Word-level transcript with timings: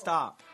Stop. 0.00 0.40
Money, 0.40 0.49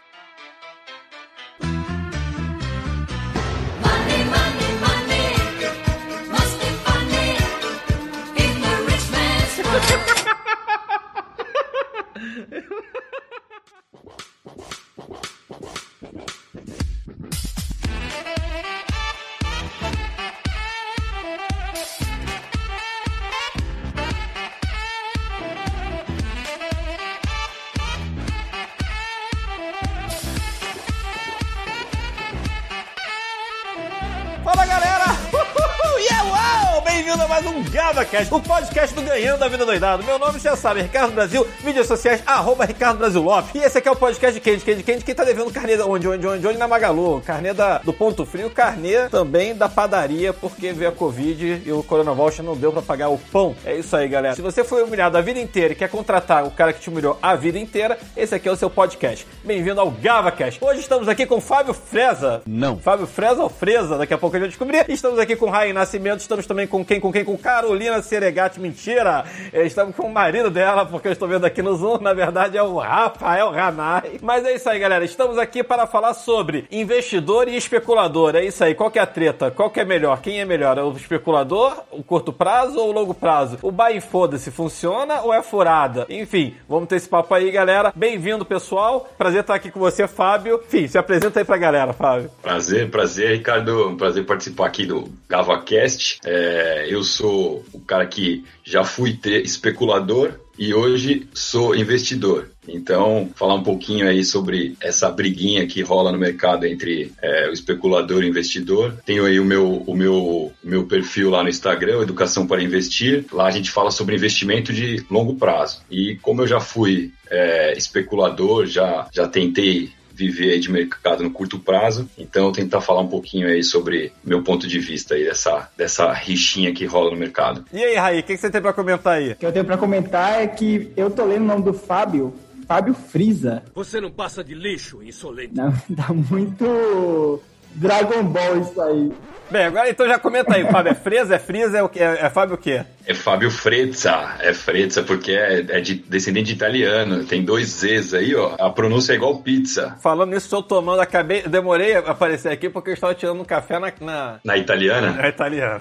o 38.31 38.41
podcast 38.41 38.95
do 38.95 39.03
Ganhando 39.03 39.41
da 39.41 39.49
Vida 39.49 39.67
Doidado. 39.67 40.05
Meu 40.05 40.17
nome 40.17 40.39
já 40.39 40.55
sabe, 40.55 40.81
Ricardo 40.81 41.13
Brasil, 41.13 41.45
mídias 41.65 41.89
sociais, 41.89 42.23
arroba 42.25 42.65
Ricardo 42.65 42.99
Brasil 42.99 43.21
Lopes. 43.21 43.51
E 43.53 43.59
esse 43.59 43.79
aqui 43.79 43.89
é 43.89 43.91
o 43.91 43.97
podcast 43.97 44.33
de 44.33 44.41
quem, 44.41 44.57
de 44.57 44.65
quem, 44.65 44.77
de 44.77 44.83
quem, 44.85 44.99
de 44.99 45.05
quem 45.05 45.15
tá 45.15 45.25
devendo 45.25 45.51
carnê 45.51 45.77
da 45.77 45.85
onde, 45.85 46.07
onde, 46.07 46.25
onde, 46.25 46.47
onde 46.47 46.57
na 46.57 46.69
Magalu. 46.69 47.21
Carnê 47.23 47.53
da, 47.53 47.79
do 47.79 47.93
Ponto 47.93 48.25
Frio, 48.25 48.49
carnê 48.49 49.09
também 49.09 49.57
da 49.57 49.69
padaria, 49.69 50.33
porque 50.33 50.73
veio 50.73 50.91
a 50.91 50.93
Covid 50.93 51.63
e 51.67 51.73
o 51.73 51.83
Corona 51.83 52.13
Voucher 52.13 52.45
não 52.45 52.57
deu 52.57 52.73
pra 52.73 52.81
pagar 52.81 53.09
o 53.09 53.19
pão. 53.19 53.57
É 53.65 53.75
isso 53.75 53.97
aí, 53.97 54.07
galera. 54.07 54.37
Se 54.37 54.43
você 54.43 54.63
foi 54.63 54.85
humilhado 54.85 55.19
a 55.19 55.21
vida 55.21 55.41
inteira 55.41 55.73
e 55.73 55.77
quer 55.77 55.89
contratar 55.89 56.45
o 56.45 56.51
cara 56.53 56.73
que 56.73 56.81
te 56.81 56.89
humilhou 56.89 57.19
a 57.21 57.35
vida 57.35 57.59
inteira, 57.59 57.99
esse 58.17 58.35
aqui 58.35 58.49
é 58.49 58.53
o 58.53 58.57
seu 58.57 58.71
podcast. 58.71 59.27
Bem-vindo 59.43 59.81
ao 59.81 59.91
GavaCast. 59.91 60.65
Hoje 60.65 60.81
estamos 60.81 61.09
aqui 61.09 61.27
com 61.27 61.41
Fábio 61.41 61.75
Freza. 61.75 62.41
Não. 62.47 62.79
Fábio 62.79 63.07
Freza 63.07 63.43
ou 63.43 63.49
Freza, 63.49 63.99
daqui 63.99 64.15
a 64.15 64.19
pouco 64.19 64.37
a 64.37 64.39
gente 64.39 64.57
vai 64.57 64.67
descobrir. 64.69 64.93
Estamos 64.93 65.19
aqui 65.19 65.35
com 65.35 65.51
Raí 65.51 65.73
Nascimento, 65.73 66.21
estamos 66.21 66.47
também 66.47 66.69
com 66.69 66.85
quem? 66.85 67.01
Com 67.01 67.11
quem? 67.11 67.25
Com 67.25 67.37
Carolina 67.37 67.96
Seregati, 68.03 68.61
mentira! 68.61 69.25
Eh, 69.53 69.65
Estamos 69.67 69.95
com 69.97 70.07
o 70.07 70.13
marido 70.13 70.51
dela, 70.51 70.87
porque 70.87 71.09
eu 71.09 71.13
estou 71.13 71.29
vendo 71.29 71.45
aqui 71.45 71.63
no 71.63 71.75
Zoom, 71.77 71.99
na 71.99 72.13
verdade 72.15 72.57
é 72.57 72.63
o 72.63 72.79
Rafael 72.79 73.51
Ranai. 73.51 74.19
Mas 74.23 74.45
é 74.45 74.55
isso 74.55 74.69
aí, 74.69 74.79
galera, 74.79 75.05
estamos 75.05 75.39
aqui 75.39 75.63
para 75.63 75.87
falar 75.87 76.15
sobre 76.15 76.67
investidor 76.71 77.49
e 77.49 77.57
especulador. 77.57 78.35
É 78.37 78.45
isso 78.45 78.63
aí, 78.65 78.75
qual 78.75 78.91
que 78.91 78.99
é 78.99 79.03
a 79.03 79.07
treta? 79.07 79.51
Qual 79.51 79.71
que 79.71 79.81
é 79.81 79.85
melhor? 79.85 80.21
Quem 80.21 80.41
é 80.41 80.45
melhor? 80.45 80.79
É 80.79 80.83
o 80.83 80.93
especulador, 80.93 81.83
o 81.91 82.03
curto 82.03 82.33
prazo 82.33 82.79
ou 82.79 82.89
o 82.91 82.93
longo 82.93 83.15
prazo? 83.15 83.59
O 83.63 83.71
buy 83.71 84.01
foda-se 84.01 84.51
funciona 84.51 85.21
ou 85.23 85.33
é 85.35 85.43
furada? 85.43 86.07
Enfim, 86.09 86.55
vamos 86.69 86.89
ter 86.89 86.97
esse 86.97 87.09
papo 87.09 87.35
aí, 87.35 87.51
galera. 87.51 87.93
Bem-vindo, 87.95 88.45
pessoal. 88.45 89.09
Prazer 89.19 89.41
estar 89.41 89.55
aqui 89.55 89.71
com 89.71 89.81
você, 89.81 90.07
Fábio. 90.07 90.61
Enfim, 90.67 90.87
se 90.87 90.97
apresenta 90.99 91.41
aí 91.41 91.45
pra 91.45 91.57
galera, 91.57 91.93
Fábio. 91.93 92.31
Prazer, 92.43 92.91
prazer, 92.91 93.33
Ricardo. 93.37 93.89
Um 93.89 93.97
prazer 93.97 94.25
participar 94.25 94.67
aqui 94.67 94.87
do 94.87 95.09
GavaCast. 95.29 96.19
É, 96.25 96.87
eu 96.89 97.03
sou 97.03 97.65
o 97.73 97.79
cara 97.87 98.07
que 98.07 98.45
já 98.65 98.85
fui 98.85 99.15
ter 99.15 99.45
especulador 99.45 100.35
e 100.59 100.73
hoje 100.73 101.29
sou 101.35 101.75
investidor. 101.75 102.51
Então, 102.67 103.31
falar 103.37 103.55
um 103.55 103.63
pouquinho 103.63 104.09
aí 104.09 104.25
sobre 104.25 104.77
essa 104.81 105.11
briguinha 105.11 105.67
que 105.67 105.83
rola 105.83 106.11
no 106.11 106.19
mercado 106.19 106.67
entre 106.67 107.13
é, 107.23 107.49
o 107.49 107.53
especulador 107.53 108.23
e 108.23 108.27
o 108.27 108.29
investidor. 108.29 108.97
Tenho 109.05 109.25
aí 109.25 109.39
o 109.39 109.45
meu, 109.45 109.85
o 109.87 109.95
meu, 109.95 110.53
meu 110.65 110.85
perfil 110.87 111.31
lá 111.31 111.43
no 111.43 111.49
Instagram, 111.49 112.03
Educação 112.03 112.47
para 112.47 112.63
Investir. 112.63 113.25
Lá 113.33 113.47
a 113.47 113.51
gente 113.51 113.71
fala 113.71 113.91
sobre 113.91 114.17
investimento 114.17 114.73
de 114.73 115.05
longo 115.11 115.37
prazo. 115.37 115.83
E 115.91 116.17
como 116.23 116.43
eu 116.43 116.47
já 116.47 116.59
fui 116.59 117.13
é, 117.31 117.77
especulador, 117.77 118.67
já, 118.67 119.09
já 119.13 119.29
tentei 119.29 119.91
viver 120.17 120.53
aí 120.53 120.61
de 120.61 120.71
mercado 120.71 121.23
no 121.23 121.31
curto 121.31 121.59
prazo. 121.59 122.09
Então, 122.17 122.43
eu 122.43 122.47
vou 122.47 122.53
tentar 122.53 122.81
falar 122.81 123.03
um 123.03 123.09
pouquinho 123.09 123.47
aí 123.47 123.63
sobre 123.63 124.13
meu 124.25 124.43
ponto 124.43 124.67
de 124.67 124.79
vista 124.79 125.15
aí 125.15 125.25
dessa, 125.25 125.69
dessa 125.77 126.13
rixinha 126.13 126.73
que 126.73 126.87
rola 126.87 127.11
no 127.11 127.17
mercado. 127.17 127.65
E 127.73 127.83
aí, 127.83 127.95
Raí, 127.97 128.21
o 128.21 128.23
que, 128.23 128.35
que 128.35 128.41
você 128.41 128.51
tem 128.51 128.63
pra 128.63 128.73
comentar 128.73 129.19
aí? 129.19 129.33
O 129.33 129.37
que 129.37 129.47
eu 129.47 129.53
tenho 129.53 129.65
pra 129.65 129.77
comentar 129.77 130.43
é 130.43 130.47
que 130.47 130.91
eu 130.97 131.11
tô 131.11 131.25
lendo 131.25 131.43
o 131.43 131.47
nome 131.47 131.63
do 131.63 131.75
Fábio, 131.75 132.33
Fábio 132.67 132.95
Friza. 132.95 133.63
Você 133.75 134.01
não 134.01 134.11
passa 134.11 134.43
de 134.43 134.55
lixo, 134.55 135.03
insolente. 135.03 135.55
Não, 135.55 135.73
tá 135.95 136.13
muito 136.13 137.41
Dragon 137.77 138.23
Ball 138.25 138.61
isso 138.61 138.81
aí. 138.81 139.13
Bem, 139.49 139.65
agora 139.65 139.89
então 139.89 140.09
já 140.09 140.19
comenta 140.19 140.57
aí, 140.57 140.65
Fábio. 140.69 140.91
É 140.91 140.95
Freza, 140.95 141.37
é 141.37 141.39
Frieza, 141.39 141.79
é, 141.79 141.83
o 141.83 141.89
quê? 141.89 142.01
é, 142.01 142.27
é 142.27 142.31
Fábio 142.31 142.57
o 142.57 142.59
quê? 142.59 142.83
É 143.07 143.15
Fábio 143.15 143.49
Frezza, 143.49 144.35
é 144.41 144.53
Frezza 144.53 145.05
porque 145.05 145.31
é, 145.31 145.65
é 145.69 145.81
de 145.81 145.95
descendente 145.95 146.47
de 146.47 146.55
italiano, 146.55 147.25
tem 147.25 147.45
dois 147.45 147.69
Z's 147.69 148.13
aí, 148.13 148.35
ó. 148.35 148.57
A 148.59 148.71
pronúncia 148.71 149.13
é 149.13 149.17
igual 149.17 149.39
pizza. 149.39 149.97
Falando 150.03 150.31
nisso, 150.33 150.47
estou 150.47 150.65
tomando, 150.65 150.99
acabei, 151.01 151.43
demorei 151.43 151.95
a 151.95 152.01
aparecer 152.01 152.49
aqui 152.51 152.69
porque 152.69 152.91
eu 152.91 152.95
estava 152.95 153.15
tirando 153.15 153.41
um 153.41 153.45
café 153.45 153.79
na, 153.79 153.93
na, 154.01 154.41
Na 154.43 154.57
italiana? 154.57 155.13
na 155.13 155.29
italiana. 155.29 155.81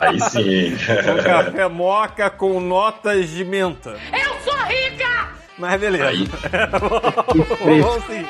Aí 0.00 0.18
sim. 0.20 0.72
um 1.12 1.22
café 1.22 1.68
moca 1.68 2.30
com 2.30 2.58
notas 2.58 3.28
de 3.28 3.44
menta. 3.44 3.96
Eu 4.12 4.50
sou 4.50 4.58
rica! 4.64 5.28
Mas 5.58 5.78
beleza. 5.78 6.08
Aí. 6.08 6.24
vamos, 7.60 7.84
vamos 7.84 8.04
sim. 8.06 8.24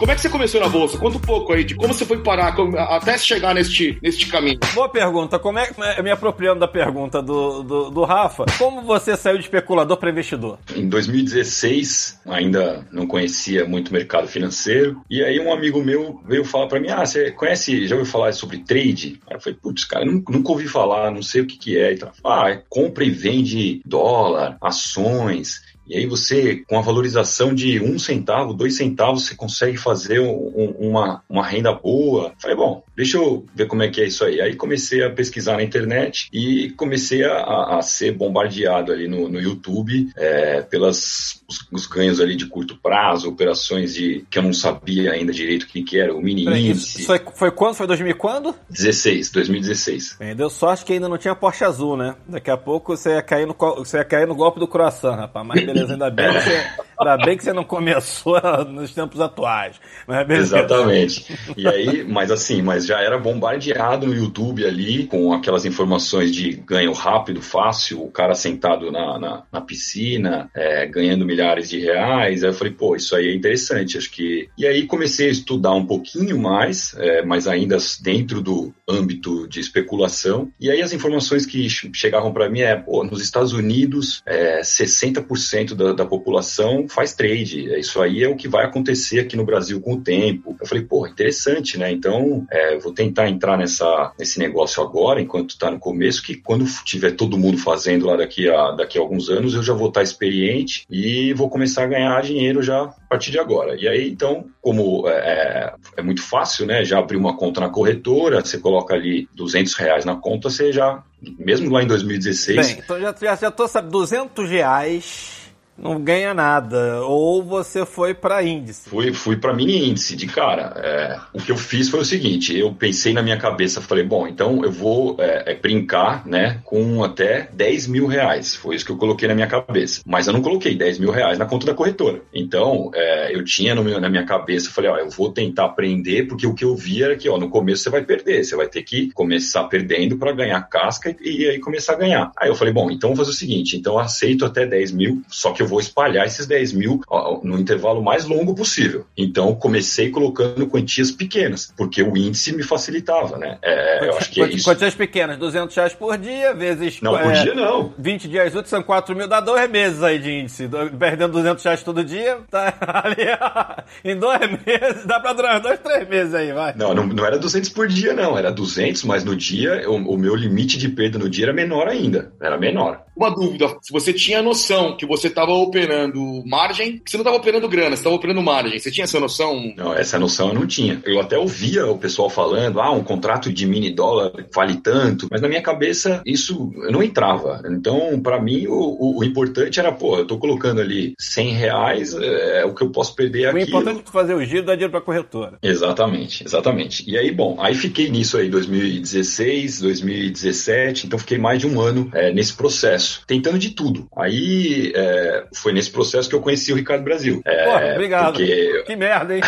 Como 0.00 0.10
é 0.10 0.14
que 0.14 0.22
você 0.22 0.30
começou 0.30 0.58
na 0.62 0.68
bolsa? 0.68 0.96
Conta 0.96 1.18
um 1.18 1.20
pouco 1.20 1.52
aí 1.52 1.62
de 1.62 1.74
como 1.74 1.92
você 1.92 2.06
foi 2.06 2.22
parar 2.22 2.56
como- 2.56 2.74
até 2.78 3.18
chegar 3.18 3.54
neste, 3.54 3.98
neste 4.02 4.28
caminho. 4.28 4.58
Boa 4.72 4.88
pergunta. 4.88 5.38
Como 5.38 5.58
é 5.58 5.66
que 5.66 6.02
me 6.02 6.10
apropriando 6.10 6.58
da 6.58 6.66
pergunta 6.66 7.20
do, 7.20 7.62
do, 7.62 7.90
do 7.90 8.04
Rafa? 8.04 8.46
Como 8.56 8.80
você 8.80 9.14
saiu 9.14 9.36
de 9.36 9.44
especulador 9.44 9.98
para 9.98 10.08
investidor? 10.08 10.58
Em 10.74 10.88
2016, 10.88 12.18
ainda 12.26 12.82
não 12.90 13.06
conhecia 13.06 13.66
muito 13.66 13.90
o 13.90 13.92
mercado 13.92 14.26
financeiro. 14.26 15.02
E 15.10 15.22
aí 15.22 15.38
um 15.38 15.52
amigo 15.52 15.84
meu 15.84 16.18
veio 16.26 16.46
falar 16.46 16.66
pra 16.66 16.80
mim, 16.80 16.88
ah, 16.88 17.04
você 17.04 17.30
conhece, 17.30 17.86
já 17.86 17.94
ouviu 17.94 18.10
falar 18.10 18.32
sobre 18.32 18.64
trade? 18.64 19.20
Aí 19.28 19.36
eu 19.36 19.40
falei, 19.40 19.58
putz, 19.62 19.84
cara, 19.84 20.06
nunca, 20.06 20.32
nunca 20.32 20.50
ouvi 20.50 20.66
falar, 20.66 21.10
não 21.10 21.22
sei 21.22 21.42
o 21.42 21.46
que 21.46 21.58
que 21.58 21.78
é. 21.78 21.92
Então, 21.92 22.10
ah, 22.24 22.48
é 22.48 22.62
compra 22.70 23.04
e 23.04 23.10
vende 23.10 23.82
dólar, 23.84 24.56
ações... 24.62 25.68
E 25.90 25.96
aí 25.96 26.06
você, 26.06 26.62
com 26.68 26.78
a 26.78 26.82
valorização 26.82 27.52
de 27.54 27.80
um 27.82 27.98
centavo, 27.98 28.54
dois 28.54 28.76
centavos, 28.76 29.26
você 29.26 29.34
consegue 29.34 29.76
fazer 29.76 30.20
um- 30.20 30.52
um- 30.54 30.88
uma, 30.90 31.22
uma 31.28 31.44
renda 31.44 31.72
boa. 31.72 32.32
Falei, 32.38 32.56
bom, 32.56 32.82
deixa 32.96 33.16
eu 33.18 33.44
ver 33.54 33.66
como 33.66 33.82
é 33.82 33.88
que 33.88 34.00
é 34.00 34.06
isso 34.06 34.24
aí. 34.24 34.40
Aí 34.40 34.54
comecei 34.54 35.02
a 35.04 35.10
pesquisar 35.10 35.56
na 35.56 35.62
internet 35.62 36.28
e 36.32 36.70
comecei 36.76 37.24
a, 37.24 37.78
a- 37.78 37.82
ser 37.82 38.12
bombardeado 38.12 38.92
ali 38.92 39.08
no, 39.08 39.28
no 39.28 39.40
YouTube 39.40 40.10
é, 40.16 40.62
pelas 40.62 41.40
os, 41.48 41.66
os 41.72 41.86
ganhos 41.86 42.20
ali 42.20 42.36
de 42.36 42.46
curto 42.46 42.76
prazo, 42.80 43.28
operações 43.28 43.94
de 43.94 44.24
que 44.30 44.38
eu 44.38 44.42
não 44.42 44.52
sabia 44.52 45.12
ainda 45.12 45.32
direito 45.32 45.64
o 45.64 45.66
que, 45.66 45.82
que 45.82 45.98
era, 45.98 46.14
o 46.14 46.20
mini 46.22 46.44
Peraí, 46.44 46.68
índice. 46.70 47.04
foi, 47.04 47.20
foi 47.34 47.50
quando? 47.50 47.74
Foi 47.74 47.86
2000 47.86 48.10
e 48.12 48.14
quando? 48.14 48.54
16, 48.70 49.30
2016. 49.30 50.16
Bem, 50.18 50.36
deu 50.36 50.48
sorte 50.50 50.84
que 50.84 50.92
ainda 50.92 51.08
não 51.08 51.18
tinha 51.18 51.34
Porsche 51.34 51.64
azul, 51.64 51.96
né? 51.96 52.14
Daqui 52.28 52.50
a 52.50 52.56
pouco 52.56 52.96
você 52.96 53.10
ia 53.10 53.22
cair 53.22 53.46
no, 53.46 53.54
você 53.76 53.96
ia 53.98 54.04
cair 54.04 54.26
no 54.28 54.34
golpe 54.34 54.60
do 54.60 54.68
croissant, 54.68 55.16
rapaz. 55.16 55.46
Mas 55.46 55.64
beleza, 55.64 55.79
ainda 55.88 56.10
bem 56.10 56.28
que 56.32 56.40
você, 56.40 56.66
ainda 57.00 57.16
bem 57.24 57.36
que 57.36 57.44
você 57.44 57.52
não 57.52 57.64
começou 57.64 58.40
nos 58.68 58.92
tempos 58.92 59.20
atuais. 59.20 59.80
Beleza. 60.06 60.58
Exatamente. 60.58 61.26
E 61.56 61.66
aí, 61.66 62.04
mas 62.04 62.30
assim, 62.30 62.62
mas 62.62 62.86
já 62.86 63.00
era 63.00 63.18
bombardeado 63.18 64.06
no 64.06 64.14
YouTube 64.14 64.64
ali 64.64 65.06
com 65.06 65.32
aquelas 65.32 65.64
informações 65.64 66.34
de 66.34 66.52
ganho 66.52 66.92
rápido, 66.92 67.40
fácil, 67.42 68.02
o 68.02 68.10
cara 68.10 68.34
sentado 68.34 68.90
na, 68.90 69.18
na, 69.18 69.42
na 69.52 69.60
piscina, 69.60 70.50
é, 70.54 70.86
ganhando 70.86 71.24
milhares 71.24 71.68
de 71.68 71.78
reais. 71.80 72.42
Aí 72.44 72.50
eu 72.50 72.54
falei, 72.54 72.72
pô, 72.72 72.94
isso 72.96 73.14
aí 73.16 73.28
é 73.28 73.34
interessante, 73.34 73.96
acho 73.98 74.10
que. 74.10 74.48
E 74.56 74.66
aí 74.66 74.86
comecei 74.86 75.28
a 75.28 75.32
estudar 75.32 75.72
um 75.72 75.86
pouquinho 75.86 76.38
mais, 76.38 76.94
é, 76.98 77.22
mas 77.22 77.46
ainda 77.46 77.76
dentro 78.00 78.40
do 78.40 78.72
âmbito 78.88 79.48
de 79.48 79.60
especulação. 79.60 80.50
E 80.60 80.70
aí 80.70 80.82
as 80.82 80.92
informações 80.92 81.46
que 81.46 81.68
che- 81.68 81.90
chegavam 81.94 82.32
para 82.32 82.48
mim 82.48 82.60
é, 82.60 82.76
pô, 82.76 83.04
nos 83.04 83.22
Estados 83.22 83.52
Unidos, 83.52 84.22
é, 84.26 84.60
60% 84.60 85.74
da, 85.74 85.92
da 85.92 86.06
população 86.06 86.86
faz 86.90 87.14
trade. 87.14 87.78
Isso 87.78 88.00
aí 88.02 88.22
é 88.22 88.28
o 88.28 88.36
que 88.36 88.48
vai 88.48 88.64
acontecer 88.64 89.20
aqui 89.20 89.36
no 89.36 89.44
Brasil 89.44 89.80
com 89.80 89.94
o 89.94 90.00
tempo. 90.00 90.56
Eu 90.60 90.66
falei, 90.66 90.84
pô, 90.84 91.06
interessante, 91.06 91.78
né? 91.78 91.90
Então, 91.90 92.46
é, 92.50 92.76
vou 92.78 92.92
tentar 92.92 93.28
entrar 93.28 93.56
nessa, 93.56 94.12
nesse 94.18 94.38
negócio 94.38 94.82
agora, 94.82 95.20
enquanto 95.20 95.50
está 95.50 95.70
no 95.70 95.78
começo, 95.78 96.22
que 96.22 96.36
quando 96.36 96.64
tiver 96.84 97.12
todo 97.12 97.38
mundo 97.38 97.58
fazendo 97.58 98.06
lá 98.06 98.16
daqui 98.16 98.48
a, 98.50 98.72
daqui 98.72 98.98
a 98.98 99.00
alguns 99.00 99.28
anos, 99.28 99.54
eu 99.54 99.62
já 99.62 99.72
vou 99.72 99.88
estar 99.88 100.02
experiente 100.02 100.84
e 100.90 101.32
vou 101.34 101.48
começar 101.48 101.84
a 101.84 101.88
ganhar 101.88 102.22
dinheiro 102.22 102.62
já 102.62 102.82
a 102.82 103.08
partir 103.08 103.30
de 103.30 103.38
agora. 103.38 103.76
E 103.76 103.88
aí, 103.88 104.10
então, 104.10 104.46
como 104.60 105.08
é, 105.08 105.74
é 105.96 106.02
muito 106.02 106.22
fácil, 106.22 106.66
né? 106.66 106.84
Já 106.84 106.98
abrir 106.98 107.16
uma 107.16 107.36
conta 107.36 107.60
na 107.60 107.68
corretora, 107.68 108.44
você 108.44 108.58
coloca 108.58 108.94
ali 108.94 109.28
200 109.34 109.74
reais 109.74 110.04
na 110.04 110.16
conta, 110.16 110.50
você 110.50 110.72
já, 110.72 111.02
mesmo 111.38 111.70
lá 111.70 111.82
em 111.82 111.86
2016, 111.86 112.66
Bem, 112.66 112.78
então 112.82 113.00
já, 113.00 113.14
já, 113.20 113.36
já 113.36 113.50
tô 113.50 113.68
sabendo, 113.68 113.92
200 113.92 114.48
reais 114.48 115.39
não 115.80 116.00
ganha 116.00 116.34
nada. 116.34 117.02
Ou 117.02 117.42
você 117.42 117.86
foi 117.86 118.14
pra 118.14 118.42
índice. 118.42 118.88
Fui, 118.88 119.12
fui 119.12 119.36
para 119.36 119.52
mini 119.54 119.88
índice 119.88 120.14
de 120.14 120.26
cara. 120.26 120.74
É, 120.76 121.18
o 121.32 121.42
que 121.42 121.50
eu 121.50 121.56
fiz 121.56 121.88
foi 121.88 122.00
o 122.00 122.04
seguinte: 122.04 122.56
eu 122.56 122.72
pensei 122.72 123.12
na 123.12 123.22
minha 123.22 123.38
cabeça, 123.38 123.80
falei, 123.80 124.04
bom, 124.04 124.26
então 124.26 124.62
eu 124.64 124.70
vou 124.70 125.16
é, 125.18 125.52
é, 125.52 125.54
brincar, 125.54 126.26
né, 126.26 126.60
com 126.64 127.02
até 127.02 127.48
10 127.52 127.86
mil 127.86 128.06
reais. 128.06 128.54
Foi 128.54 128.76
isso 128.76 128.84
que 128.84 128.92
eu 128.92 128.96
coloquei 128.96 129.26
na 129.26 129.34
minha 129.34 129.46
cabeça. 129.46 130.02
Mas 130.04 130.26
eu 130.26 130.32
não 130.32 130.42
coloquei 130.42 130.74
10 130.74 130.98
mil 130.98 131.10
reais 131.10 131.38
na 131.38 131.46
conta 131.46 131.66
da 131.66 131.74
corretora. 131.74 132.20
Então, 132.34 132.90
é, 132.94 133.34
eu 133.34 133.44
tinha 133.44 133.74
meu- 133.74 134.00
na 134.00 134.08
minha 134.08 134.24
cabeça, 134.26 134.70
falei, 134.70 134.90
ó, 134.90 134.96
eu 134.96 135.08
vou 135.08 135.32
tentar 135.32 135.64
aprender, 135.64 136.26
porque 136.26 136.46
o 136.46 136.54
que 136.54 136.64
eu 136.64 136.74
vi 136.76 137.02
era 137.02 137.16
que, 137.16 137.28
ó, 137.28 137.38
no 137.38 137.48
começo 137.48 137.82
você 137.82 137.90
vai 137.90 138.02
perder, 138.02 138.44
você 138.44 138.54
vai 138.56 138.68
ter 138.68 138.82
que 138.82 139.10
começar 139.12 139.64
perdendo 139.64 140.18
para 140.18 140.32
ganhar 140.32 140.60
casca 140.68 141.14
e, 141.20 141.42
e 141.42 141.48
aí 141.48 141.58
começar 141.58 141.94
a 141.94 141.96
ganhar. 141.96 142.32
Aí 142.36 142.48
eu 142.48 142.54
falei, 142.54 142.72
bom, 142.72 142.90
então 142.90 143.10
vou 143.10 143.16
fazer 143.16 143.30
o 143.30 143.34
seguinte, 143.34 143.76
então 143.76 143.94
eu 143.94 143.98
aceito 143.98 144.44
até 144.44 144.66
10 144.66 144.92
mil, 144.92 145.22
só 145.28 145.52
que 145.52 145.62
eu 145.62 145.66
vou 145.70 145.80
espalhar 145.80 146.26
esses 146.26 146.46
10 146.46 146.72
mil 146.72 147.00
no 147.42 147.58
intervalo 147.58 148.02
mais 148.02 148.24
longo 148.24 148.54
possível. 148.54 149.06
Então 149.16 149.54
comecei 149.54 150.10
colocando 150.10 150.66
quantias 150.66 151.10
pequenas, 151.10 151.72
porque 151.76 152.02
o 152.02 152.16
índice 152.16 152.54
me 152.54 152.62
facilitava, 152.62 153.38
né? 153.38 153.58
É, 153.62 154.08
eu 154.08 154.16
acho 154.16 154.30
que 154.30 154.42
é 154.42 154.48
isso. 154.48 154.64
Quantias 154.68 154.94
pequenas, 154.94 155.38
200 155.38 155.74
reais 155.74 155.94
por 155.94 156.18
dia, 156.18 156.52
vezes... 156.52 157.00
Não, 157.00 157.16
é, 157.16 157.22
por 157.22 157.32
dia 157.32 157.54
não. 157.54 157.94
20 157.98 158.28
dias 158.28 158.52
úteis 158.52 158.68
são 158.68 158.82
4 158.82 159.14
mil, 159.16 159.28
dá 159.28 159.40
dois 159.40 159.70
meses 159.70 160.02
aí 160.02 160.18
de 160.18 160.30
índice. 160.30 160.66
Do- 160.66 160.90
Perdendo 160.98 161.32
200 161.32 161.62
reais 161.64 161.82
todo 161.82 162.04
dia, 162.04 162.38
tá 162.50 162.74
ali, 163.04 163.26
ó, 163.40 163.82
em 164.04 164.16
dois 164.18 164.40
meses, 164.66 165.06
dá 165.06 165.20
pra 165.20 165.32
durar 165.32 165.60
dois, 165.60 165.78
três 165.78 166.08
meses 166.08 166.34
aí, 166.34 166.52
vai. 166.52 166.74
Não, 166.74 166.92
não, 166.92 167.06
não 167.06 167.24
era 167.24 167.38
200 167.38 167.70
por 167.70 167.86
dia, 167.86 168.12
não. 168.12 168.36
Era 168.36 168.50
200, 168.50 169.04
mas 169.04 169.22
no 169.24 169.36
dia, 169.36 169.88
o, 169.88 170.14
o 170.14 170.18
meu 170.18 170.34
limite 170.34 170.76
de 170.78 170.88
perda 170.88 171.18
no 171.18 171.28
dia 171.28 171.46
era 171.46 171.52
menor 171.52 171.86
ainda. 171.88 172.32
Era 172.40 172.58
menor. 172.58 173.02
Uma 173.16 173.30
dúvida, 173.30 173.68
se 173.82 173.92
você 173.92 174.12
tinha 174.12 174.40
noção 174.42 174.96
que 174.96 175.04
você 175.06 175.28
estava 175.28 175.52
operando 175.62 176.42
margem, 176.46 176.98
que 176.98 177.10
você 177.10 177.16
não 177.16 177.22
estava 177.22 177.36
operando 177.36 177.68
grana, 177.68 177.90
você 177.90 178.00
estava 178.00 178.16
operando 178.16 178.42
margem. 178.42 178.78
Você 178.78 178.90
tinha 178.90 179.04
essa 179.04 179.20
noção? 179.20 179.72
Não, 179.76 179.94
essa 179.94 180.18
noção 180.18 180.48
eu 180.48 180.54
não 180.54 180.66
tinha. 180.66 181.00
Eu 181.04 181.20
até 181.20 181.38
ouvia 181.38 181.86
o 181.86 181.98
pessoal 181.98 182.28
falando, 182.30 182.80
ah, 182.80 182.90
um 182.90 183.02
contrato 183.02 183.52
de 183.52 183.66
mini 183.66 183.90
dólar 183.90 184.32
vale 184.54 184.76
tanto, 184.76 185.28
mas 185.30 185.40
na 185.40 185.48
minha 185.48 185.62
cabeça 185.62 186.22
isso 186.24 186.72
não 186.90 187.02
entrava. 187.02 187.62
Então, 187.70 188.20
para 188.20 188.40
mim, 188.40 188.66
o, 188.66 188.74
o, 188.74 189.18
o 189.20 189.24
importante 189.24 189.78
era, 189.80 189.92
pô, 189.92 190.18
eu 190.18 190.26
tô 190.26 190.38
colocando 190.38 190.80
ali 190.80 191.14
100 191.18 191.52
reais, 191.52 192.14
é, 192.14 192.64
o 192.64 192.74
que 192.74 192.82
eu 192.82 192.90
posso 192.90 193.14
perder 193.14 193.46
O 193.46 193.50
aqui. 193.50 193.62
importante 193.68 194.00
é 194.00 194.02
tu 194.02 194.12
fazer 194.12 194.34
o 194.34 194.44
giro 194.44 194.58
e 194.58 194.66
dar 194.66 194.74
dinheiro 194.74 194.90
pra 194.90 195.00
corretora. 195.00 195.58
Exatamente, 195.62 196.44
exatamente. 196.44 197.08
E 197.08 197.16
aí, 197.16 197.30
bom, 197.30 197.56
aí 197.60 197.74
fiquei 197.74 198.08
nisso 198.10 198.36
aí, 198.36 198.48
2016, 198.48 199.80
2017, 199.80 201.06
então 201.06 201.18
fiquei 201.18 201.38
mais 201.38 201.58
de 201.58 201.66
um 201.66 201.80
ano 201.80 202.10
é, 202.12 202.32
nesse 202.32 202.54
processo, 202.54 203.22
tentando 203.26 203.58
de 203.58 203.70
tudo. 203.70 204.08
Aí 204.16 204.92
é, 204.94 205.39
foi 205.54 205.72
nesse 205.72 205.90
processo 205.90 206.28
que 206.28 206.34
eu 206.34 206.40
conheci 206.40 206.72
o 206.72 206.76
Ricardo 206.76 207.02
Brasil. 207.04 207.40
É, 207.44 207.64
Pô, 207.64 207.92
obrigado. 207.94 208.32
Porque 208.34 208.82
Que 208.86 208.96
merda, 208.96 209.34
hein? 209.36 209.42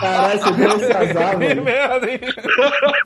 Caralho, 0.00 0.40
você 0.40 0.52
deu 0.52 0.76
esse 0.76 0.92
azar, 0.92 1.38
que 1.38 1.48
mano. 1.48 1.62
merda, 1.64 2.10
hein? 2.10 2.20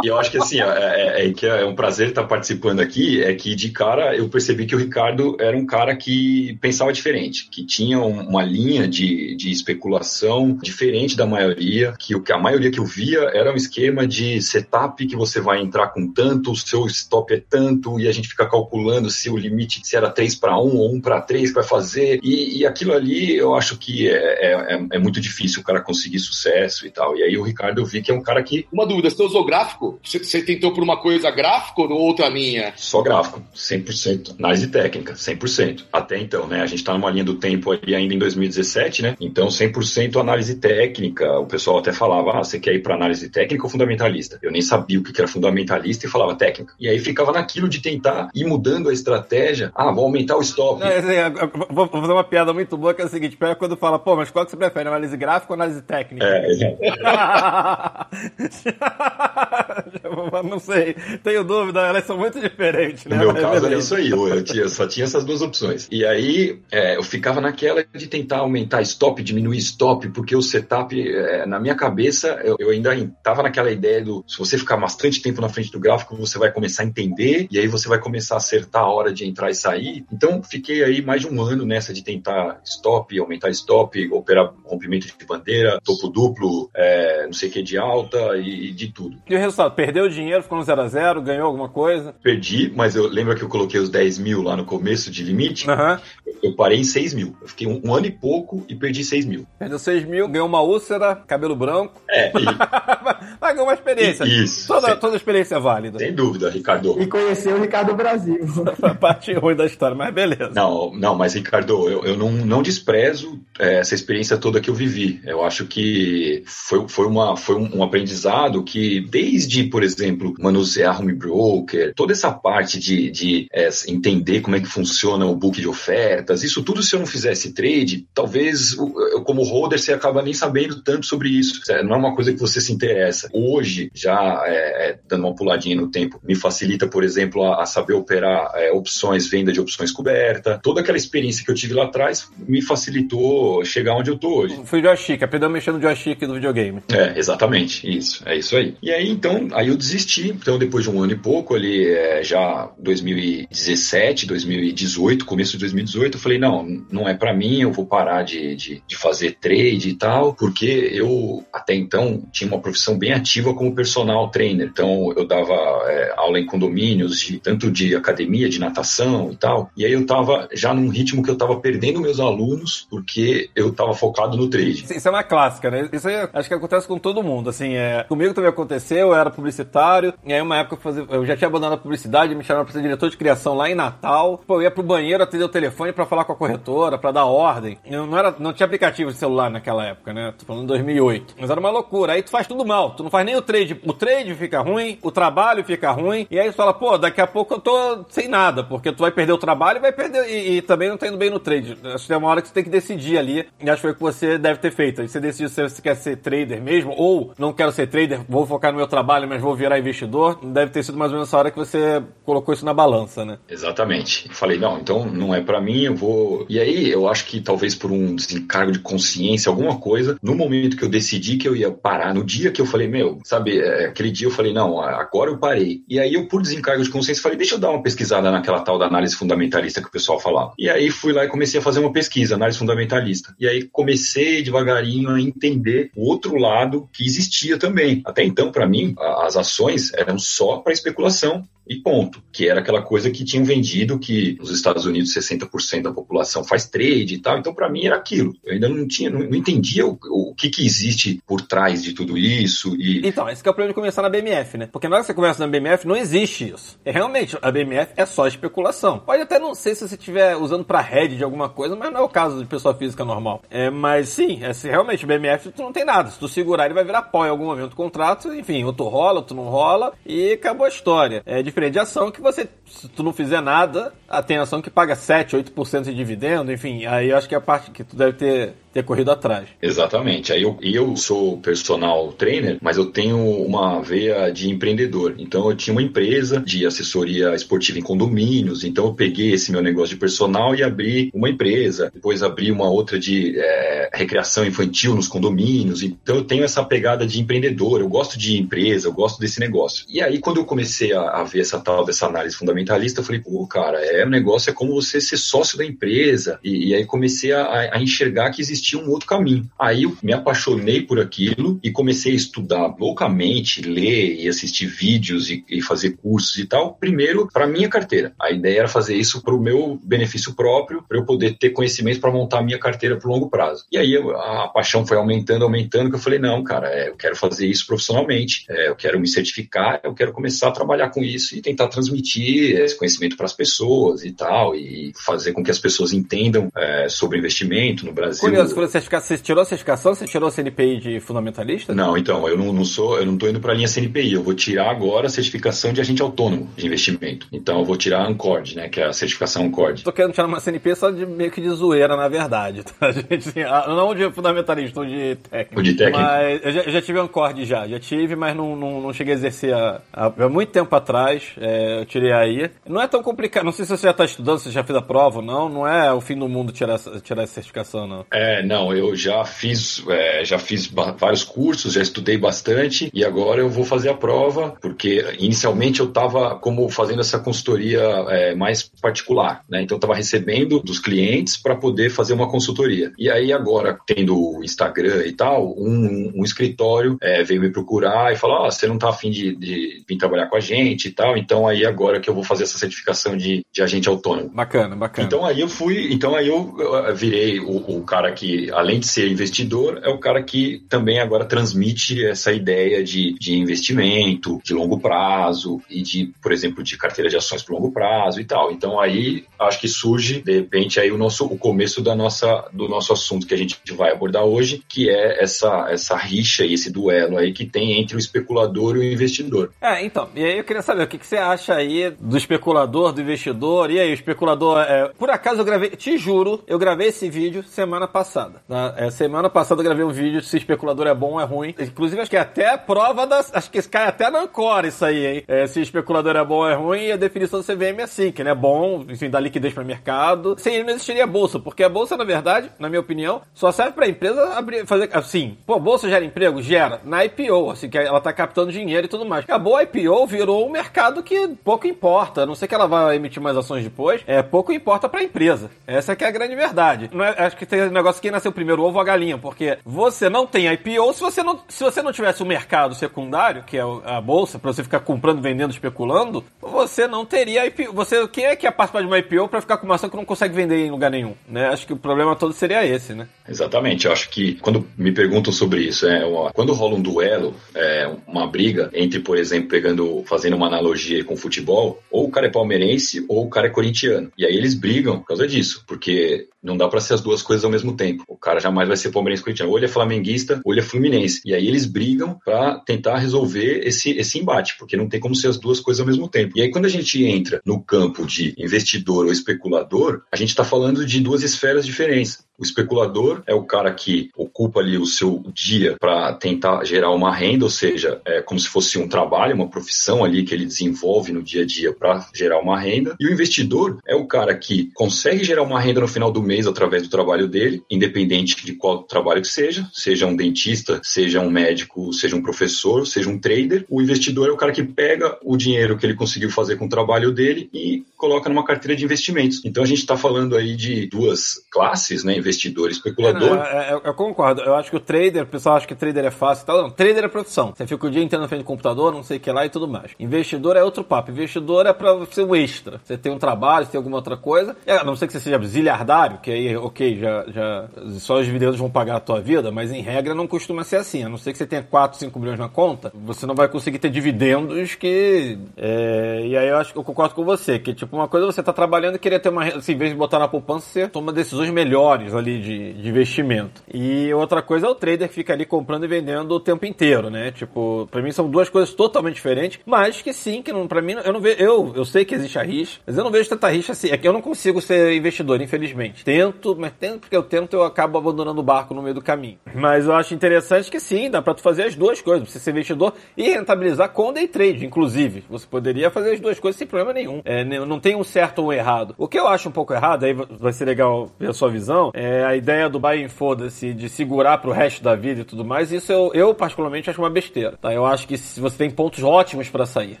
E 0.02 0.06
eu 0.08 0.18
acho 0.18 0.30
que 0.30 0.38
assim, 0.38 0.60
é, 0.60 0.64
é- 0.66 1.26
é 1.28 1.32
que 1.32 1.46
é 1.46 1.64
um 1.64 1.74
prazer 1.74 2.08
estar 2.08 2.24
participando 2.24 2.80
aqui, 2.80 3.22
é 3.22 3.34
que 3.34 3.54
de 3.54 3.70
cara 3.70 4.14
eu 4.16 4.28
percebi 4.28 4.66
que 4.66 4.74
o 4.74 4.78
Ricardo 4.78 5.36
era 5.40 5.56
um 5.56 5.66
cara 5.66 5.94
que 5.96 6.56
pensava 6.60 6.92
diferente, 6.92 7.48
que 7.50 7.64
tinha 7.64 7.98
um- 7.98 8.20
uma 8.28 8.42
linha 8.42 8.86
de, 8.88 9.34
de 9.36 9.50
especulação 9.50 10.58
diferente 10.62 11.16
da 11.16 11.26
maioria, 11.26 11.94
que 11.98 12.14
o 12.14 12.22
que 12.22 12.32
a 12.32 12.38
maioria 12.38 12.70
que 12.70 12.78
eu 12.80 12.84
via 12.84 13.20
era 13.34 13.52
um 13.52 13.56
esquema 13.56 14.06
de 14.06 14.40
setup 14.42 15.04
que 15.06 15.16
você 15.16 15.40
vai 15.40 15.60
entrar 15.60 15.88
com 15.88 16.10
tanto, 16.12 16.52
o 16.52 16.56
seu 16.56 16.86
stop 16.86 17.32
é 17.34 17.40
tanto, 17.48 17.98
e 17.98 18.08
a 18.08 18.12
gente 18.12 18.28
fica 18.28 18.46
calculando 18.48 19.10
se 19.10 19.28
o 19.30 19.36
limite 19.36 19.80
se 19.84 19.96
era 19.96 20.10
3 20.10 20.34
para 20.34 20.56
1 20.58 20.76
ou 20.76 20.89
1 20.90 21.00
para 21.00 21.20
3 21.20 21.48
que 21.50 21.54
vai 21.54 21.64
fazer, 21.64 22.20
e, 22.22 22.58
e 22.58 22.66
aquilo 22.66 22.92
ali 22.92 23.36
eu 23.36 23.54
acho 23.54 23.76
que 23.78 24.08
é, 24.08 24.12
é, 24.14 24.74
é- 24.74 24.86
é 24.92 24.98
muito 24.98 25.20
difícil 25.20 25.60
o 25.62 25.64
cara 25.64 25.80
conseguir 25.80 26.18
sucesso 26.18 26.86
e 26.86 26.90
tal. 26.90 27.16
E 27.16 27.22
aí 27.22 27.36
o 27.36 27.42
Ricardo 27.42 27.80
eu 27.80 27.84
vi 27.86 28.02
que 28.02 28.10
é 28.10 28.14
um 28.14 28.22
cara 28.22 28.42
que 28.42 28.66
Uma 28.72 28.86
dúvida, 28.86 29.10
você 29.10 29.22
usou 29.22 29.44
gráfico? 29.44 29.98
Você, 30.04 30.18
você 30.18 30.42
tentou 30.42 30.72
por 30.72 30.82
uma 30.82 30.96
coisa 30.96 31.30
gráfico 31.30 31.82
ou 31.82 32.00
outra 32.00 32.28
linha? 32.28 32.72
Só 32.76 33.02
gráfico, 33.02 33.42
100%. 33.54 34.36
Análise 34.38 34.66
técnica, 34.68 35.14
100%. 35.14 35.84
Até 35.92 36.18
então, 36.18 36.46
né? 36.46 36.60
A 36.62 36.66
gente 36.66 36.84
tá 36.84 36.92
numa 36.92 37.10
linha 37.10 37.24
do 37.24 37.34
tempo 37.34 37.70
ali 37.72 37.94
ainda 37.94 38.14
em 38.14 38.18
2017, 38.18 39.02
né? 39.02 39.16
Então, 39.20 39.48
100% 39.48 40.20
análise 40.20 40.56
técnica. 40.56 41.38
O 41.38 41.46
pessoal 41.46 41.78
até 41.78 41.92
falava, 41.92 42.32
ah, 42.38 42.44
você 42.44 42.58
quer 42.58 42.74
ir 42.74 42.82
para 42.82 42.94
análise 42.94 43.28
técnica 43.28 43.64
ou 43.64 43.70
fundamentalista? 43.70 44.38
Eu 44.42 44.50
nem 44.50 44.62
sabia 44.62 44.98
o 44.98 45.02
que 45.02 45.12
que 45.12 45.20
era 45.20 45.28
fundamentalista 45.28 46.06
e 46.06 46.08
falava 46.08 46.34
técnica. 46.34 46.74
E 46.78 46.88
aí 46.88 46.98
ficava 46.98 47.32
naquilo 47.32 47.68
de 47.68 47.80
tentar 47.80 48.30
ir 48.34 48.44
mudando 48.44 48.88
a 48.88 48.92
estratégia. 48.92 49.70
Ah, 49.74 49.90
vou 49.90 50.04
aumentar 50.04 50.36
o 50.36 50.40
stop. 50.42 50.79
Não, 50.80 50.88
assim, 50.88 51.66
vou 51.70 51.86
fazer 51.88 52.12
uma 52.12 52.24
piada 52.24 52.52
muito 52.52 52.76
boa 52.76 52.94
que 52.94 53.02
é 53.02 53.04
o 53.04 53.08
seguinte: 53.08 53.36
pega 53.36 53.54
quando 53.54 53.76
fala, 53.76 53.98
pô, 53.98 54.16
mas 54.16 54.30
qual 54.30 54.44
que 54.44 54.50
você 54.50 54.56
prefere, 54.56 54.88
análise 54.88 55.16
gráfica 55.16 55.52
ou 55.52 55.54
análise 55.54 55.82
técnica? 55.82 56.26
É, 56.26 56.50
exato. 56.50 56.78
não 60.48 60.58
sei, 60.58 60.94
tenho 61.22 61.44
dúvida, 61.44 61.86
elas 61.86 62.04
são 62.04 62.16
muito 62.16 62.40
diferentes, 62.40 63.04
né? 63.04 63.16
No 63.16 63.32
meu 63.32 63.34
caso 63.34 63.66
era 63.66 63.76
isso 63.76 63.94
aí, 63.94 64.10
eu, 64.10 64.28
eu 64.28 64.44
tinha- 64.44 64.68
só 64.68 64.86
tinha 64.86 65.04
essas 65.04 65.24
duas 65.24 65.42
opções. 65.42 65.88
E 65.90 66.04
aí 66.04 66.60
é, 66.70 66.96
eu 66.96 67.02
ficava 67.02 67.40
naquela 67.40 67.84
de 67.84 68.06
tentar 68.06 68.38
aumentar 68.38 68.82
stop, 68.82 69.22
diminuir 69.22 69.58
stop, 69.58 70.08
porque 70.10 70.34
o 70.34 70.42
setup, 70.42 70.98
é, 71.00 71.46
na 71.46 71.60
minha 71.60 71.74
cabeça, 71.74 72.40
eu, 72.44 72.56
eu 72.58 72.70
ainda 72.70 72.94
estava 72.94 73.42
naquela 73.42 73.70
ideia 73.70 74.02
do 74.02 74.24
se 74.26 74.38
você 74.38 74.58
ficar 74.58 74.76
bastante 74.76 75.22
tempo 75.22 75.40
na 75.40 75.48
frente 75.48 75.70
do 75.70 75.80
gráfico, 75.80 76.16
você 76.16 76.38
vai 76.38 76.50
começar 76.50 76.82
a 76.82 76.86
entender, 76.86 77.46
e 77.50 77.58
aí 77.58 77.66
você 77.66 77.88
vai 77.88 77.98
começar 77.98 78.34
a 78.34 78.38
acertar 78.38 78.82
a 78.82 78.90
hora 78.90 79.12
de 79.12 79.26
entrar 79.26 79.50
e 79.50 79.54
sair. 79.54 80.04
Então 80.12 80.42
fiquei 80.42 80.69
aí 80.84 81.02
mais 81.02 81.22
de 81.22 81.28
um 81.28 81.40
ano 81.42 81.64
nessa 81.64 81.92
de 81.92 82.02
tentar 82.02 82.60
stop, 82.64 83.18
aumentar 83.18 83.50
stop, 83.50 84.10
operar 84.12 84.52
rompimento 84.64 85.06
de 85.06 85.26
bandeira, 85.26 85.78
topo 85.84 86.08
duplo, 86.08 86.70
é, 86.74 87.26
não 87.26 87.32
sei 87.32 87.48
o 87.48 87.52
que 87.52 87.62
de 87.62 87.76
alta 87.78 88.36
e, 88.36 88.68
e 88.68 88.72
de 88.72 88.88
tudo. 88.92 89.18
E 89.28 89.34
o 89.34 89.38
resultado? 89.38 89.74
Perdeu 89.74 90.08
dinheiro, 90.08 90.42
ficou 90.42 90.58
no 90.58 90.64
0 90.64 90.80
a 90.80 90.88
0 90.88 91.22
ganhou 91.22 91.46
alguma 91.46 91.68
coisa? 91.68 92.14
Perdi, 92.22 92.72
mas 92.74 92.94
eu 92.96 93.06
lembro 93.08 93.34
que 93.36 93.42
eu 93.42 93.48
coloquei 93.48 93.80
os 93.80 93.88
10 93.88 94.18
mil 94.18 94.42
lá 94.42 94.56
no 94.56 94.64
começo 94.64 95.10
de 95.10 95.22
limite. 95.22 95.68
Aham. 95.70 96.00
Eu 96.42 96.54
parei 96.56 96.78
em 96.78 96.84
6 96.84 97.12
mil. 97.14 97.36
Eu 97.40 97.48
fiquei 97.48 97.66
um, 97.66 97.80
um 97.84 97.94
ano 97.94 98.06
e 98.06 98.10
pouco 98.10 98.64
e 98.68 98.74
perdi 98.74 99.04
6 99.04 99.26
mil. 99.26 99.46
Perdeu 99.58 99.78
6 99.78 100.04
mil, 100.04 100.26
ganhou 100.28 100.46
uma 100.46 100.62
úlcera, 100.62 101.14
cabelo 101.14 101.54
branco. 101.54 102.00
É, 102.08 102.28
e- 102.28 102.32
Ganhou 103.52 103.66
uma 103.66 103.74
experiência. 103.74 104.24
Isso, 104.24 104.66
Toda, 104.66 104.96
toda 104.96 105.16
experiência 105.16 105.56
é 105.56 105.60
válida. 105.60 105.98
sem 105.98 106.14
dúvida, 106.14 106.50
Ricardo. 106.50 107.00
E 107.00 107.06
conheceu 107.06 107.56
o 107.56 107.60
Ricardo 107.60 107.94
Brasil. 107.94 108.38
A 108.82 108.94
parte 108.94 109.32
ruim 109.34 109.56
da 109.56 109.66
história, 109.66 109.96
mas 109.96 110.12
beleza. 110.14 110.50
Não, 110.54 110.92
não, 110.94 111.14
mas 111.14 111.34
Ricardo, 111.34 111.88
eu, 111.88 112.04
eu 112.04 112.16
não, 112.16 112.30
não 112.32 112.62
desprezo 112.62 113.40
é, 113.58 113.80
essa 113.80 113.94
experiência 113.94 114.36
toda 114.36 114.60
que 114.60 114.70
eu 114.70 114.74
vivi. 114.74 115.20
Eu 115.24 115.44
acho 115.44 115.66
que 115.66 116.42
foi, 116.46 116.88
foi, 116.88 117.06
uma, 117.06 117.36
foi 117.36 117.56
um, 117.56 117.78
um 117.78 117.82
aprendizado 117.82 118.62
que, 118.62 119.00
desde, 119.10 119.64
por 119.64 119.82
exemplo, 119.82 120.34
manusear 120.38 121.00
home 121.00 121.12
broker, 121.12 121.92
toda 121.94 122.12
essa 122.12 122.30
parte 122.30 122.78
de, 122.78 123.10
de 123.10 123.46
é, 123.52 123.68
entender 123.88 124.40
como 124.40 124.56
é 124.56 124.60
que 124.60 124.66
funciona 124.66 125.26
o 125.26 125.36
book 125.36 125.60
de 125.60 125.68
ofertas, 125.68 126.42
isso 126.42 126.62
tudo 126.62 126.82
se 126.82 126.94
eu 126.94 127.00
não 127.00 127.06
fizesse 127.06 127.52
trade, 127.52 128.06
talvez 128.14 128.72
eu, 128.76 129.22
como 129.24 129.42
holder, 129.42 129.78
você 129.78 129.92
acaba 129.92 130.22
nem 130.22 130.32
sabendo 130.34 130.82
tanto 130.82 131.06
sobre 131.06 131.28
isso. 131.28 131.60
É, 131.70 131.82
Não 131.82 131.94
é 131.94 131.98
uma 131.98 132.14
coisa 132.14 132.32
que 132.32 132.40
você 132.40 132.60
se 132.60 132.72
interessa. 132.72 133.28
Hoje, 133.40 133.90
já 133.94 134.42
é, 134.44 134.90
é, 134.90 134.98
dando 135.08 135.26
uma 135.26 135.34
puladinha 135.34 135.74
no 135.74 135.90
tempo, 135.90 136.20
me 136.22 136.34
facilita, 136.34 136.86
por 136.86 137.02
exemplo, 137.02 137.42
a, 137.44 137.62
a 137.62 137.66
saber 137.66 137.94
operar 137.94 138.50
é, 138.54 138.70
opções, 138.70 139.28
venda 139.28 139.50
de 139.50 139.60
opções 139.60 139.90
coberta. 139.90 140.60
Toda 140.62 140.82
aquela 140.82 140.98
experiência 140.98 141.44
que 141.44 141.50
eu 141.50 141.54
tive 141.54 141.72
lá 141.72 141.84
atrás 141.84 142.28
me 142.36 142.60
facilitou 142.60 143.64
chegar 143.64 143.96
onde 143.96 144.10
eu 144.10 144.18
tô 144.18 144.40
hoje. 144.40 144.60
Fui 144.64 144.80
o 144.80 144.82
joystick, 144.82 145.22
aprendeu 145.22 145.48
a 145.48 145.52
mexer 145.52 145.72
no 145.72 145.80
joystick 145.80 146.20
do 146.20 146.34
videogame. 146.34 146.82
É, 146.92 147.18
exatamente, 147.18 147.88
isso, 147.88 148.22
é 148.26 148.36
isso 148.36 148.56
aí. 148.56 148.74
E 148.82 148.90
aí, 148.90 149.08
então, 149.08 149.48
aí 149.52 149.68
eu 149.68 149.76
desisti, 149.76 150.28
então 150.28 150.58
depois 150.58 150.84
de 150.84 150.90
um 150.90 151.02
ano 151.02 151.12
e 151.12 151.16
pouco, 151.16 151.54
ali, 151.54 151.86
é, 151.86 152.22
já 152.22 152.70
2017, 152.78 154.26
2018, 154.26 155.24
começo 155.24 155.52
de 155.52 155.58
2018, 155.60 156.16
eu 156.16 156.20
falei, 156.20 156.38
não, 156.38 156.84
não 156.90 157.08
é 157.08 157.14
pra 157.14 157.34
mim, 157.34 157.62
eu 157.62 157.72
vou 157.72 157.86
parar 157.86 158.22
de, 158.22 158.54
de, 158.54 158.82
de 158.86 158.96
fazer 158.96 159.38
trade 159.40 159.88
e 159.88 159.94
tal, 159.94 160.34
porque 160.34 160.90
eu, 160.92 161.42
até 161.52 161.74
então, 161.74 162.22
tinha 162.30 162.48
uma 162.48 162.60
profissão 162.60 162.98
bem 162.98 163.12
ativa 163.12 163.29
como 163.54 163.74
personal 163.74 164.28
trainer, 164.28 164.66
então 164.66 165.12
eu 165.16 165.26
dava 165.26 165.54
é, 165.86 166.14
aula 166.16 166.38
em 166.38 166.46
condomínios, 166.46 167.20
de, 167.20 167.38
tanto 167.38 167.70
de 167.70 167.94
academia, 167.94 168.48
de 168.48 168.58
natação 168.58 169.30
e 169.32 169.36
tal, 169.36 169.70
e 169.76 169.84
aí 169.84 169.92
eu 169.92 170.04
tava 170.04 170.48
já 170.52 170.74
num 170.74 170.88
ritmo 170.88 171.22
que 171.22 171.30
eu 171.30 171.36
tava 171.36 171.56
perdendo 171.60 172.00
meus 172.00 172.18
alunos, 172.18 172.86
porque 172.90 173.50
eu 173.54 173.72
tava 173.72 173.94
focado 173.94 174.36
no 174.36 174.48
trade. 174.48 174.84
Isso 174.90 175.08
é 175.08 175.10
uma 175.10 175.22
clássica, 175.22 175.70
né? 175.70 175.88
Isso 175.92 176.08
acho 176.32 176.48
que 176.48 176.54
acontece 176.54 176.86
com 176.86 176.98
todo 176.98 177.22
mundo. 177.22 177.50
Assim, 177.50 177.74
é... 177.74 178.04
comigo 178.04 178.34
também 178.34 178.50
aconteceu, 178.50 179.08
eu 179.08 179.14
era 179.14 179.30
publicitário, 179.30 180.14
e 180.24 180.32
aí 180.32 180.40
uma 180.40 180.58
época 180.58 180.76
eu, 180.76 180.80
fazia... 180.80 181.06
eu 181.08 181.26
já 181.26 181.36
tinha 181.36 181.48
abandonado 181.48 181.78
a 181.78 181.82
publicidade, 181.82 182.34
me 182.34 182.44
chamaram 182.44 182.64
pra 182.64 182.74
ser 182.74 182.82
diretor 182.82 183.10
de 183.10 183.16
criação 183.16 183.54
lá 183.54 183.70
em 183.70 183.74
Natal. 183.74 184.42
Pô, 184.46 184.56
eu 184.56 184.62
ia 184.62 184.70
pro 184.70 184.82
banheiro 184.82 185.22
atender 185.22 185.44
o 185.44 185.48
telefone 185.48 185.92
pra 185.92 186.06
falar 186.06 186.24
com 186.24 186.32
a 186.32 186.36
corretora, 186.36 186.98
pra 186.98 187.12
dar 187.12 187.24
ordem. 187.24 187.78
Eu 187.84 188.06
não, 188.06 188.18
era... 188.18 188.34
não 188.38 188.52
tinha 188.52 188.66
aplicativo 188.66 189.10
de 189.10 189.16
celular 189.16 189.50
naquela 189.50 189.84
época, 189.86 190.12
né? 190.12 190.34
Tô 190.36 190.44
falando 190.44 190.64
em 190.64 190.66
2008. 190.66 191.34
Mas 191.38 191.50
era 191.50 191.60
uma 191.60 191.70
loucura. 191.70 192.14
Aí 192.14 192.22
tu 192.22 192.30
faz 192.30 192.46
tudo 192.46 192.64
mal. 192.64 192.90
Tu 192.90 193.02
não 193.02 193.10
faz 193.10 193.19
faz 193.20 193.26
nem 193.26 193.36
o 193.36 193.42
trade. 193.42 193.80
O 193.84 193.92
trade 193.92 194.34
fica 194.34 194.60
ruim, 194.60 194.98
o 195.02 195.10
trabalho 195.10 195.64
fica 195.64 195.90
ruim, 195.90 196.26
e 196.30 196.38
aí 196.38 196.46
você 196.46 196.52
fala, 196.52 196.72
pô, 196.72 196.96
daqui 196.96 197.20
a 197.20 197.26
pouco 197.26 197.54
eu 197.54 197.60
tô 197.60 198.04
sem 198.08 198.28
nada, 198.28 198.64
porque 198.64 198.92
tu 198.92 199.00
vai 199.00 199.10
perder 199.10 199.32
o 199.32 199.38
trabalho 199.38 199.78
e 199.78 199.80
vai 199.80 199.92
perder. 199.92 200.28
E, 200.28 200.56
e 200.56 200.62
também 200.62 200.88
não 200.88 200.96
tá 200.96 201.06
indo 201.06 201.16
bem 201.16 201.30
no 201.30 201.38
trade. 201.38 201.76
Acho 201.84 202.02
que 202.02 202.08
tem 202.08 202.16
uma 202.16 202.28
hora 202.28 202.40
que 202.40 202.48
você 202.48 202.54
tem 202.54 202.64
que 202.64 202.70
decidir 202.70 203.18
ali, 203.18 203.46
e 203.60 203.70
acho 203.70 203.76
que 203.76 203.82
foi 203.82 203.90
o 203.90 203.94
que 203.94 204.00
você 204.00 204.38
deve 204.38 204.58
ter 204.58 204.70
feito. 204.70 205.06
Você 205.06 205.20
decide 205.20 205.48
se 205.48 205.62
você 205.62 205.82
quer 205.82 205.94
ser 205.96 206.16
trader 206.16 206.62
mesmo, 206.62 206.92
ou 206.96 207.32
não 207.38 207.52
quero 207.52 207.72
ser 207.72 207.86
trader, 207.86 208.20
vou 208.28 208.46
focar 208.46 208.72
no 208.72 208.78
meu 208.78 208.86
trabalho, 208.86 209.28
mas 209.28 209.40
vou 209.40 209.54
virar 209.54 209.78
investidor. 209.78 210.38
Deve 210.42 210.70
ter 210.70 210.82
sido 210.82 210.98
mais 210.98 211.10
ou 211.10 211.16
menos 211.16 211.28
essa 211.28 211.38
hora 211.38 211.50
que 211.50 211.58
você 211.58 212.02
colocou 212.24 212.54
isso 212.54 212.64
na 212.64 212.74
balança, 212.74 213.24
né? 213.24 213.38
Exatamente. 213.48 214.28
Falei, 214.32 214.58
não, 214.58 214.78
então 214.78 215.04
não 215.04 215.34
é 215.34 215.40
pra 215.40 215.60
mim, 215.60 215.82
eu 215.82 215.94
vou. 215.94 216.46
E 216.48 216.58
aí, 216.58 216.90
eu 216.90 217.08
acho 217.08 217.26
que 217.26 217.40
talvez 217.40 217.74
por 217.74 217.90
um 217.90 218.14
desencargo 218.14 218.72
de 218.72 218.78
consciência, 218.78 219.50
alguma 219.50 219.76
coisa, 219.78 220.16
no 220.22 220.34
momento 220.34 220.76
que 220.76 220.84
eu 220.84 220.88
decidi 220.88 221.36
que 221.36 221.48
eu 221.48 221.56
ia 221.56 221.70
parar, 221.70 222.14
no 222.14 222.24
dia 222.24 222.50
que 222.50 222.60
eu 222.60 222.66
falei, 222.66 222.88
meu, 222.88 223.09
sabe, 223.24 223.58
é, 223.58 223.86
aquele 223.86 224.10
dia 224.10 224.26
eu 224.26 224.30
falei, 224.30 224.52
não, 224.52 224.80
agora 224.80 225.30
eu 225.30 225.38
parei. 225.38 225.82
E 225.88 225.98
aí 225.98 226.14
eu, 226.14 226.26
por 226.26 226.42
desencargo 226.42 226.82
de 226.82 226.90
consciência, 226.90 227.22
falei, 227.22 227.38
deixa 227.38 227.54
eu 227.54 227.58
dar 227.58 227.70
uma 227.70 227.82
pesquisada 227.82 228.30
naquela 228.30 228.60
tal 228.60 228.78
da 228.78 228.86
análise 228.86 229.16
fundamentalista 229.16 229.80
que 229.80 229.88
o 229.88 229.92
pessoal 229.92 230.20
falava. 230.20 230.52
E 230.58 230.68
aí 230.68 230.90
fui 230.90 231.12
lá 231.12 231.24
e 231.24 231.28
comecei 231.28 231.60
a 231.60 231.62
fazer 231.62 231.80
uma 231.80 231.92
pesquisa, 231.92 232.34
análise 232.34 232.58
fundamentalista. 232.58 233.34
E 233.38 233.46
aí 233.46 233.64
comecei 233.64 234.42
devagarinho 234.42 235.10
a 235.10 235.20
entender 235.20 235.90
o 235.96 236.08
outro 236.08 236.36
lado 236.36 236.88
que 236.92 237.04
existia 237.04 237.58
também. 237.58 238.02
Até 238.04 238.24
então, 238.24 238.50
pra 238.50 238.66
mim, 238.66 238.94
as 238.98 239.36
ações 239.36 239.92
eram 239.94 240.18
só 240.18 240.58
para 240.58 240.72
especulação 240.72 241.44
e 241.70 241.76
ponto. 241.76 242.20
Que 242.32 242.48
era 242.48 242.58
aquela 242.58 242.82
coisa 242.82 243.10
que 243.10 243.24
tinham 243.24 243.44
vendido 243.44 243.96
que 243.96 244.36
nos 244.40 244.50
Estados 244.50 244.84
Unidos 244.86 245.14
60% 245.14 245.82
da 245.82 245.92
população 245.92 246.42
faz 246.42 246.66
trade 246.66 247.14
e 247.14 247.18
tal. 247.18 247.38
Então, 247.38 247.54
para 247.54 247.70
mim, 247.70 247.86
era 247.86 247.94
aquilo. 247.94 248.34
Eu 248.44 248.54
ainda 248.54 248.68
não 248.68 248.88
tinha, 248.88 249.08
não, 249.08 249.20
não 249.20 249.36
entendia 249.36 249.86
o, 249.86 249.96
o 250.10 250.34
que, 250.34 250.50
que 250.50 250.66
existe 250.66 251.22
por 251.24 251.40
trás 251.40 251.80
de 251.80 251.92
tudo 251.92 252.18
isso. 252.18 252.74
E 252.76 253.06
Então, 253.06 253.28
esse 253.28 253.40
é 253.46 253.50
o 253.50 253.54
problema 253.54 253.68
de 253.68 253.74
começar 253.74 254.02
na 254.02 254.08
BMF, 254.08 254.58
né? 254.58 254.68
Porque 254.70 254.88
na 254.88 254.96
hora 254.96 255.04
que 255.04 255.06
você 255.06 255.14
começa 255.14 255.46
na 255.46 255.50
BMF, 255.50 255.86
não 255.86 255.96
existe 255.96 256.52
isso. 256.52 256.76
É, 256.84 256.90
realmente, 256.90 257.38
a 257.40 257.52
BMF 257.52 257.92
é 257.96 258.04
só 258.04 258.26
especulação. 258.26 258.98
Pode 258.98 259.22
até 259.22 259.38
não 259.38 259.54
ser 259.54 259.76
se 259.76 259.86
você 259.86 259.94
estiver 259.94 260.36
usando 260.36 260.64
pra 260.64 260.80
head 260.80 261.16
de 261.16 261.22
alguma 261.22 261.48
coisa, 261.48 261.76
mas 261.76 261.92
não 261.92 262.00
é 262.00 262.02
o 262.02 262.08
caso 262.08 262.40
de 262.40 262.46
pessoa 262.46 262.74
física 262.74 263.04
normal. 263.04 263.42
É, 263.48 263.70
mas 263.70 264.08
sim, 264.08 264.40
é, 264.42 264.52
se 264.52 264.68
realmente, 264.68 265.06
BMF 265.06 265.52
tu 265.52 265.62
não 265.62 265.72
tem 265.72 265.84
nada. 265.84 266.10
Se 266.10 266.18
tu 266.18 266.26
segurar, 266.26 266.64
ele 266.64 266.74
vai 266.74 266.84
virar 266.84 267.02
pó 267.02 267.24
em 267.24 267.30
algum 267.30 267.44
momento 267.44 267.70
do 267.70 267.76
contrato, 267.76 268.34
enfim, 268.34 268.64
ou 268.64 268.72
tu 268.72 268.84
rola, 268.84 269.20
ou 269.20 269.24
tu 269.24 269.34
não 269.34 269.44
rola, 269.44 269.92
e 270.04 270.32
acabou 270.32 270.66
a 270.66 270.68
história. 270.68 271.22
É 271.24 271.40
diferente 271.42 271.59
de 271.68 271.78
ação 271.78 272.10
que 272.10 272.20
você, 272.20 272.48
se 272.64 272.88
tu 272.88 273.02
não 273.02 273.12
fizer 273.12 273.42
nada, 273.42 273.92
ah, 274.08 274.22
tem 274.22 274.38
ação 274.38 274.62
que 274.62 274.70
paga 274.70 274.94
7, 274.94 275.36
8% 275.36 275.82
de 275.82 275.94
dividendo, 275.94 276.52
enfim, 276.52 276.86
aí 276.86 277.10
eu 277.10 277.16
acho 277.16 277.28
que 277.28 277.34
é 277.34 277.38
a 277.38 277.40
parte 277.40 277.70
que 277.70 277.84
tu 277.84 277.96
deve 277.96 278.12
ter, 278.14 278.54
ter 278.72 278.84
corrido 278.84 279.10
atrás. 279.10 279.48
Exatamente. 279.60 280.32
Aí 280.32 280.42
eu, 280.42 280.56
eu 280.60 280.96
sou 280.96 281.38
personal 281.38 282.12
trainer, 282.12 282.58
mas 282.60 282.76
eu 282.76 282.86
tenho 282.86 283.18
uma 283.18 283.80
veia 283.82 284.30
de 284.30 284.48
empreendedor. 284.48 285.14
Então 285.18 285.48
eu 285.48 285.56
tinha 285.56 285.72
uma 285.72 285.82
empresa 285.82 286.40
de 286.40 286.64
assessoria 286.64 287.34
esportiva 287.34 287.78
em 287.78 287.82
condomínios. 287.82 288.64
Então 288.64 288.86
eu 288.86 288.94
peguei 288.94 289.32
esse 289.32 289.50
meu 289.50 289.62
negócio 289.62 289.94
de 289.94 290.00
personal 290.00 290.54
e 290.54 290.62
abri 290.62 291.10
uma 291.12 291.28
empresa. 291.28 291.90
Depois 291.92 292.22
abri 292.22 292.50
uma 292.50 292.70
outra 292.70 292.98
de 292.98 293.38
é, 293.38 293.90
recreação 293.92 294.46
infantil 294.46 294.94
nos 294.94 295.08
condomínios. 295.08 295.82
Então 295.82 296.16
eu 296.16 296.24
tenho 296.24 296.44
essa 296.44 296.64
pegada 296.64 297.06
de 297.06 297.20
empreendedor. 297.20 297.80
Eu 297.80 297.88
gosto 297.88 298.18
de 298.18 298.38
empresa, 298.38 298.88
eu 298.88 298.92
gosto 298.92 299.18
desse 299.18 299.40
negócio. 299.40 299.84
E 299.88 300.00
aí 300.00 300.18
quando 300.18 300.38
eu 300.38 300.44
comecei 300.44 300.92
a, 300.92 301.20
a 301.20 301.24
ver 301.24 301.39
essa 301.40 301.60
tal 301.60 301.84
dessa 301.84 302.06
análise 302.06 302.36
fundamentalista, 302.36 303.00
eu 303.00 303.04
falei, 303.04 303.20
pô, 303.20 303.46
cara, 303.46 303.78
é 303.84 304.04
o 304.04 304.10
negócio 304.10 304.50
é 304.50 304.52
como 304.52 304.74
você 304.74 305.00
ser 305.00 305.16
sócio 305.16 305.58
da 305.58 305.64
empresa. 305.64 306.38
E, 306.42 306.68
e 306.68 306.74
aí 306.74 306.84
comecei 306.84 307.32
a, 307.32 307.70
a 307.74 307.82
enxergar 307.82 308.30
que 308.30 308.40
existia 308.40 308.78
um 308.78 308.90
outro 308.90 309.06
caminho. 309.06 309.48
Aí 309.58 309.84
eu 309.84 309.96
me 310.02 310.12
apaixonei 310.12 310.82
por 310.82 311.00
aquilo 311.00 311.58
e 311.62 311.70
comecei 311.70 312.12
a 312.12 312.16
estudar 312.16 312.74
loucamente, 312.78 313.62
ler 313.62 314.20
e 314.20 314.28
assistir 314.28 314.66
vídeos 314.66 315.30
e, 315.30 315.44
e 315.48 315.62
fazer 315.62 315.96
cursos 315.96 316.36
e 316.38 316.46
tal. 316.46 316.74
Primeiro, 316.74 317.28
para 317.32 317.46
minha 317.46 317.68
carteira. 317.68 318.12
A 318.20 318.30
ideia 318.30 318.60
era 318.60 318.68
fazer 318.68 318.96
isso 318.96 319.22
para 319.22 319.34
o 319.34 319.40
meu 319.40 319.78
benefício 319.82 320.34
próprio, 320.34 320.84
para 320.88 320.98
eu 320.98 321.04
poder 321.04 321.36
ter 321.38 321.50
conhecimento 321.50 322.00
para 322.00 322.10
montar 322.10 322.38
a 322.38 322.42
minha 322.42 322.58
carteira 322.58 322.96
para 322.96 323.10
longo 323.10 323.28
prazo. 323.28 323.64
E 323.70 323.78
aí 323.78 323.92
eu- 323.92 324.16
a 324.16 324.48
paixão 324.48 324.86
foi 324.86 324.96
aumentando, 324.96 325.44
aumentando, 325.44 325.90
que 325.90 325.96
eu 325.96 326.00
falei, 326.00 326.18
não, 326.18 326.42
cara, 326.44 326.68
é, 326.68 326.88
eu 326.88 326.96
quero 326.96 327.16
fazer 327.16 327.46
isso 327.46 327.66
profissionalmente, 327.66 328.44
é, 328.48 328.68
eu 328.68 328.76
quero 328.76 328.98
me 329.00 329.08
certificar, 329.08 329.80
eu 329.82 329.94
quero 329.94 330.12
começar 330.12 330.48
a 330.48 330.52
trabalhar 330.52 330.90
com 330.90 331.02
isso 331.02 331.29
e 331.32 331.40
tentar 331.40 331.68
transmitir 331.68 332.58
esse 332.60 332.76
conhecimento 332.76 333.16
para 333.16 333.26
as 333.26 333.32
pessoas 333.32 334.04
e 334.04 334.12
tal, 334.12 334.54
e 334.54 334.92
fazer 334.94 335.32
com 335.32 335.42
que 335.42 335.50
as 335.50 335.58
pessoas 335.58 335.92
entendam 335.92 336.50
é, 336.56 336.88
sobre 336.88 337.18
investimento 337.18 337.84
no 337.84 337.92
Brasil. 337.92 338.20
Curioso, 338.20 338.54
quando 338.54 338.68
você, 338.68 338.80
você 338.80 339.18
tirou 339.18 339.42
a 339.42 339.44
certificação, 339.44 339.94
você 339.94 340.06
tirou 340.06 340.28
a 340.28 340.32
CNPI 340.32 340.80
de 340.80 341.00
fundamentalista? 341.00 341.74
Não, 341.74 341.96
então, 341.96 342.28
eu 342.28 342.36
não, 342.36 342.52
não 342.52 342.64
sou, 342.64 342.98
eu 342.98 343.06
não 343.06 343.16
tô 343.16 343.28
indo 343.28 343.40
para 343.40 343.52
a 343.52 343.54
linha 343.54 343.68
CNPI, 343.68 344.14
eu 344.14 344.22
vou 344.22 344.34
tirar 344.34 344.70
agora 344.70 345.06
a 345.06 345.10
certificação 345.10 345.72
de 345.72 345.80
agente 345.80 346.02
autônomo 346.02 346.50
de 346.56 346.66
investimento. 346.66 347.26
Então 347.32 347.58
eu 347.58 347.64
vou 347.64 347.76
tirar 347.76 348.02
a 348.02 348.08
Ancord, 348.08 348.56
né, 348.56 348.68
que 348.68 348.80
é 348.80 348.86
a 348.86 348.92
certificação 348.92 349.44
Ancord. 349.44 349.82
Tô 349.82 349.92
querendo 349.92 350.12
tirar 350.12 350.26
uma 350.26 350.40
CNP 350.40 350.74
só 350.74 350.90
de 350.90 351.06
meio 351.06 351.30
que 351.30 351.40
de 351.40 351.50
zoeira, 351.50 351.96
na 351.96 352.08
verdade, 352.08 352.62
tá, 352.78 352.90
gente? 352.92 353.28
Assim, 353.28 353.42
não 353.42 353.94
de 353.94 354.10
fundamentalista, 354.12 354.80
ou 354.80 354.86
de 354.86 355.16
técnico. 355.16 355.56
Ou 355.56 355.62
de 355.62 355.74
técnico. 355.74 356.00
Mas 356.00 356.44
eu 356.44 356.52
já, 356.52 356.60
eu 356.62 356.72
já 356.72 356.82
tive 356.82 356.98
Ancord 356.98 357.44
já, 357.44 357.66
já 357.66 357.78
tive, 357.78 358.16
mas 358.16 358.36
não, 358.36 358.56
não, 358.56 358.80
não 358.80 358.92
cheguei 358.92 359.14
a 359.14 359.16
exercer 359.16 359.54
há, 359.54 359.80
há 359.92 360.28
muito 360.28 360.50
tempo 360.50 360.74
atrás, 360.74 361.19
é, 361.38 361.80
eu 361.80 361.86
tirei 361.86 362.12
aí. 362.12 362.50
Não 362.66 362.80
é 362.80 362.88
tão 362.88 363.02
complicado, 363.02 363.44
não 363.44 363.52
sei 363.52 363.64
se 363.64 363.76
você 363.76 363.86
já 363.86 363.92
tá 363.92 364.04
estudando, 364.04 364.38
se 364.38 364.50
já 364.50 364.62
fez 364.64 364.76
a 364.78 364.82
prova 364.82 365.18
ou 365.18 365.24
não, 365.24 365.48
não 365.48 365.66
é 365.66 365.92
o 365.92 366.00
fim 366.00 366.16
do 366.16 366.28
mundo 366.28 366.52
tirar, 366.52 366.74
essa- 366.74 367.00
tirar 367.00 367.22
essa 367.22 367.34
certificação, 367.34 367.86
não. 367.86 368.04
É, 368.12 368.42
não, 368.44 368.74
eu 368.74 368.94
já 368.94 369.24
fiz, 369.24 369.84
é, 369.88 370.24
já 370.24 370.38
fiz 370.38 370.66
vários 370.66 371.24
cursos, 371.24 371.72
já 371.74 371.82
estudei 371.82 372.16
bastante 372.18 372.90
e 372.92 373.04
agora 373.04 373.40
eu 373.40 373.48
vou 373.48 373.64
fazer 373.64 373.90
a 373.90 373.94
prova, 373.94 374.54
porque 374.60 375.04
inicialmente 375.18 375.80
eu 375.80 375.86
estava 375.86 376.36
como 376.36 376.68
fazendo 376.68 377.00
essa 377.00 377.18
consultoria 377.18 377.80
é, 378.08 378.34
mais 378.34 378.62
particular, 378.80 379.42
né? 379.48 379.62
Então 379.62 379.76
eu 379.76 379.78
estava 379.78 379.94
recebendo 379.94 380.60
dos 380.60 380.78
clientes 380.78 381.36
para 381.36 381.56
poder 381.56 381.90
fazer 381.90 382.12
uma 382.14 382.28
consultoria. 382.30 382.92
E 382.98 383.10
aí 383.10 383.32
agora, 383.32 383.78
tendo 383.86 384.16
o 384.16 384.44
Instagram 384.44 385.04
e 385.06 385.12
tal, 385.12 385.54
um, 385.58 386.12
um 386.16 386.24
escritório 386.24 386.96
é, 387.00 387.22
veio 387.22 387.40
me 387.40 387.50
procurar 387.50 388.12
e 388.12 388.16
falou, 388.16 388.38
ó, 388.38 388.50
você 388.50 388.66
não 388.66 388.78
tá 388.78 388.88
afim 388.90 389.10
de, 389.10 389.34
de 389.36 389.82
vir 389.88 389.96
trabalhar 389.96 390.26
com 390.26 390.36
a 390.36 390.40
gente 390.40 390.88
e 390.88 390.90
tal, 390.92 391.09
então 391.16 391.46
aí 391.46 391.64
agora 391.64 392.00
que 392.00 392.08
eu 392.08 392.14
vou 392.14 392.24
fazer 392.24 392.44
essa 392.44 392.58
certificação 392.58 393.16
de, 393.16 393.42
de 393.52 393.62
agente 393.62 393.88
autônomo. 393.88 394.30
Bacana, 394.30 394.76
bacana. 394.76 395.06
Então 395.06 395.24
aí 395.24 395.40
eu 395.40 395.48
fui, 395.48 395.92
então 395.92 396.14
aí 396.14 396.28
eu 396.28 396.54
eh, 396.58 396.92
virei 396.92 397.40
o, 397.40 397.78
o 397.78 397.82
cara 397.82 398.12
que, 398.12 398.50
além 398.50 398.80
de 398.80 398.86
ser 398.86 399.08
investidor, 399.08 399.80
é 399.82 399.88
o 399.88 399.98
cara 399.98 400.22
que 400.22 400.64
também 400.68 401.00
agora 401.00 401.24
transmite 401.24 402.04
essa 402.04 402.32
ideia 402.32 402.82
de, 402.82 403.14
de 403.18 403.36
investimento, 403.36 404.40
de 404.44 404.54
longo 404.54 404.78
prazo 404.78 405.60
e 405.68 405.82
de, 405.82 406.12
por 406.22 406.32
exemplo, 406.32 406.62
de 406.62 406.76
carteira 406.76 407.10
de 407.10 407.16
ações 407.16 407.42
por 407.42 407.54
longo 407.54 407.72
prazo 407.72 408.20
e 408.20 408.24
tal. 408.24 408.52
Então 408.52 408.78
aí 408.78 409.24
acho 409.38 409.60
que 409.60 409.68
surge, 409.68 410.22
de 410.22 410.32
repente, 410.32 410.80
aí 410.80 410.90
o 410.90 410.98
nosso 410.98 411.24
o 411.24 411.38
começo 411.38 411.82
da 411.82 411.94
nossa, 411.94 412.48
do 412.52 412.68
nosso 412.68 412.92
assunto 412.92 413.26
que 413.26 413.34
a 413.34 413.38
gente 413.38 413.58
vai 413.72 413.92
abordar 413.92 414.24
hoje, 414.24 414.62
que 414.68 414.90
é 414.90 415.22
essa, 415.22 415.68
essa 415.70 415.96
rixa 415.96 416.44
e 416.44 416.54
esse 416.54 416.70
duelo 416.70 417.16
aí 417.16 417.32
que 417.32 417.46
tem 417.46 417.80
entre 417.80 417.96
o 417.96 417.98
especulador 417.98 418.76
e 418.76 418.80
o 418.80 418.92
investidor. 418.92 419.52
É, 419.60 419.84
então, 419.84 420.08
e 420.14 420.24
aí 420.24 420.38
eu 420.38 420.44
queria 420.44 420.62
saber 420.62 420.82
o 420.82 420.88
que, 420.88 420.99
que 421.00 421.06
você 421.06 421.16
acha 421.16 421.54
aí 421.54 421.90
do 421.98 422.16
especulador, 422.16 422.92
do 422.92 423.00
investidor. 423.00 423.70
E 423.70 423.80
aí, 423.80 423.90
o 423.90 423.94
especulador. 423.94 424.58
É, 424.60 424.88
por 424.96 425.10
acaso 425.10 425.40
eu 425.40 425.44
gravei, 425.44 425.70
te 425.70 425.98
juro, 425.98 426.42
eu 426.46 426.58
gravei 426.58 426.88
esse 426.88 427.10
vídeo 427.10 427.42
semana 427.42 427.88
passada. 427.88 428.42
tá? 428.48 428.74
É, 428.76 428.90
semana 428.90 429.28
passada 429.28 429.60
eu 429.60 429.64
gravei 429.64 429.84
um 429.84 429.90
vídeo 429.90 430.22
se 430.22 430.36
especulador 430.36 430.86
é 430.86 430.94
bom 430.94 431.12
ou 431.12 431.20
é 431.20 431.24
ruim. 431.24 431.54
Inclusive, 431.58 432.00
acho 432.00 432.10
que 432.10 432.16
é 432.16 432.20
até 432.20 432.56
prova 432.56 433.06
das. 433.06 433.34
Acho 433.34 433.50
que 433.50 433.60
cai 433.62 433.86
até 433.86 434.10
na 434.10 434.20
Ancora 434.20 434.68
isso 434.68 434.84
aí, 434.84 435.06
hein? 435.06 435.24
É, 435.26 435.46
se 435.46 435.60
especulador 435.60 436.14
é 436.16 436.24
bom 436.24 436.36
ou 436.36 436.48
é 436.48 436.54
ruim, 436.54 436.84
e 436.84 436.92
a 436.92 436.96
definição 436.96 437.40
do 437.40 437.44
CVM 437.44 437.80
é 437.80 437.82
assim, 437.84 438.12
que 438.12 438.20
ele 438.22 438.28
é 438.28 438.34
bom, 438.34 438.84
enfim, 438.88 439.08
dá 439.08 439.18
liquidez 439.18 439.54
para 439.54 439.64
mercado. 439.64 440.36
Sem 440.38 440.54
ele 440.54 440.64
não 440.64 440.70
existiria 440.70 441.06
bolsa, 441.06 441.38
porque 441.38 441.62
a 441.62 441.68
bolsa, 441.68 441.96
na 441.96 442.04
verdade, 442.04 442.50
na 442.58 442.68
minha 442.68 442.80
opinião, 442.80 443.22
só 443.32 443.50
serve 443.50 443.72
pra 443.72 443.88
empresa 443.88 444.34
abrir, 444.34 444.66
fazer 444.66 444.90
assim. 444.92 445.36
Pô, 445.46 445.58
bolsa 445.58 445.88
gera 445.88 446.04
emprego? 446.04 446.42
Gera. 446.42 446.80
Na 446.84 447.04
IPO, 447.04 447.50
assim, 447.50 447.68
que 447.68 447.78
ela 447.78 448.00
tá 448.00 448.12
captando 448.12 448.52
dinheiro 448.52 448.86
e 448.86 448.88
tudo 448.88 449.06
mais. 449.06 449.24
Acabou 449.24 449.56
a 449.56 449.62
IPO, 449.62 450.06
virou 450.06 450.46
um 450.46 450.50
mercado 450.50 450.89
que 451.02 451.28
pouco 451.44 451.66
importa. 451.66 452.22
A 452.22 452.26
não 452.26 452.34
sei 452.34 452.46
que 452.48 452.54
ela 452.54 452.66
vai 452.66 452.96
emitir 452.96 453.22
mais 453.22 453.36
ações 453.36 453.64
depois, 453.64 454.02
é 454.06 454.22
pouco 454.22 454.52
importa 454.52 454.88
pra 454.88 455.02
empresa. 455.02 455.50
Essa 455.66 455.94
que 455.94 456.04
é 456.04 456.08
a 456.08 456.10
grande 456.10 456.34
verdade. 456.34 456.90
Não 456.92 457.04
é- 457.04 457.14
acho 457.18 457.36
que 457.36 457.46
tem 457.46 457.62
um 457.62 457.70
negócio 457.70 458.00
que 458.02 458.10
nasceu 458.10 458.32
primeiro, 458.32 458.62
o 458.62 458.66
ovo 458.66 458.76
ou 458.76 458.80
a 458.80 458.84
galinha, 458.84 459.16
porque 459.18 459.58
você 459.64 460.08
não 460.08 460.26
tem 460.26 460.46
IPO 460.52 460.92
se 460.92 461.00
você 461.00 461.22
não, 461.22 461.40
se 461.48 461.62
você 461.62 461.82
não 461.82 461.92
tivesse 461.92 462.22
o 462.22 462.26
mercado 462.26 462.74
secundário, 462.74 463.44
que 463.44 463.56
é 463.56 463.62
a 463.84 464.00
bolsa, 464.00 464.38
pra 464.38 464.52
você 464.52 464.62
ficar 464.62 464.80
comprando, 464.80 465.20
vendendo, 465.20 465.50
especulando, 465.50 466.24
você 466.40 466.86
não 466.86 467.04
teria 467.04 467.46
IPO. 467.46 467.72
Você, 467.72 468.06
quem 468.08 468.24
é 468.24 468.36
que 468.36 468.46
ia 468.46 468.52
participar 468.52 468.80
de 468.80 468.86
uma 468.86 468.98
IPO 468.98 469.28
pra 469.28 469.40
ficar 469.40 469.56
com 469.56 469.66
uma 469.66 469.74
ação 469.76 469.88
que 469.90 469.96
não 469.96 470.04
consegue 470.04 470.34
vender 470.34 470.66
em 470.66 470.70
lugar 470.70 470.90
nenhum? 470.90 471.14
Né? 471.28 471.48
Acho 471.48 471.66
que 471.66 471.72
o 471.72 471.76
problema 471.76 472.16
todo 472.16 472.32
seria 472.32 472.64
esse, 472.66 472.94
né? 472.94 473.06
Exatamente, 473.28 473.86
eu 473.86 473.92
acho 473.92 474.08
que 474.10 474.34
quando 474.36 474.66
me 474.76 474.92
perguntam 474.92 475.32
sobre 475.32 475.60
isso, 475.62 475.86
é 475.86 476.02
quando 476.34 476.52
rola 476.52 476.74
um 476.74 476.82
duelo, 476.82 477.34
é, 477.54 477.90
uma 478.06 478.26
briga 478.26 478.70
entre, 478.72 479.00
por 479.00 479.16
exemplo, 479.16 479.48
pegando, 479.48 480.02
fazendo 480.06 480.36
uma 480.36 480.46
analogia 480.46 480.79
aí 480.88 481.04
com 481.04 481.16
futebol, 481.16 481.82
ou 481.90 482.06
o 482.06 482.10
cara 482.10 482.26
é 482.26 482.30
palmeirense 482.30 483.04
ou 483.08 483.24
o 483.24 483.30
cara 483.30 483.46
é 483.46 483.50
corintiano. 483.50 484.12
E 484.16 484.24
aí 484.24 484.34
eles 484.34 484.54
brigam 484.54 484.98
por 484.98 485.06
causa 485.06 485.26
disso, 485.26 485.64
porque 485.66 486.28
Não 486.42 486.56
dá 486.56 486.68
pra 486.68 486.80
ser 486.80 486.94
as 486.94 487.00
duas 487.00 487.22
coisas 487.22 487.44
ao 487.44 487.50
mesmo 487.50 487.76
tempo. 487.76 488.04
O 488.08 488.16
cara 488.16 488.40
jamais 488.40 488.66
vai 488.66 488.76
ser 488.76 488.90
palmeirense 488.90 489.22
corintiano. 489.22 489.50
Ou 489.50 489.58
ele 489.58 489.66
é 489.66 489.68
flamenguista, 489.68 490.40
ou 490.44 490.52
ele 490.52 490.60
é 490.60 490.64
fluminense. 490.64 491.20
E 491.24 491.34
aí 491.34 491.46
eles 491.46 491.66
brigam 491.66 492.18
pra 492.24 492.58
tentar 492.60 492.98
resolver 492.98 493.60
esse, 493.66 493.90
esse 493.90 494.18
embate, 494.18 494.56
porque 494.58 494.76
não 494.76 494.88
tem 494.88 495.00
como 495.00 495.14
ser 495.14 495.28
as 495.28 495.38
duas 495.38 495.60
coisas 495.60 495.80
ao 495.80 495.86
mesmo 495.86 496.08
tempo. 496.08 496.36
E 496.36 496.42
aí 496.42 496.50
quando 496.50 496.66
a 496.66 496.70
gente 496.70 497.04
entra 497.04 497.40
no 497.44 497.62
campo 497.62 498.06
de 498.06 498.34
investidor 498.38 499.06
ou 499.06 499.12
especulador, 499.12 500.02
a 500.10 500.16
gente 500.16 500.34
tá 500.34 500.44
falando 500.44 500.84
de 500.84 501.00
duas 501.00 501.22
esferas 501.22 501.66
diferentes. 501.66 502.18
O 502.40 502.42
especulador 502.42 503.22
é 503.26 503.34
o 503.34 503.44
cara 503.44 503.70
que 503.70 504.08
ocupa 504.16 504.60
ali 504.60 504.78
o 504.78 504.86
seu 504.86 505.22
dia 505.34 505.76
para 505.78 506.14
tentar 506.14 506.64
gerar 506.64 506.90
uma 506.90 507.14
renda, 507.14 507.44
ou 507.44 507.50
seja, 507.50 508.00
é 508.02 508.22
como 508.22 508.40
se 508.40 508.48
fosse 508.48 508.78
um 508.78 508.88
trabalho, 508.88 509.34
uma 509.34 509.50
profissão 509.50 510.02
ali 510.02 510.24
que 510.24 510.32
ele 510.32 510.46
desenvolve 510.46 511.12
no 511.12 511.22
dia 511.22 511.42
a 511.42 511.46
dia 511.46 511.70
para 511.70 512.08
gerar 512.14 512.40
uma 512.40 512.58
renda. 512.58 512.96
E 512.98 513.06
o 513.06 513.12
investidor 513.12 513.78
é 513.86 513.94
o 513.94 514.06
cara 514.06 514.34
que 514.34 514.70
consegue 514.72 515.22
gerar 515.22 515.42
uma 515.42 515.60
renda 515.60 515.82
no 515.82 515.88
final 515.88 516.10
do 516.10 516.22
mês 516.30 516.46
através 516.46 516.84
do 516.84 516.88
trabalho 516.88 517.26
dele, 517.26 517.62
independente 517.68 518.44
de 518.44 518.54
qual 518.54 518.84
trabalho 518.84 519.20
que 519.20 519.28
seja, 519.28 519.68
seja 519.72 520.06
um 520.06 520.14
dentista, 520.14 520.80
seja 520.84 521.20
um 521.20 521.28
médico, 521.28 521.92
seja 521.92 522.14
um 522.14 522.22
professor, 522.22 522.86
seja 522.86 523.10
um 523.10 523.18
trader. 523.18 523.66
O 523.68 523.82
investidor 523.82 524.28
é 524.28 524.32
o 524.32 524.36
cara 524.36 524.52
que 524.52 524.62
pega 524.62 525.18
o 525.24 525.36
dinheiro 525.36 525.76
que 525.76 525.84
ele 525.84 525.94
conseguiu 525.94 526.30
fazer 526.30 526.56
com 526.56 526.66
o 526.66 526.68
trabalho 526.68 527.10
dele 527.10 527.50
e 527.52 527.84
coloca 527.96 528.28
numa 528.28 528.44
carteira 528.44 528.76
de 528.76 528.84
investimentos. 528.84 529.44
Então 529.44 529.62
a 529.62 529.66
gente 529.66 529.80
está 529.80 529.96
falando 529.96 530.36
aí 530.36 530.54
de 530.54 530.86
duas 530.86 531.44
classes, 531.50 532.04
né? 532.04 532.16
Investidor 532.16 532.68
e 532.68 532.72
especulador. 532.72 533.38
É, 533.38 533.70
é, 533.70 533.72
eu, 533.72 533.82
eu 533.84 533.94
concordo. 533.94 534.40
Eu 534.40 534.54
acho 534.54 534.70
que 534.70 534.76
o 534.76 534.80
trader, 534.80 535.24
o 535.24 535.26
pessoal 535.26 535.56
acha 535.56 535.66
que 535.66 535.74
trader 535.74 536.04
é 536.04 536.10
fácil 536.10 536.44
e 536.44 536.46
tal. 536.46 536.62
Não, 536.62 536.70
trader 536.70 537.04
é 537.04 537.08
profissão. 537.08 537.52
Você 537.54 537.66
fica 537.66 537.86
o 537.86 537.90
dia 537.90 538.02
inteiro 538.02 538.22
na 538.22 538.28
frente 538.28 538.42
do 538.42 538.46
computador, 538.46 538.92
não 538.92 539.02
sei 539.02 539.16
o 539.16 539.20
que 539.20 539.30
lá 539.30 539.44
e 539.44 539.50
tudo 539.50 539.66
mais. 539.66 539.90
Investidor 539.98 540.56
é 540.56 540.62
outro 540.62 540.84
papo. 540.84 541.10
Investidor 541.10 541.66
é 541.66 541.72
pra 541.72 542.06
ser 542.06 542.24
um 542.24 542.36
extra. 542.36 542.80
Você 542.84 542.96
tem 542.96 543.12
um 543.12 543.18
trabalho, 543.18 543.66
você 543.66 543.72
tem 543.72 543.78
alguma 543.78 543.96
outra 543.96 544.16
coisa. 544.16 544.56
É, 544.64 544.76
a 544.76 544.84
não 544.84 544.94
ser 544.94 545.06
que 545.06 545.12
você 545.12 545.20
seja 545.20 545.40
zilhardário, 545.44 546.18
que 546.20 546.30
aí, 546.30 546.56
ok, 546.56 546.98
já, 546.98 547.24
já 547.28 547.68
só 547.98 548.18
os 548.18 548.26
dividendos 548.26 548.58
vão 548.58 548.70
pagar 548.70 548.96
a 548.96 549.00
tua 549.00 549.20
vida, 549.20 549.50
mas 549.50 549.70
em 549.72 549.80
regra 549.80 550.14
não 550.14 550.26
costuma 550.26 550.64
ser 550.64 550.76
assim. 550.76 551.02
A 551.04 551.08
não 551.08 551.18
ser 551.18 551.32
que 551.32 551.38
você 551.38 551.46
tenha 551.46 551.62
4, 551.62 551.98
5 551.98 552.18
milhões 552.18 552.38
na 552.38 552.48
conta, 552.48 552.92
você 552.94 553.26
não 553.26 553.34
vai 553.34 553.48
conseguir 553.48 553.78
ter 553.78 553.90
dividendos 553.90 554.74
que. 554.74 555.38
é, 555.56 556.22
e 556.26 556.36
aí 556.36 556.48
eu 556.48 556.56
acho 556.56 556.72
que 556.72 556.78
eu 556.78 556.84
concordo 556.84 557.14
com 557.14 557.24
você, 557.24 557.58
que 557.58 557.74
tipo, 557.74 557.96
uma 557.96 558.08
coisa 558.08 558.26
é 558.26 558.32
você 558.32 558.42
tá 558.42 558.52
trabalhando 558.52 558.96
e 558.96 558.98
querer 558.98 559.18
ter 559.20 559.28
uma 559.28 559.44
assim, 559.44 559.72
em 559.72 559.76
vez 559.78 559.90
de 559.90 559.96
botar 559.96 560.18
na 560.18 560.28
poupança, 560.28 560.66
você 560.66 560.88
toma 560.88 561.12
decisões 561.12 561.50
melhores 561.50 562.14
ali 562.14 562.40
de, 562.40 562.72
de 562.74 562.88
investimento. 562.88 563.62
E 563.72 564.12
outra 564.14 564.42
coisa 564.42 564.66
é 564.66 564.70
o 564.70 564.74
trader 564.74 565.08
que 565.08 565.14
fica 565.14 565.32
ali 565.32 565.44
comprando 565.44 565.84
e 565.84 565.88
vendendo 565.88 566.32
o 566.32 566.40
tempo 566.40 566.66
inteiro, 566.66 567.10
né? 567.10 567.30
Tipo, 567.32 567.88
pra 567.90 568.02
mim 568.02 568.12
são 568.12 568.30
duas 568.30 568.48
coisas 568.48 568.74
totalmente 568.74 569.14
diferentes, 569.14 569.60
mas 569.64 570.02
que 570.02 570.12
sim, 570.12 570.42
que 570.42 570.52
não, 570.52 570.66
pra 570.68 570.82
mim, 570.82 570.96
eu 571.04 571.12
não 571.12 571.20
vejo, 571.20 571.40
eu, 571.40 571.72
eu 571.74 571.84
sei 571.84 572.04
que 572.04 572.14
existe 572.14 572.38
a 572.38 572.42
rixa, 572.42 572.80
mas 572.86 572.96
eu 572.96 573.04
não 573.04 573.10
vejo 573.10 573.28
tanta 573.28 573.48
rixa 573.48 573.72
assim, 573.72 573.90
é 573.90 573.96
que 573.96 574.06
eu 574.06 574.12
não 574.12 574.22
consigo 574.22 574.60
ser 574.60 574.94
investidor, 574.94 575.40
infelizmente. 575.40 576.04
Tento, 576.10 576.56
mas 576.58 576.72
tento, 576.72 577.02
porque 577.02 577.16
eu 577.16 577.22
tento, 577.22 577.54
eu 577.54 577.62
acabo 577.62 577.96
abandonando 577.96 578.40
o 578.40 578.42
barco 578.42 578.74
no 578.74 578.82
meio 578.82 578.96
do 578.96 579.00
caminho. 579.00 579.38
Mas 579.54 579.86
eu 579.86 579.94
acho 579.94 580.12
interessante 580.12 580.68
que 580.68 580.80
sim, 580.80 581.08
dá 581.08 581.22
pra 581.22 581.34
tu 581.34 581.40
fazer 581.40 581.62
as 581.62 581.76
duas 581.76 582.02
coisas, 582.02 582.28
você 582.28 582.40
ser 582.40 582.50
investidor 582.50 582.94
e 583.16 583.30
rentabilizar 583.30 583.90
com 583.90 584.12
day 584.12 584.26
trade, 584.26 584.66
inclusive. 584.66 585.22
Você 585.30 585.46
poderia 585.46 585.88
fazer 585.88 586.14
as 586.14 586.18
duas 586.18 586.40
coisas 586.40 586.58
sem 586.58 586.66
problema 586.66 586.92
nenhum. 586.92 587.22
É, 587.24 587.44
não 587.44 587.78
tem 587.78 587.94
um 587.94 588.02
certo 588.02 588.40
ou 588.40 588.48
um 588.48 588.52
errado. 588.52 588.92
O 588.98 589.06
que 589.06 589.16
eu 589.16 589.28
acho 589.28 589.48
um 589.48 589.52
pouco 589.52 589.72
errado, 589.72 590.02
aí 590.02 590.12
vai 590.12 590.52
ser 590.52 590.64
legal 590.64 591.08
ver 591.16 591.30
a 591.30 591.32
sua 591.32 591.48
visão, 591.48 591.92
é 591.94 592.24
a 592.24 592.34
ideia 592.34 592.68
do 592.68 592.80
buy 592.80 593.04
and 593.04 593.08
foda-se, 593.08 593.72
de 593.72 593.88
segurar 593.88 594.38
pro 594.38 594.50
resto 594.50 594.82
da 594.82 594.96
vida 594.96 595.20
e 595.20 595.24
tudo 595.24 595.44
mais, 595.44 595.70
isso 595.70 595.92
eu, 595.92 596.10
eu 596.12 596.34
particularmente 596.34 596.90
acho 596.90 597.00
uma 597.00 597.08
besteira, 597.08 597.56
tá? 597.56 597.72
Eu 597.72 597.86
acho 597.86 598.08
que 598.08 598.18
se 598.18 598.40
você 598.40 598.58
tem 598.58 598.68
pontos 598.68 599.04
ótimos 599.04 599.48
pra 599.48 599.64
sair. 599.64 600.00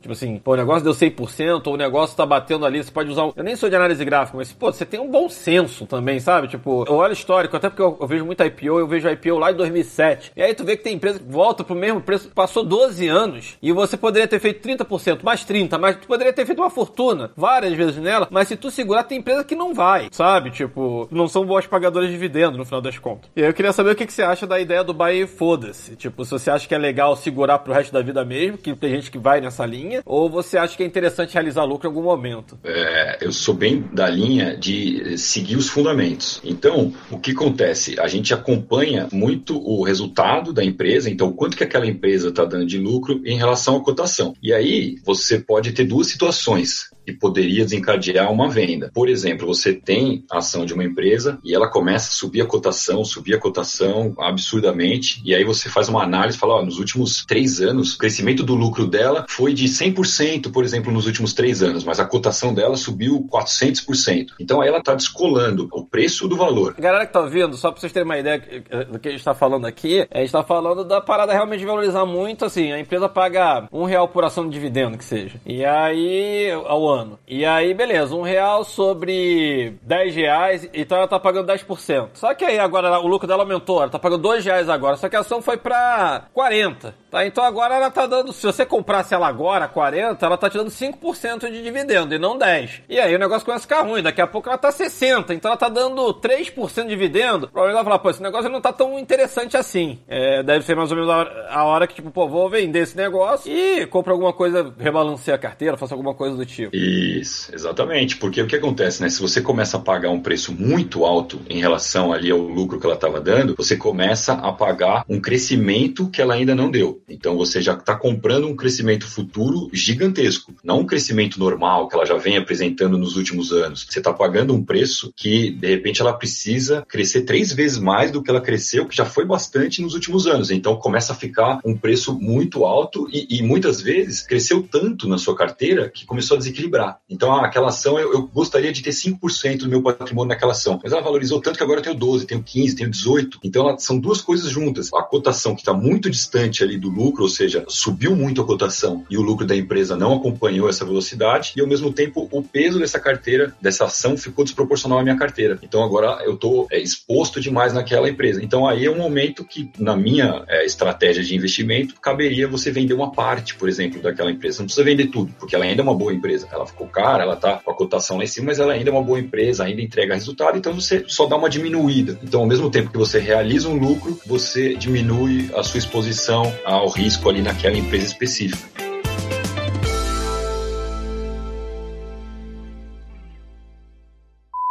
Tipo 0.00 0.12
assim, 0.12 0.38
pô, 0.38 0.52
o 0.52 0.56
negócio 0.56 0.84
deu 0.84 0.92
100%, 0.92 1.66
ou 1.66 1.74
o 1.74 1.76
negócio 1.76 2.16
tá 2.16 2.24
batendo 2.24 2.64
ali, 2.64 2.80
você 2.80 2.92
pode 2.92 3.10
usar... 3.10 3.28
Eu 3.34 3.42
nem 3.42 3.56
sou 3.56 3.68
de 3.68 3.74
análise 3.74 4.04
gráfica, 4.04 4.38
mas, 4.38 4.52
pô, 4.52 4.72
você 4.72 4.86
tem 4.86 5.00
um 5.00 5.10
bom 5.10 5.28
senso 5.28 5.84
também, 5.84 5.95
sabe? 6.20 6.48
Tipo, 6.48 6.84
eu 6.88 6.94
olho 6.94 7.12
histórico, 7.12 7.56
até 7.56 7.68
porque 7.68 7.82
eu, 7.82 7.96
eu 8.00 8.06
vejo 8.06 8.24
muito 8.24 8.42
IPO, 8.42 8.80
eu 8.80 8.88
vejo 8.88 9.08
IPO 9.08 9.38
lá 9.38 9.52
em 9.52 9.54
2007. 9.54 10.32
E 10.36 10.42
aí 10.42 10.54
tu 10.54 10.64
vê 10.64 10.76
que 10.76 10.82
tem 10.82 10.94
empresa 10.94 11.18
que 11.18 11.30
volta 11.30 11.62
pro 11.62 11.74
mesmo 11.74 12.00
preço, 12.00 12.28
passou 12.34 12.64
12 12.64 13.06
anos, 13.08 13.56
e 13.62 13.72
você 13.72 13.96
poderia 13.96 14.26
ter 14.26 14.40
feito 14.40 14.66
30%, 14.66 15.22
mais 15.22 15.44
30%, 15.44 15.78
mas 15.78 15.96
tu 15.96 16.06
poderia 16.06 16.32
ter 16.32 16.44
feito 16.44 16.60
uma 16.60 16.70
fortuna 16.70 17.30
várias 17.36 17.72
vezes 17.74 17.96
nela, 17.96 18.26
mas 18.30 18.48
se 18.48 18.56
tu 18.56 18.70
segurar, 18.70 19.04
tem 19.04 19.18
empresa 19.18 19.44
que 19.44 19.54
não 19.54 19.72
vai, 19.72 20.08
sabe? 20.10 20.50
Tipo, 20.50 21.08
não 21.10 21.28
são 21.28 21.46
boas 21.46 21.66
pagadoras 21.66 22.10
de 22.10 22.16
dividendo 22.16 22.56
no 22.56 22.64
final 22.64 22.80
das 22.80 22.98
contas. 22.98 23.30
E 23.36 23.42
aí 23.42 23.48
eu 23.48 23.54
queria 23.54 23.72
saber 23.72 23.90
o 23.90 23.94
que, 23.94 24.06
que 24.06 24.12
você 24.12 24.22
acha 24.22 24.46
da 24.46 24.58
ideia 24.58 24.82
do 24.82 24.94
buy 24.94 25.26
foda-se. 25.26 25.94
Tipo, 25.94 26.24
se 26.24 26.30
você 26.30 26.50
acha 26.50 26.66
que 26.66 26.74
é 26.74 26.78
legal 26.78 27.14
segurar 27.14 27.58
pro 27.58 27.72
resto 27.72 27.92
da 27.92 28.00
vida 28.00 28.24
mesmo, 28.24 28.58
que 28.58 28.74
tem 28.74 28.90
gente 28.90 29.10
que 29.10 29.18
vai 29.18 29.40
nessa 29.40 29.64
linha, 29.66 30.02
ou 30.04 30.28
você 30.28 30.56
acha 30.58 30.76
que 30.76 30.82
é 30.82 30.86
interessante 30.86 31.34
realizar 31.34 31.64
lucro 31.64 31.86
em 31.86 31.90
algum 31.90 32.02
momento. 32.02 32.58
É, 32.64 33.18
eu 33.20 33.32
sou 33.32 33.54
bem 33.54 33.84
da 33.92 34.08
linha 34.08 34.56
de 34.56 35.16
seguir 35.18 35.56
os 35.56 35.68
fundamentos. 35.86 36.40
Então, 36.42 36.92
o 37.10 37.18
que 37.18 37.30
acontece? 37.30 37.98
A 38.00 38.08
gente 38.08 38.34
acompanha 38.34 39.08
muito 39.12 39.56
o 39.56 39.84
resultado 39.84 40.52
da 40.52 40.64
empresa, 40.64 41.08
então 41.08 41.32
quanto 41.32 41.56
que 41.56 41.62
aquela 41.62 41.86
empresa 41.86 42.30
está 42.30 42.44
dando 42.44 42.66
de 42.66 42.78
lucro 42.78 43.22
em 43.24 43.36
relação 43.36 43.76
à 43.76 43.80
cotação. 43.80 44.34
E 44.42 44.52
aí 44.52 44.96
você 45.04 45.38
pode 45.38 45.72
ter 45.72 45.84
duas 45.84 46.08
situações 46.08 46.90
que 47.06 47.12
poderia 47.12 47.64
desencadear 47.64 48.30
uma 48.32 48.50
venda. 48.50 48.90
Por 48.92 49.08
exemplo, 49.08 49.46
você 49.46 49.72
tem 49.72 50.24
a 50.28 50.38
ação 50.38 50.66
de 50.66 50.74
uma 50.74 50.84
empresa 50.84 51.38
e 51.44 51.54
ela 51.54 51.70
começa 51.70 52.08
a 52.08 52.12
subir 52.12 52.42
a 52.42 52.46
cotação, 52.46 53.04
subir 53.04 53.36
a 53.36 53.38
cotação 53.38 54.12
absurdamente, 54.18 55.22
e 55.24 55.32
aí 55.32 55.44
você 55.44 55.68
faz 55.68 55.88
uma 55.88 56.02
análise 56.02 56.36
e 56.36 56.40
fala, 56.40 56.56
ó, 56.56 56.64
nos 56.64 56.78
últimos 56.78 57.24
três 57.24 57.60
anos, 57.60 57.94
o 57.94 57.98
crescimento 57.98 58.42
do 58.42 58.56
lucro 58.56 58.86
dela 58.86 59.24
foi 59.28 59.54
de 59.54 59.66
100%, 59.66 60.50
por 60.50 60.64
exemplo, 60.64 60.92
nos 60.92 61.06
últimos 61.06 61.32
três 61.32 61.62
anos, 61.62 61.84
mas 61.84 62.00
a 62.00 62.04
cotação 62.04 62.52
dela 62.52 62.76
subiu 62.76 63.24
400%. 63.30 64.32
Então 64.40 64.60
aí 64.60 64.68
ela 64.68 64.78
está 64.78 64.94
descolando 64.94 65.68
o 65.72 65.84
preço 65.84 66.26
do 66.26 66.36
valor. 66.36 66.74
Galera 66.76 67.06
que 67.06 67.12
tá 67.12 67.20
ouvindo, 67.20 67.56
só 67.56 67.70
pra 67.70 67.80
vocês 67.80 67.92
terem 67.92 68.04
uma 68.04 68.18
ideia 68.18 68.42
do 68.90 68.98
que 68.98 69.08
a 69.08 69.12
gente 69.12 69.24
tá 69.24 69.34
falando 69.34 69.66
aqui, 69.66 70.06
a 70.10 70.18
gente 70.18 70.32
tá 70.32 70.42
falando 70.42 70.84
da 70.84 71.00
parada 71.00 71.32
realmente 71.32 71.60
de 71.60 71.66
valorizar 71.66 72.04
muito, 72.04 72.44
assim, 72.44 72.72
a 72.72 72.80
empresa 72.80 73.08
paga 73.08 73.68
um 73.72 73.84
real 73.84 74.08
por 74.08 74.24
ação 74.24 74.48
de 74.48 74.56
dividendo, 74.56 74.96
que 74.98 75.04
seja. 75.04 75.38
E 75.44 75.64
aí, 75.64 76.50
ao 76.50 76.88
ano. 76.88 76.95
E 77.26 77.44
aí, 77.44 77.74
beleza, 77.74 78.14
um 78.14 78.22
real 78.22 78.64
sobre 78.64 79.78
10 79.82 80.14
reais, 80.14 80.70
então 80.72 80.98
ela 80.98 81.08
tá 81.08 81.18
pagando 81.18 81.52
10%. 81.52 82.10
Só 82.14 82.34
que 82.34 82.44
aí 82.44 82.58
agora 82.58 82.98
o 83.00 83.06
lucro 83.06 83.26
dela 83.26 83.42
aumentou, 83.42 83.82
ela 83.82 83.90
tá 83.90 83.98
pagando 83.98 84.22
2 84.22 84.44
reais 84.44 84.68
agora, 84.68 84.96
só 84.96 85.08
que 85.08 85.16
a 85.16 85.20
ação 85.20 85.42
foi 85.42 85.56
pra 85.56 86.26
40. 86.32 86.94
Tá, 87.16 87.26
então 87.26 87.42
agora 87.42 87.74
ela 87.76 87.90
tá 87.90 88.06
dando, 88.06 88.30
se 88.30 88.42
você 88.42 88.66
comprasse 88.66 89.14
ela 89.14 89.26
agora, 89.26 89.66
40, 89.66 90.26
ela 90.26 90.36
tá 90.36 90.50
te 90.50 90.58
dando 90.58 90.70
5% 90.70 91.50
de 91.50 91.62
dividendo 91.62 92.14
e 92.14 92.18
não 92.18 92.36
10. 92.36 92.82
E 92.90 93.00
aí 93.00 93.16
o 93.16 93.18
negócio 93.18 93.42
começa 93.42 93.64
a 93.64 93.68
ficar 93.68 93.80
ruim, 93.80 94.02
daqui 94.02 94.20
a 94.20 94.26
pouco 94.26 94.50
ela 94.50 94.58
tá 94.58 94.70
60, 94.70 95.32
então 95.32 95.50
ela 95.50 95.56
tá 95.56 95.70
dando 95.70 96.12
3% 96.12 96.82
de 96.82 96.88
dividendo. 96.90 97.48
Provavelmente 97.48 97.74
ela 97.74 97.82
vai 97.82 97.84
falar, 97.84 97.98
pô, 98.00 98.10
esse 98.10 98.22
negócio 98.22 98.50
não 98.50 98.60
tá 98.60 98.70
tão 98.70 98.98
interessante 98.98 99.56
assim. 99.56 99.98
É, 100.06 100.42
deve 100.42 100.62
ser 100.66 100.76
mais 100.76 100.90
ou 100.90 100.98
menos 100.98 101.10
a 101.48 101.64
hora, 101.64 101.86
que, 101.86 101.94
tipo, 101.94 102.10
pô, 102.10 102.28
vou 102.28 102.50
vender 102.50 102.80
esse 102.80 102.94
negócio 102.98 103.50
e 103.50 103.86
compro 103.86 104.12
alguma 104.12 104.34
coisa, 104.34 104.70
rebalanceia 104.78 105.36
a 105.36 105.38
carteira, 105.38 105.78
faço 105.78 105.94
alguma 105.94 106.12
coisa 106.12 106.36
do 106.36 106.44
tipo. 106.44 106.76
Isso, 106.76 107.50
exatamente. 107.54 108.18
Porque 108.18 108.42
o 108.42 108.46
que 108.46 108.56
acontece, 108.56 109.00
né? 109.00 109.08
Se 109.08 109.22
você 109.22 109.40
começa 109.40 109.78
a 109.78 109.80
pagar 109.80 110.10
um 110.10 110.20
preço 110.20 110.52
muito 110.52 111.06
alto 111.06 111.40
em 111.48 111.60
relação 111.60 112.12
ali 112.12 112.30
ao 112.30 112.40
lucro 112.40 112.78
que 112.78 112.84
ela 112.84 112.94
estava 112.94 113.22
dando, 113.22 113.54
você 113.56 113.74
começa 113.74 114.34
a 114.34 114.52
pagar 114.52 115.02
um 115.08 115.18
crescimento 115.18 116.10
que 116.10 116.20
ela 116.20 116.34
ainda 116.34 116.54
não 116.54 116.70
deu. 116.70 117.00
Então 117.08 117.36
você 117.36 117.60
já 117.60 117.74
está 117.74 117.94
comprando 117.94 118.46
um 118.46 118.56
crescimento 118.56 119.06
futuro 119.06 119.68
gigantesco, 119.72 120.54
não 120.62 120.80
um 120.80 120.86
crescimento 120.86 121.38
normal 121.38 121.88
que 121.88 121.94
ela 121.94 122.04
já 122.06 122.16
vem 122.16 122.36
apresentando 122.36 122.98
nos 122.98 123.16
últimos 123.16 123.52
anos. 123.52 123.86
Você 123.88 123.98
está 123.98 124.12
pagando 124.12 124.54
um 124.54 124.64
preço 124.64 125.12
que 125.16 125.50
de 125.50 125.68
repente 125.68 126.00
ela 126.00 126.12
precisa 126.12 126.84
crescer 126.88 127.22
três 127.22 127.52
vezes 127.52 127.78
mais 127.78 128.10
do 128.10 128.22
que 128.22 128.30
ela 128.30 128.40
cresceu, 128.40 128.86
que 128.86 128.96
já 128.96 129.04
foi 129.04 129.24
bastante 129.24 129.80
nos 129.80 129.94
últimos 129.94 130.26
anos. 130.26 130.50
Então 130.50 130.76
começa 130.76 131.12
a 131.12 131.16
ficar 131.16 131.60
um 131.64 131.76
preço 131.76 132.18
muito 132.18 132.64
alto 132.64 133.08
e, 133.12 133.38
e 133.38 133.42
muitas 133.42 133.80
vezes 133.80 134.22
cresceu 134.22 134.62
tanto 134.62 135.08
na 135.08 135.18
sua 135.18 135.36
carteira 135.36 135.88
que 135.88 136.04
começou 136.06 136.34
a 136.34 136.38
desequilibrar. 136.38 136.98
Então 137.08 137.32
ah, 137.32 137.46
aquela 137.46 137.68
ação 137.68 137.98
eu, 137.98 138.12
eu 138.12 138.26
gostaria 138.26 138.72
de 138.72 138.82
ter 138.82 138.90
5% 138.90 139.58
do 139.58 139.68
meu 139.68 139.82
patrimônio 139.82 140.28
naquela 140.28 140.52
ação, 140.52 140.80
mas 140.82 140.92
ela 140.92 141.02
valorizou 141.02 141.40
tanto 141.40 141.56
que 141.56 141.62
agora 141.62 141.80
eu 141.80 141.84
tenho 141.84 141.96
12, 141.96 142.26
tenho 142.26 142.42
15, 142.42 142.76
tenho 142.76 142.90
18. 142.90 143.38
Então 143.44 143.68
ela- 143.68 143.78
são 143.78 143.98
duas 143.98 144.20
coisas 144.20 144.50
juntas. 144.50 144.92
A 144.92 145.02
cotação 145.02 145.54
que 145.54 145.60
está 145.60 145.72
muito 145.72 146.10
distante 146.10 146.62
ali 146.62 146.78
do 146.78 146.90
lucro, 146.96 147.22
ou 147.22 147.28
seja, 147.28 147.64
subiu 147.68 148.16
muito 148.16 148.40
a 148.40 148.44
cotação 148.44 149.04
e 149.10 149.18
o 149.18 149.22
lucro 149.22 149.46
da 149.46 149.54
empresa 149.54 149.96
não 149.96 150.14
acompanhou 150.14 150.68
essa 150.68 150.84
velocidade 150.84 151.52
e 151.56 151.60
ao 151.60 151.66
mesmo 151.66 151.92
tempo 151.92 152.28
o 152.30 152.42
peso 152.42 152.78
dessa 152.78 152.98
carteira, 152.98 153.54
dessa 153.60 153.84
ação 153.84 154.16
ficou 154.16 154.44
desproporcional 154.44 154.98
à 154.98 155.02
minha 155.02 155.16
carteira. 155.16 155.58
Então 155.62 155.82
agora 155.82 156.22
eu 156.24 156.34
estou 156.34 156.66
exposto 156.72 157.40
demais 157.40 157.72
naquela 157.72 158.08
empresa. 158.08 158.42
Então 158.42 158.66
aí 158.66 158.86
é 158.86 158.90
um 158.90 158.98
momento 158.98 159.44
que 159.44 159.70
na 159.78 159.96
minha 159.96 160.44
é, 160.48 160.64
estratégia 160.64 161.22
de 161.22 161.34
investimento 161.34 161.94
caberia 162.00 162.48
você 162.48 162.70
vender 162.70 162.94
uma 162.94 163.12
parte, 163.12 163.54
por 163.54 163.68
exemplo, 163.68 164.00
daquela 164.00 164.30
empresa. 164.30 164.58
Não 164.58 164.66
precisa 164.66 164.84
vender 164.84 165.06
tudo, 165.06 165.32
porque 165.38 165.54
ela 165.54 165.64
ainda 165.64 165.82
é 165.82 165.84
uma 165.84 165.94
boa 165.94 166.12
empresa. 166.12 166.48
Ela 166.50 166.66
ficou 166.66 166.86
cara, 166.86 167.22
ela 167.22 167.34
está 167.34 167.58
com 167.58 167.70
a 167.70 167.74
cotação 167.74 168.16
lá 168.16 168.24
em 168.24 168.26
cima, 168.26 168.46
mas 168.46 168.58
ela 168.58 168.72
ainda 168.72 168.90
é 168.90 168.92
uma 168.92 169.02
boa 169.02 169.20
empresa, 169.20 169.64
ainda 169.64 169.82
entrega 169.82 170.14
resultado, 170.14 170.56
então 170.56 170.72
você 170.72 171.04
só 171.06 171.26
dá 171.26 171.36
uma 171.36 171.50
diminuída. 171.50 172.18
Então 172.22 172.40
ao 172.40 172.46
mesmo 172.46 172.70
tempo 172.70 172.90
que 172.90 172.98
você 172.98 173.18
realiza 173.18 173.68
um 173.68 173.76
lucro, 173.76 174.18
você 174.26 174.74
diminui 174.74 175.50
a 175.54 175.62
sua 175.62 175.78
exposição 175.78 176.52
ao 176.64 176.85
risco 176.88 177.28
ali 177.28 177.42
naquela 177.42 177.76
empresa 177.76 178.06
específica. 178.06 178.76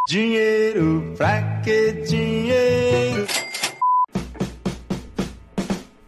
Dinheiro, 0.07 1.13
pra 1.17 1.61
que 1.61 1.91
dinheiro? 2.07 2.84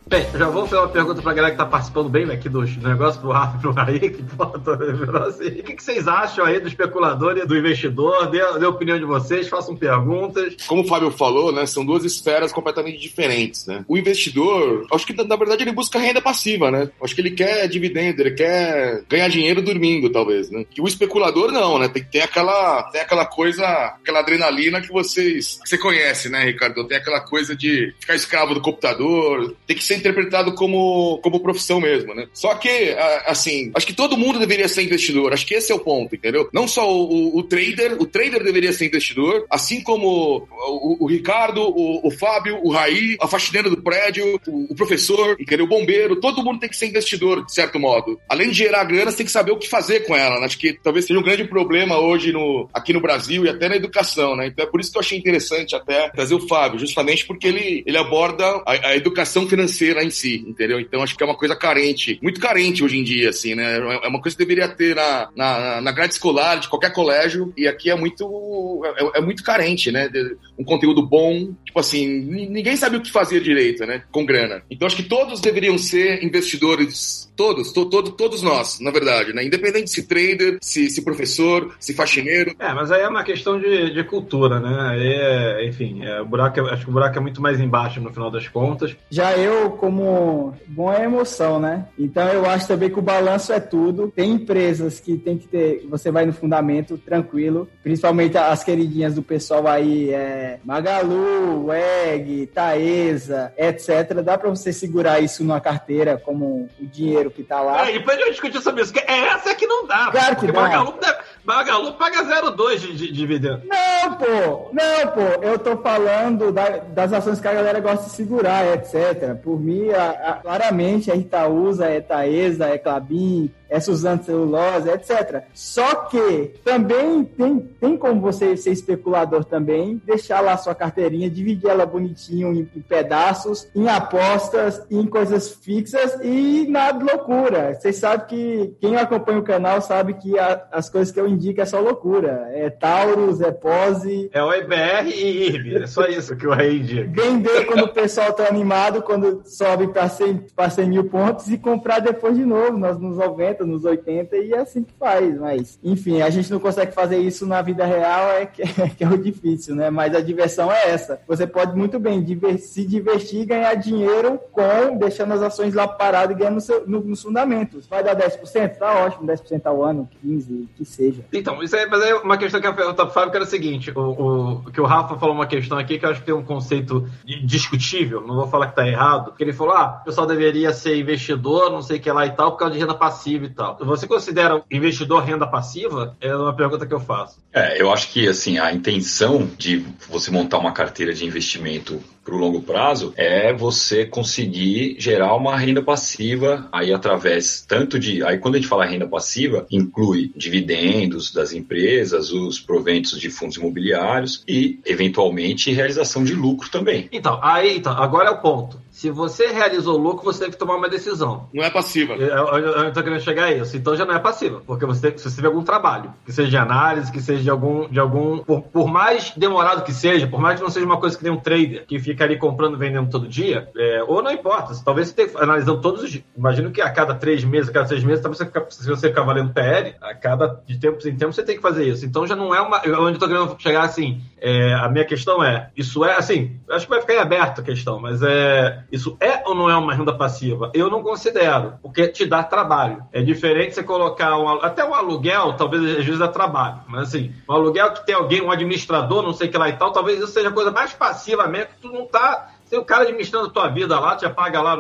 Bem, 0.08 0.26
já 0.38 0.48
vou 0.48 0.66
fazer 0.66 0.82
uma 0.82 0.88
pergunta 0.88 1.22
pra 1.22 1.34
galera 1.34 1.52
que 1.52 1.58
tá 1.58 1.66
participando 1.66 2.08
bem 2.08 2.24
aqui 2.32 2.48
do 2.48 2.62
negócios 2.62 3.18
pro 3.18 3.32
Rafa 3.32 3.58
e 3.58 3.60
pro 3.60 3.74
vendo 3.74 5.18
assim. 5.18 5.48
O 5.48 5.64
que, 5.64 5.74
que 5.76 5.84
vocês 5.84 6.08
acham 6.08 6.46
aí 6.46 6.62
do 6.62 6.68
especulador 6.70 7.38
e 7.38 7.46
do 7.46 7.58
investidor? 7.58 8.32
Dê, 8.32 8.38
dê 8.58 8.66
a 8.66 8.70
opinião 8.70 8.98
de 8.98 9.04
vocês, 9.04 9.50
façam 9.50 9.76
perguntas. 9.76 10.56
Como 10.66 10.84
o 10.84 10.88
Fábio 10.88 11.12
falou, 11.12 11.52
né, 11.52 11.66
são 11.66 11.86
duas 11.86 12.06
esferas 12.06 12.54
completamente 12.54 12.98
diferentes, 13.00 13.66
né? 13.68 13.84
O 13.86 13.98
investidor, 13.98 14.88
acho 14.94 15.06
que 15.06 15.12
na 15.12 15.36
verdade 15.36 15.64
ele 15.64 15.74
busca 15.74 16.00
renda 16.00 16.22
passiva, 16.22 16.72
né? 16.72 16.90
Acho 17.04 17.14
que 17.14 17.20
ele 17.20 17.32
quer 17.32 17.68
dividendo, 17.68 18.22
ele 18.22 18.32
quer 18.32 19.04
ganhar 19.10 19.28
dinheiro 19.28 19.62
dormindo, 19.62 20.10
talvez, 20.10 20.50
né? 20.50 20.66
E 20.78 20.82
o 20.82 20.88
especulador 20.88 21.52
não, 21.52 21.78
né? 21.78 21.90
Tem 21.90 22.02
que 22.02 22.12
ter 22.12 22.22
aquela, 22.22 22.84
tem 22.84 23.02
aquela 23.02 23.26
coisa, 23.26 23.66
aquela 23.66 24.20
adrenalina 24.20 24.80
que 24.80 24.92
vocês, 24.92 25.60
que 25.62 25.68
você 25.68 25.78
conhece, 25.78 26.30
né, 26.30 26.46
Ricardo? 26.46 26.88
Tem 26.88 26.98
aquela 26.98 27.20
coisa 27.20 27.54
de 27.54 27.94
ficar 28.00 28.16
escravo 28.16 28.54
do 28.54 28.62
computador, 28.62 29.54
tem 29.68 29.76
que 29.76 29.84
ser 29.84 29.97
interpretado 29.98 30.54
como, 30.54 31.20
como 31.24 31.40
profissão 31.40 31.80
mesmo, 31.80 32.14
né? 32.14 32.28
Só 32.34 32.54
que, 32.56 32.96
assim, 33.26 33.72
acho 33.74 33.86
que 33.88 33.94
todo 33.94 34.18
mundo 34.18 34.40
deveria 34.40 34.68
ser 34.68 34.84
investidor, 34.84 35.34
acho 35.34 35.46
que 35.46 35.54
esse 35.54 35.72
é 35.72 35.76
o 35.76 35.80
ponto, 35.80 36.16
entendeu? 36.16 36.50
Não 36.54 36.68
só 36.68 36.90
o, 36.92 37.08
o- 37.12 37.38
o 37.40 37.44
trader, 37.44 37.98
o 38.00 38.06
trader 38.06 38.44
deveria 38.44 38.72
ser 38.74 38.86
investidor, 38.88 39.46
assim 39.50 39.82
como 39.82 40.48
o, 40.68 41.06
o 41.06 41.08
Ricardo, 41.08 41.62
o, 41.62 42.10
Fábio, 42.12 42.60
o 42.64 42.72
Raí, 42.72 43.18
a 43.20 43.28
faxineira 43.28 43.70
do 43.70 43.82
prédio, 43.82 44.40
o, 44.48 44.72
o 44.72 44.76
professor, 44.76 45.36
entendeu? 45.40 45.66
O 45.66 45.70
bombeiro, 45.70 46.16
todo 46.20 46.44
mundo 46.44 46.60
tem 46.60 46.70
que 46.70 46.78
ser 46.78 46.88
investidor, 46.88 47.46
de 47.46 47.54
certo 47.54 47.80
modo. 47.80 48.20
Além 48.30 48.50
de 48.50 48.56
gerar 48.58 48.84
grana, 48.86 49.12
você 49.12 49.18
tem 49.18 49.26
que 49.26 49.32
saber 49.32 49.52
o 49.52 49.58
que 49.58 49.68
fazer 49.68 50.02
com 50.02 50.16
ela, 50.16 50.40
né? 50.40 50.46
Acho 50.46 50.58
que 50.58 50.74
talvez 50.82 51.06
seja 51.06 51.20
um 51.20 51.24
grande 51.24 51.44
problema 51.46 51.98
hoje 52.00 52.32
no, 52.32 52.70
aqui 52.74 52.94
no 52.94 53.02
Brasil 53.02 53.46
e 53.46 53.50
até 53.50 53.68
na 53.70 53.76
educação, 53.76 54.36
né? 54.36 54.48
Então 54.48 54.66
é 54.66 54.70
por 54.70 54.80
isso 54.80 54.92
que 54.92 54.98
eu 54.98 55.02
achei 55.02 55.18
interessante 55.18 55.76
até 55.76 56.10
trazer 56.10 56.36
o 56.36 56.48
Fábio, 56.48 56.80
justamente 56.80 57.26
porque 57.26 57.48
ele, 57.48 57.84
ele 57.86 57.98
aborda 57.98 58.46
a, 58.66 58.90
a 58.90 58.96
educação 58.96 59.48
financeira 59.48 59.87
em 60.04 60.10
si, 60.10 60.44
entendeu? 60.48 60.80
Então 60.80 61.02
acho 61.02 61.16
que 61.16 61.24
é 61.24 61.26
uma 61.26 61.36
coisa 61.36 61.56
carente, 61.56 62.20
muito 62.22 62.40
carente 62.40 62.84
hoje 62.84 62.98
em 62.98 63.04
dia, 63.04 63.30
assim, 63.30 63.56
né? 63.56 63.78
É 63.78 64.08
uma 64.08 64.22
coisa 64.22 64.36
que 64.38 64.44
deveria 64.44 64.68
ter 64.68 64.96
na, 64.96 65.30
na, 65.36 65.82
na 65.82 65.92
grade 65.92 66.14
escolar 66.14 66.60
de 66.60 66.68
qualquer 66.68 66.92
colégio 66.94 67.54
e 67.58 67.68
aqui 67.68 67.90
é 67.90 67.96
muito, 67.96 68.82
é, 69.16 69.20
é 69.20 69.22
muito 69.22 69.44
carente, 69.44 69.92
né? 69.92 70.10
Um 70.58 70.64
conteúdo 70.64 71.06
bom, 71.06 71.54
tipo 71.66 71.80
assim, 71.80 72.08
ni- 72.08 72.48
ninguém 72.50 72.76
sabe 72.76 72.98
o 72.98 73.02
que 73.02 73.12
fazer 73.12 73.40
direito, 73.42 73.86
né? 73.86 74.04
Com 74.12 74.26
grana. 74.26 74.62
Então 74.70 74.86
acho 74.88 74.96
que 74.96 75.04
todos 75.04 75.40
deveriam 75.42 75.78
ser 75.78 76.24
investidores, 76.24 77.32
todos, 77.36 77.72
to, 77.72 77.86
todo, 77.90 78.12
todos 78.12 78.42
nós, 78.42 78.80
na 78.80 78.92
verdade, 78.92 79.34
né? 79.34 79.44
Independente 79.46 79.90
se 79.90 80.08
trader, 80.08 80.58
se, 80.62 80.90
se 80.90 81.04
professor, 81.04 81.76
se 81.80 81.94
faxineiro, 81.94 82.56
É, 82.60 82.74
mas 82.74 82.92
aí 82.92 83.02
é 83.02 83.08
uma 83.08 83.24
questão 83.24 83.60
de, 83.60 83.92
de 83.94 84.04
cultura, 84.04 84.60
né? 84.60 84.90
Aí 84.92 85.08
é, 85.14 85.68
enfim, 85.68 86.04
é, 86.04 86.22
o 86.22 86.26
buraco 86.26 86.60
é- 86.60 86.74
acho 86.74 86.84
que 86.84 86.90
o 86.90 86.94
buraco 86.94 87.18
é 87.18 87.22
muito 87.22 87.42
mais 87.42 87.60
embaixo 87.60 88.00
no 88.02 88.12
final 88.12 88.32
das 88.32 88.48
contas. 88.48 88.96
Já 89.10 89.38
eu, 89.38 89.72
como 89.78 90.54
bom 90.68 90.92
é 90.92 91.04
emoção, 91.06 91.60
né? 91.60 91.86
Então 91.98 92.28
eu 92.30 92.46
acho 92.46 92.68
também 92.68 92.90
que 92.90 93.00
o 93.00 93.02
balanço 93.02 93.54
é 93.54 93.60
tudo. 93.60 94.12
Tem 94.16 94.32
empresas 94.32 95.00
que 95.00 95.18
tem 95.18 95.38
que 95.38 95.48
ter, 95.48 95.86
você 95.90 96.12
vai 96.12 96.26
no 96.26 96.34
fundamento 96.34 96.98
tranquilo, 96.98 97.68
principalmente 97.84 98.38
as 98.38 98.64
queridinhas 98.64 99.16
do 99.16 99.22
pessoal 99.24 99.68
aí, 99.68 100.12
é, 100.14 100.60
Magalu, 100.66 101.66
WEG, 101.68 102.48
Taesa, 102.48 103.54
etc. 103.58 104.14
Dá 104.24 104.38
pra 104.38 104.50
você 104.50 104.74
segurar 104.74 105.20
isso 105.22 105.44
numa 105.44 105.60
carteira 105.62 106.18
como 106.18 106.70
o 106.80 106.86
dinheiro 106.86 107.32
que 107.32 107.44
tá 107.44 107.62
lá. 107.62 107.88
É, 107.88 107.96
e 107.96 108.00
depois 108.00 108.18
a 108.18 108.20
gente 108.22 108.32
discutir 108.32 108.62
sobre 108.62 108.82
isso, 108.82 108.94
que 108.94 109.00
é 109.00 109.28
essa 109.30 109.54
que 109.56 109.66
não 109.68 109.86
dá. 109.88 110.10
Claro 110.12 110.36
que 110.36 110.46
porque 110.48 110.52
dá. 110.52 110.62
Magalu, 110.62 110.94
deve- 111.00 111.18
Magalu 111.44 111.94
paga 111.94 112.24
0,2 112.24 112.80
de, 112.82 112.96
de 112.98 113.12
dividendo. 113.12 113.62
Não, 113.66 114.14
pô, 114.16 114.70
não, 114.74 115.08
pô, 115.14 115.42
eu 115.44 115.58
tô 115.58 115.78
falando 115.78 116.52
da- 116.52 116.80
das 116.80 117.14
ações 117.14 117.40
que 117.40 117.48
a 117.48 117.54
galera 117.54 117.80
gosta 117.80 118.06
de 118.06 118.12
segurar, 118.12 118.66
etc. 118.74 119.36
Por 119.42 119.60
mim, 119.68 119.90
a- 119.92 120.10
a- 120.30 120.34
claramente 120.42 121.12
é 121.12 121.16
Itaúsa, 121.16 121.86
é 121.86 122.00
Taesa, 122.02 122.66
é 122.70 122.78
Clabin, 122.78 123.52
é 123.70 123.78
essa 123.78 123.92
usando 123.92 124.24
Celulose, 124.24 124.90
etc. 124.90 125.44
Só 125.54 125.96
que 126.06 126.54
também 126.64 127.24
tem, 127.24 127.60
tem 127.60 127.98
como 127.98 128.20
você 128.20 128.58
ser 128.58 128.72
especulador 128.72 129.46
também, 129.46 130.02
deixar 130.06 130.42
lá 130.42 130.58
sua 130.58 130.76
carteirinha, 130.76 131.30
dividir 131.30 131.70
ela 131.70 131.86
bonitinho 131.86 132.54
em, 132.54 132.70
em 132.76 132.82
pedaços, 132.82 133.68
em 133.76 133.88
apostas, 133.88 134.82
em 134.90 135.06
coisas 135.06 135.50
fixas 135.50 136.20
e 136.24 136.68
nada 136.70 137.04
loucura. 137.04 137.74
Vocês 137.74 137.98
sabem 137.98 138.28
que 138.28 138.76
quem 138.82 138.98
acompanha 138.98 139.40
o 139.40 139.44
canal 139.44 139.82
sabe 139.82 140.16
que 140.16 140.38
a, 140.38 140.68
as 140.72 140.90
coisas 140.90 141.14
que 141.14 141.20
eu 141.20 141.28
indico 141.28 141.62
é 141.62 141.66
só 141.66 141.80
loucura. 141.80 142.50
É 142.52 142.70
Taurus, 142.70 143.42
é 143.42 143.52
Pose. 143.52 144.30
É 144.34 144.44
o 144.44 144.52
EBR 144.52 145.08
e 145.08 145.48
IRB, 145.48 145.84
é 145.84 145.88
só 145.88 146.06
isso 146.08 146.36
que 146.36 146.46
eu 146.46 146.54
indico. 146.60 147.12
Vender 147.12 147.66
quando 147.66 147.86
o 147.86 147.94
pessoal 147.94 148.34
tá 148.34 148.48
animado, 148.48 149.02
quando 149.02 149.42
sobe 149.46 149.88
para 149.88 150.10
100, 150.10 150.46
100 150.70 150.90
mil 150.90 151.04
pontos 151.06 151.50
e 151.50 151.58
comprar 151.58 152.00
depois 152.00 152.36
de 152.36 152.46
novo, 152.46 152.78
nos 152.78 153.18
90 153.18 153.57
70, 153.58 153.66
nos 153.66 153.86
80 153.86 154.38
e 154.38 154.54
é 154.54 154.60
assim 154.60 154.84
que 154.84 154.94
faz. 155.00 155.40
Mas, 155.40 155.80
enfim, 155.84 156.22
a 156.22 156.30
gente 156.30 156.52
não 156.52 156.60
consegue 156.60 156.92
fazer 156.92 157.18
isso 157.18 157.46
na 157.46 157.62
vida 157.62 157.86
real, 157.86 158.30
é 158.32 158.46
que, 158.46 158.62
é, 158.82 158.90
que 158.90 159.04
é 159.04 159.10
o 159.10 159.18
difícil, 159.18 159.76
né? 159.76 159.90
Mas 159.90 160.16
a 160.16 160.22
diversão 160.22 160.72
é 160.72 160.90
essa. 160.90 161.20
Você 161.28 161.48
pode 161.48 161.76
muito 161.76 162.00
bem 162.00 162.22
diver, 162.22 162.58
se 162.60 162.86
divertir 162.86 163.42
e 163.42 163.46
ganhar 163.46 163.74
dinheiro 163.76 164.40
com 164.52 164.98
deixando 164.98 165.34
as 165.34 165.42
ações 165.42 165.74
lá 165.74 165.88
paradas 165.88 166.36
e 166.36 166.40
ganhando 166.40 166.56
no 166.56 166.62
seu, 166.62 166.88
no, 166.88 167.02
nos 167.02 167.22
fundamentos. 167.22 167.88
Vai 167.88 168.04
dar 168.04 168.16
10%? 168.16 168.78
Tá 168.78 169.06
ótimo, 169.06 169.28
10% 169.28 169.62
ao 169.66 169.84
ano, 169.84 170.08
15%, 170.26 170.68
que 170.76 170.86
seja. 170.86 171.24
Então, 171.34 171.62
isso 171.64 171.76
aí, 171.76 171.88
mas 171.90 172.02
aí 172.02 172.14
uma 172.14 172.38
questão 172.38 172.60
que 172.60 172.68
eu 172.68 172.72
ia 172.72 172.78
perguntar 172.78 173.06
pro 173.06 173.14
Fábio, 173.14 173.32
que 173.32 173.38
era 173.38 173.46
o 173.46 173.50
seguinte: 173.50 173.92
o, 173.96 174.62
o, 174.66 174.72
que 174.72 174.82
o 174.82 174.86
Rafa 174.86 175.18
falou 175.18 175.36
uma 175.36 175.48
questão 175.48 175.78
aqui 175.78 175.98
que 175.98 176.06
eu 176.06 176.10
acho 176.10 176.20
que 176.20 176.26
tem 176.26 176.36
um 176.36 176.44
conceito 176.44 177.08
discutível, 177.44 178.22
não 178.22 178.36
vou 178.36 178.48
falar 178.48 178.68
que 178.68 178.76
tá 178.76 178.88
errado, 178.88 179.34
que 179.34 179.44
ele 179.44 179.54
falou: 179.54 179.74
ah, 179.74 180.00
o 180.02 180.06
pessoal 180.06 180.28
deveria 180.28 180.74
ser 180.74 180.98
investidor, 180.98 181.72
não 181.72 181.82
sei 181.82 181.98
o 181.98 182.00
que 182.02 182.12
lá 182.12 182.26
e 182.26 182.32
tal, 182.32 182.52
por 182.52 182.60
causa 182.60 182.74
de 182.74 182.80
renda 182.80 182.94
passiva 182.94 183.47
você 183.82 184.08
considera 184.08 184.64
investidor 184.72 185.24
renda 185.24 185.48
passiva? 185.48 186.16
É 186.20 186.36
uma 186.36 186.56
pergunta 186.56 186.86
que 186.86 186.94
eu 186.94 187.00
faço. 187.00 187.40
É, 187.54 187.82
eu 187.82 187.92
acho 187.92 188.12
que 188.12 188.28
assim 188.28 188.58
a 188.58 188.72
intenção 188.72 189.50
de 189.58 189.86
você 190.10 190.32
montar 190.32 190.58
uma 190.58 190.72
carteira 190.72 191.14
de 191.14 191.26
investimento 191.26 192.02
para 192.28 192.36
o 192.36 192.38
longo 192.38 192.62
prazo 192.62 193.14
é 193.16 193.54
você 193.54 194.06
conseguir 194.06 194.98
gerar 195.00 195.34
uma 195.34 195.56
renda 195.56 195.82
passiva 195.82 196.68
aí 196.74 196.92
através 196.92 197.64
tanto 197.66 197.98
de 197.98 198.22
aí 198.22 198.38
quando 198.38 198.56
a 198.56 198.58
gente 198.58 198.68
fala 198.68 198.84
renda 198.84 199.08
passiva 199.08 199.66
inclui 199.72 200.30
dividendos 200.36 201.32
das 201.32 201.54
empresas, 201.54 202.34
os 202.34 202.60
proventos 202.60 203.18
de 203.18 203.30
fundos 203.30 203.56
imobiliários 203.56 204.44
e 204.46 204.78
eventualmente 204.86 205.72
realização 205.72 206.26
de 206.26 206.34
lucro 206.34 206.70
também. 206.70 207.08
Então, 207.14 207.40
aí, 207.42 207.78
então, 207.78 207.94
agora 207.94 208.28
é 208.28 208.32
o 208.32 208.42
ponto. 208.42 208.78
Se 208.98 209.12
você 209.12 209.48
realizou 209.48 209.96
lucro, 209.96 210.26
você 210.26 210.40
tem 210.42 210.50
que 210.50 210.58
tomar 210.58 210.76
uma 210.76 210.90
decisão. 210.90 211.48
não 211.54 211.64
é 211.64 211.70
passiva. 211.70 212.16
Eu, 212.16 212.48
eu, 212.48 212.86
eu 212.86 212.92
tô 212.92 213.04
querendo 213.04 213.22
chegar 213.22 213.46
a 213.46 213.52
isso. 213.52 213.78
Então 213.78 213.96
já 213.96 214.04
não 214.06 214.16
é 214.16 214.20
passiva, 214.20 214.62
porque 214.66 214.88
você 214.88 215.12
você 215.12 215.30
tiver 215.30 215.48
algum 215.48 215.64
trabalho, 215.64 216.14
que 216.26 216.32
seja 216.34 216.50
de 216.50 216.58
análise, 216.58 217.12
que 217.12 217.22
seja 217.22 217.44
de 217.44 217.50
algum, 217.50 217.88
de 217.88 218.00
algum, 218.00 218.40
por, 218.40 218.64
por 218.64 218.88
mais 218.88 219.32
demorado 219.38 219.84
que 219.84 219.94
seja, 219.94 220.26
por 220.28 220.40
mais 220.40 220.58
que 220.58 220.64
não 220.64 220.72
seja 220.72 220.86
uma 220.86 220.98
coisa 220.98 221.16
que 221.16 221.24
nem 221.24 221.32
um 221.32 221.38
trader 221.38 221.86
que 221.86 222.00
fica 222.00 222.17
ali 222.24 222.38
comprando, 222.38 222.78
vendendo 222.78 223.10
todo 223.10 223.28
dia, 223.28 223.70
é, 223.76 224.04
ou 224.08 224.22
não 224.22 224.32
importa. 224.32 224.74
Talvez 224.84 225.10
você 225.10 225.14
tenha 225.16 225.44
analisando 225.44 225.82
todos 225.82 226.04
os 226.04 226.12
dias. 226.12 226.24
Imagino 226.36 226.72
que 226.72 226.82
a 226.82 226.90
cada 226.90 227.16
três 227.16 227.44
meses, 227.44 227.70
a 227.70 227.74
cada 227.74 227.88
seis 227.88 228.04
meses, 228.04 228.22
talvez 228.22 228.38
você 228.38 228.46
fica, 228.46 228.66
se 228.70 228.88
você 228.88 229.10
ficar 229.10 229.24
valendo 229.24 229.54
PL, 229.54 229.96
a 230.02 230.14
cada 230.14 230.62
de 230.66 230.80
tempos 230.80 231.06
em 231.06 231.16
tempos 231.16 231.36
você 231.36 231.44
tem 231.44 231.56
que 231.56 231.62
fazer 231.62 231.86
isso. 231.86 232.06
Então 232.06 232.26
já 232.26 232.36
não 232.36 232.54
é 232.54 232.62
uma. 232.62 232.78
Onde 232.80 233.16
eu 233.16 233.20
tô 233.20 233.28
querendo 233.28 233.56
chegar 233.60 233.84
assim, 233.84 234.22
é, 234.40 234.74
a 234.74 234.88
minha 234.90 235.06
questão 235.06 235.44
é, 235.44 235.70
isso 235.76 236.06
é 236.06 236.16
assim, 236.16 236.60
acho 236.70 236.86
que 236.86 236.92
vai 236.92 237.02
ficar 237.02 237.16
em 237.16 237.20
aberto 237.20 237.62
a 237.62 237.64
questão, 237.64 238.00
mas 238.00 238.22
é. 238.22 238.84
Isso 238.92 239.18
é 239.20 239.44
ou 239.46 239.56
não 239.56 239.70
é 239.70 239.76
uma 239.76 239.94
renda 239.94 240.14
passiva? 240.14 240.72
Eu 240.74 240.90
não 240.90 241.02
considero, 241.02 241.74
porque 241.82 242.08
te 242.08 242.26
dá 242.26 242.44
trabalho. 242.44 243.04
É 243.12 243.22
diferente 243.22 243.76
você 243.76 243.84
colocar 243.84 244.38
um, 244.38 244.48
até 244.62 244.84
um 244.86 244.94
aluguel, 244.94 245.54
talvez 245.54 245.84
às 245.84 246.06
vezes 246.06 246.20
dá 246.20 246.28
trabalho, 246.28 246.80
mas 246.88 247.10
assim, 247.10 247.34
um 247.48 247.54
aluguel 247.54 247.92
que 247.92 248.06
tem 248.06 248.16
alguém, 248.16 248.42
um 248.42 248.52
administrador, 248.52 249.24
não 249.24 249.34
sei 249.34 249.48
o 249.48 249.52
que 249.52 249.58
lá 249.58 249.70
e 249.70 249.74
tal, 249.74 249.92
talvez 249.92 250.20
isso 250.20 250.28
seja 250.28 250.50
a 250.50 250.54
coisa 250.54 250.72
mais 250.72 250.94
passiva 250.94 251.48
mesmo, 251.48 251.68
que 251.68 251.82
tu 251.82 251.92
não 251.92 252.06
tá. 252.08 252.54
Tem 252.70 252.78
o 252.78 252.84
cara 252.84 253.04
administrando 253.04 253.50
tua 253.50 253.70
vida 253.70 253.98
lá, 253.98 254.16
te 254.16 254.26
apaga 254.26 254.62
lá, 254.62 254.76